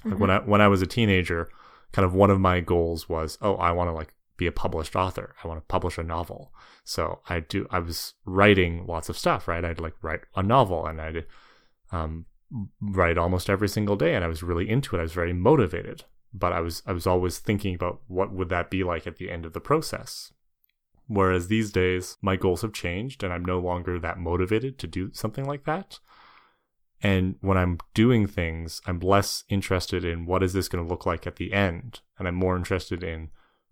like 0.06 0.20
when 0.20 0.30
mm-hmm. 0.30 0.48
I 0.48 0.50
when 0.50 0.62
I 0.62 0.68
was 0.68 0.82
a 0.82 0.88
teenager, 0.88 1.50
kind 1.92 2.06
of 2.06 2.14
one 2.14 2.30
of 2.30 2.40
my 2.40 2.60
goals 2.60 3.10
was, 3.10 3.38
oh, 3.42 3.56
I 3.56 3.72
want 3.72 3.90
to 3.90 3.94
like 3.94 4.14
be 4.42 4.48
a 4.48 4.52
published 4.52 4.96
author. 4.96 5.36
I 5.44 5.48
want 5.48 5.60
to 5.60 5.66
publish 5.68 6.00
a 6.00 6.04
novel. 6.04 6.52
So 6.84 7.20
I 7.30 7.42
do. 7.42 7.68
I 7.70 7.78
was 7.78 8.16
writing 8.26 8.88
lots 8.88 9.08
of 9.08 9.16
stuff, 9.16 9.48
right? 9.48 9.64
I'd 9.64 9.80
like 9.80 9.94
write 10.02 10.22
a 10.36 10.42
novel, 10.42 10.88
and 10.88 11.00
I'd 11.00 11.26
um, 11.92 12.26
write 12.82 13.20
almost 13.20 13.52
every 13.52 13.70
single 13.70 13.96
day, 13.96 14.16
and 14.16 14.24
I 14.26 14.28
was 14.28 14.42
really 14.42 14.68
into 14.68 14.96
it. 14.96 15.00
I 15.00 15.04
was 15.04 15.14
very 15.14 15.32
motivated, 15.32 16.06
but 16.34 16.54
I 16.54 16.60
was 16.60 16.82
I 16.88 16.92
was 16.92 17.06
always 17.06 17.38
thinking 17.38 17.76
about 17.76 18.02
what 18.08 18.34
would 18.34 18.50
that 18.50 18.72
be 18.72 18.84
like 18.84 19.06
at 19.06 19.18
the 19.18 19.30
end 19.30 19.46
of 19.46 19.54
the 19.54 19.62
process. 19.62 20.34
Whereas 21.06 21.48
these 21.48 21.72
days, 21.72 22.18
my 22.22 22.36
goals 22.36 22.64
have 22.64 22.74
changed, 22.74 23.24
and 23.24 23.32
I'm 23.32 23.46
no 23.46 23.60
longer 23.60 24.00
that 24.00 24.18
motivated 24.18 24.80
to 24.80 24.88
do 24.88 25.12
something 25.14 25.46
like 25.46 25.66
that. 25.66 26.00
And 27.04 27.36
when 27.42 27.58
I'm 27.58 27.78
doing 27.94 28.26
things, 28.26 28.82
I'm 28.88 29.00
less 29.00 29.44
interested 29.50 30.04
in 30.04 30.26
what 30.26 30.42
is 30.42 30.54
this 30.54 30.68
going 30.68 30.84
to 30.84 30.90
look 30.90 31.06
like 31.06 31.28
at 31.28 31.36
the 31.36 31.54
end, 31.54 32.00
and 32.18 32.28
I'm 32.28 32.36
more 32.36 32.56
interested 32.56 33.04
in 33.04 33.30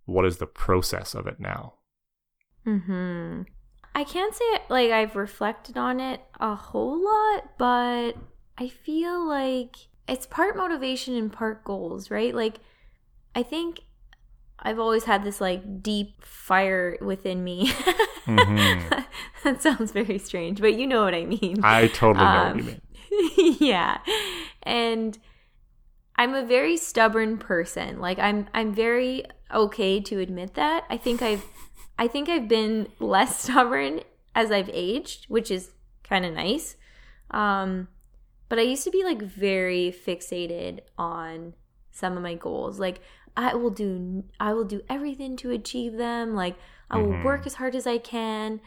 what 0.09 0.25
is 0.25 0.37
the 0.37 0.47
process 0.47 1.13
of 1.13 1.27
it 1.27 1.39
now. 1.39 1.73
Hmm. 2.65 3.43
I 3.95 4.03
can't 4.03 4.33
say 4.33 4.45
like 4.69 4.91
I've 4.91 5.15
reflected 5.15 5.77
on 5.77 5.99
it 5.99 6.21
a 6.39 6.55
whole 6.55 7.03
lot, 7.03 7.57
but 7.57 8.13
I 8.57 8.67
feel 8.67 9.27
like 9.27 9.75
it's 10.07 10.25
part 10.25 10.55
motivation 10.55 11.15
and 11.15 11.31
part 11.31 11.63
goals, 11.63 12.11
right? 12.11 12.33
Like 12.33 12.59
I 13.35 13.43
think 13.43 13.81
I've 14.59 14.79
always 14.79 15.05
had 15.05 15.23
this 15.23 15.39
like 15.39 15.81
deep 15.81 16.23
fire 16.23 16.97
within 17.01 17.43
me. 17.43 17.71
mm-hmm. 18.25 19.01
that 19.43 19.61
sounds 19.61 19.91
very 19.91 20.17
strange, 20.17 20.59
but 20.61 20.75
you 20.75 20.85
know 20.85 21.03
what 21.03 21.15
I 21.15 21.25
mean. 21.25 21.59
I 21.63 21.87
totally 21.87 22.25
know 22.25 22.31
um, 22.31 22.57
what 22.57 22.65
you 22.65 22.71
um, 22.71 23.31
mean. 23.37 23.55
yeah. 23.59 23.97
And 24.63 25.17
I'm 26.15 26.35
a 26.35 26.45
very 26.45 26.75
stubborn 26.77 27.37
person. 27.37 27.99
Like 27.99 28.19
I'm 28.19 28.47
I'm 28.53 28.73
very 28.73 29.23
okay 29.53 29.99
to 30.01 30.19
admit 30.19 30.53
that. 30.55 30.85
I 30.89 30.97
think 30.97 31.21
I've 31.21 31.45
I 31.97 32.07
think 32.07 32.29
I've 32.29 32.47
been 32.47 32.87
less 32.99 33.39
stubborn 33.43 34.01
as 34.35 34.51
I've 34.51 34.69
aged, 34.71 35.25
which 35.27 35.51
is 35.51 35.71
kind 36.03 36.25
of 36.25 36.33
nice. 36.33 36.75
Um, 37.31 37.87
but 38.47 38.57
I 38.57 38.63
used 38.63 38.83
to 38.85 38.91
be 38.91 39.03
like 39.03 39.21
very 39.21 39.91
fixated 39.91 40.79
on 40.97 41.53
some 41.91 42.17
of 42.17 42.23
my 42.23 42.33
goals. 42.33 42.79
Like 42.79 43.01
I 43.37 43.55
will 43.55 43.69
do 43.69 44.23
I 44.39 44.53
will 44.53 44.65
do 44.65 44.81
everything 44.89 45.37
to 45.37 45.51
achieve 45.51 45.97
them. 45.97 46.35
Like 46.35 46.55
I 46.89 46.97
will 46.97 47.13
mm-hmm. 47.13 47.23
work 47.23 47.45
as 47.45 47.55
hard 47.55 47.75
as 47.75 47.85
I 47.85 47.97
can. 47.97 48.61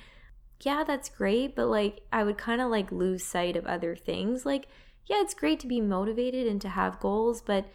Yeah, 0.61 0.85
that's 0.85 1.09
great, 1.09 1.57
but 1.57 1.66
like 1.66 2.03
I 2.12 2.22
would 2.22 2.39
kind 2.39 2.61
of 2.61 2.70
like 2.70 2.93
lose 2.93 3.24
sight 3.24 3.57
of 3.57 3.66
other 3.66 3.97
things. 3.97 4.47
Like 4.47 4.66
yeah, 5.07 5.20
it's 5.20 5.35
great 5.35 5.59
to 5.61 5.66
be 5.66 5.80
motivated 5.80 6.47
and 6.47 6.61
to 6.61 6.68
have 6.68 7.01
goals, 7.01 7.43
but 7.43 7.66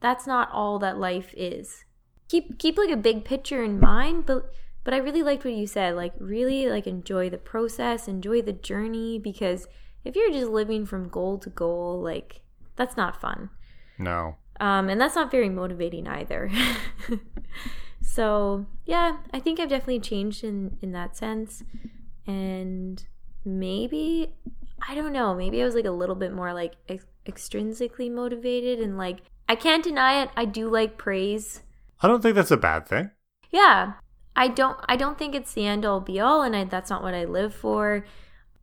that's 0.00 0.26
not 0.26 0.50
all 0.52 0.78
that 0.78 0.98
life 0.98 1.34
is. 1.36 1.84
Keep 2.28 2.58
keep 2.58 2.76
like 2.76 2.90
a 2.90 2.96
big 2.96 3.24
picture 3.24 3.62
in 3.64 3.80
mind, 3.80 4.26
but 4.26 4.52
but 4.84 4.94
I 4.94 4.98
really 4.98 5.22
liked 5.22 5.44
what 5.44 5.52
you 5.52 5.66
said. 5.66 5.96
Like, 5.96 6.14
really, 6.18 6.66
like, 6.66 6.86
enjoy 6.86 7.28
the 7.28 7.36
process, 7.36 8.08
enjoy 8.08 8.40
the 8.40 8.54
journey, 8.54 9.18
because 9.18 9.68
if 10.02 10.16
you're 10.16 10.30
just 10.30 10.50
living 10.50 10.86
from 10.86 11.10
goal 11.10 11.36
to 11.40 11.50
goal, 11.50 12.00
like, 12.00 12.40
that's 12.74 12.96
not 12.96 13.20
fun. 13.20 13.50
No. 13.98 14.36
Um, 14.60 14.88
and 14.88 15.00
that's 15.00 15.14
not 15.14 15.30
very 15.30 15.48
motivating 15.50 16.08
either. 16.08 16.50
so 18.02 18.66
yeah, 18.86 19.18
I 19.32 19.40
think 19.40 19.60
I've 19.60 19.68
definitely 19.68 20.00
changed 20.00 20.42
in 20.42 20.78
in 20.80 20.92
that 20.92 21.16
sense, 21.16 21.62
and 22.26 23.04
maybe 23.44 24.32
I 24.88 24.94
don't 24.94 25.12
know. 25.12 25.34
Maybe 25.34 25.60
I 25.62 25.64
was 25.64 25.74
like 25.74 25.84
a 25.84 25.90
little 25.90 26.16
bit 26.16 26.32
more 26.32 26.52
like 26.52 26.74
ex- 26.88 27.04
extrinsically 27.26 28.10
motivated, 28.10 28.80
and 28.80 28.96
like 28.96 29.18
I 29.48 29.54
can't 29.54 29.84
deny 29.84 30.22
it. 30.22 30.30
I 30.36 30.44
do 30.44 30.68
like 30.68 30.98
praise. 30.98 31.62
I 32.00 32.08
don't 32.08 32.22
think 32.22 32.34
that's 32.34 32.50
a 32.50 32.56
bad 32.56 32.86
thing. 32.86 33.10
Yeah, 33.50 33.94
I 34.36 34.48
don't 34.48 34.78
I 34.88 34.96
don't 34.96 35.18
think 35.18 35.34
it's 35.34 35.52
the 35.52 35.66
end 35.66 35.84
all 35.84 36.00
be 36.00 36.20
all 36.20 36.42
and 36.42 36.54
I, 36.54 36.64
that's 36.64 36.90
not 36.90 37.02
what 37.02 37.14
I 37.14 37.24
live 37.24 37.54
for. 37.54 38.04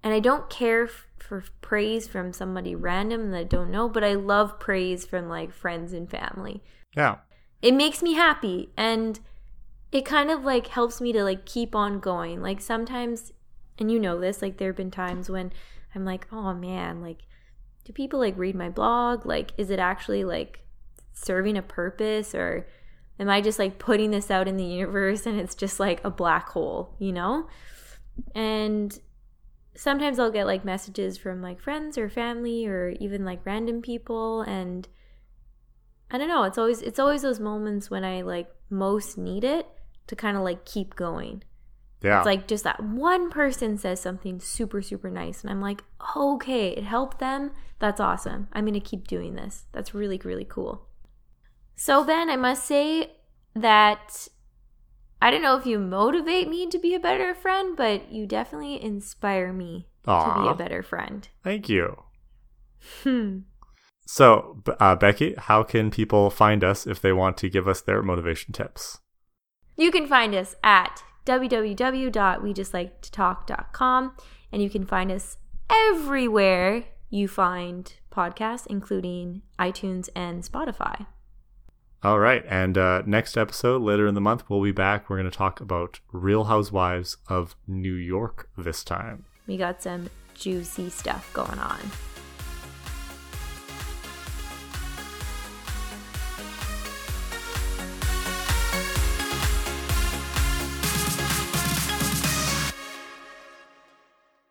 And 0.04 0.14
I 0.14 0.20
don't 0.20 0.50
care 0.50 0.84
f- 0.84 1.08
for 1.18 1.44
praise 1.62 2.08
from 2.08 2.32
somebody 2.32 2.76
random 2.76 3.32
that 3.32 3.38
I 3.38 3.44
don't 3.44 3.72
know, 3.72 3.90
but 3.90 4.04
I 4.04 4.14
love 4.14 4.60
praise 4.60 5.06
from 5.06 5.28
like 5.28 5.52
friends 5.52 5.92
and 5.94 6.10
family. 6.10 6.64
Yeah. 6.96 7.18
It 7.62 7.74
makes 7.74 8.02
me 8.04 8.14
happy 8.14 8.70
and 8.78 9.20
it 9.92 10.06
kind 10.06 10.30
of 10.30 10.44
like 10.44 10.68
helps 10.68 11.02
me 11.02 11.12
to 11.14 11.24
like 11.24 11.46
keep 11.46 11.76
on 11.76 12.00
going. 12.00 12.42
Like 12.42 12.62
sometimes 12.62 13.34
and 13.78 13.92
you 13.92 14.00
know 14.00 14.20
this, 14.20 14.42
like 14.42 14.58
there've 14.58 14.76
been 14.76 14.92
times 14.92 15.30
when 15.30 15.52
I'm 15.94 16.06
like, 16.06 16.28
"Oh 16.32 16.54
man, 16.54 17.02
like 17.02 17.24
do 17.84 17.92
people 17.92 18.20
like 18.20 18.38
read 18.38 18.56
my 18.56 18.70
blog? 18.70 19.26
Like 19.26 19.52
is 19.58 19.70
it 19.70 19.80
actually 19.80 20.24
like 20.24 20.62
serving 21.14 21.58
a 21.58 21.62
purpose 21.62 22.34
or 22.34 22.68
Am 23.20 23.30
I 23.30 23.42
just 23.42 23.60
like 23.60 23.80
putting 23.80 24.12
this 24.12 24.30
out 24.30 24.48
in 24.48 24.58
the 24.58 24.66
universe 24.66 25.26
and 25.26 25.40
it's 25.40 25.56
just 25.56 25.80
like 25.80 26.04
a 26.04 26.10
black 26.10 26.50
hole, 26.50 26.96
you 27.00 27.14
know? 27.14 27.48
And 28.34 28.98
sometimes 29.76 30.20
I'll 30.20 30.32
get 30.32 30.48
like 30.48 30.66
messages 30.66 31.18
from 31.18 31.42
like 31.42 31.60
friends 31.60 31.98
or 31.98 32.10
family 32.10 32.66
or 32.66 32.90
even 33.00 33.26
like 33.26 33.46
random 33.46 33.82
people 33.82 34.42
and 34.42 34.88
I 36.12 36.18
don't 36.18 36.28
know, 36.28 36.44
it's 36.44 36.58
always 36.58 36.82
it's 36.82 37.00
always 37.00 37.22
those 37.22 37.40
moments 37.40 37.90
when 37.90 38.04
I 38.04 38.22
like 38.22 38.50
most 38.70 39.18
need 39.18 39.44
it 39.44 39.68
to 40.08 40.16
kind 40.16 40.38
of 40.38 40.44
like 40.44 40.66
keep 40.66 40.96
going. 40.96 41.44
Yeah. 42.02 42.20
It's 42.20 42.26
like 42.26 42.48
just 42.48 42.64
that 42.64 42.84
one 42.84 43.30
person 43.30 43.78
says 43.78 44.00
something 44.00 44.40
super 44.40 44.82
super 44.82 45.10
nice 45.10 45.42
and 45.42 45.50
I'm 45.50 45.62
like, 45.62 45.84
"Okay, 46.16 46.70
it 46.70 46.84
helped 46.84 47.20
them. 47.20 47.52
That's 47.80 48.00
awesome. 48.00 48.48
I'm 48.54 48.66
going 48.66 48.74
to 48.76 48.80
keep 48.80 49.08
doing 49.08 49.36
this. 49.36 49.66
That's 49.72 49.94
really 49.94 50.22
really 50.24 50.46
cool." 50.46 50.88
So, 51.76 52.04
Ben, 52.04 52.30
I 52.30 52.36
must 52.36 52.66
say 52.66 53.14
that 53.54 54.28
I 55.22 55.32
don't 55.32 55.42
know 55.42 55.58
if 55.58 55.66
you 55.66 55.80
motivate 55.80 56.50
me 56.50 56.68
to 56.68 56.78
be 56.78 56.94
a 56.94 57.00
better 57.00 57.34
friend, 57.34 57.76
but 57.76 58.12
you 58.12 58.28
definitely 58.28 58.80
inspire 58.82 59.52
me 59.52 59.88
Aww. 60.06 60.36
to 60.36 60.42
be 60.42 60.48
a 60.50 60.56
better 60.56 60.84
friend. 60.84 61.28
Thank 61.44 61.68
you. 61.70 62.04
Hmm. 63.04 63.40
So, 64.06 64.62
uh, 64.80 64.96
Becky, 64.96 65.34
how 65.38 65.64
can 65.64 65.90
people 65.90 66.30
find 66.30 66.64
us 66.64 66.86
if 66.86 67.02
they 67.02 67.12
want 67.12 67.38
to 67.38 67.50
give 67.50 67.68
us 67.68 67.82
their 67.82 68.04
motivation 68.04 68.54
tips? 68.54 69.00
You 69.76 69.92
can 69.92 70.06
find 70.06 70.36
us 70.36 70.56
at 70.64 71.04
www.wejustliketalk.com 71.26 74.12
and 74.52 74.62
you 74.62 74.70
can 74.70 74.86
find 74.86 75.12
us 75.12 75.38
everywhere 75.70 76.86
you 77.10 77.28
find 77.28 77.96
podcasts, 78.12 78.68
including 78.68 79.42
iTunes 79.60 80.08
and 80.16 80.44
Spotify. 80.44 81.08
All 82.06 82.20
right. 82.20 82.46
And 82.48 82.78
uh, 82.78 83.02
next 83.08 83.36
episode, 83.36 83.82
later 83.82 84.06
in 84.06 84.14
the 84.14 84.22
month, 84.22 84.48
we'll 84.48 84.62
be 84.62 84.72
back. 84.72 85.10
We're 85.10 85.18
going 85.18 85.32
to 85.32 85.36
talk 85.36 85.60
about 85.60 86.02
Real 86.12 86.44
Housewives 86.44 87.18
of 87.28 87.56
New 87.68 87.96
York 87.96 88.48
this 88.56 88.84
time. 88.84 89.26
We 89.48 89.58
got 89.58 89.82
some 89.82 90.12
juicy 90.36 90.92
stuff 90.92 91.34
going 91.34 91.58
on. 91.58 91.80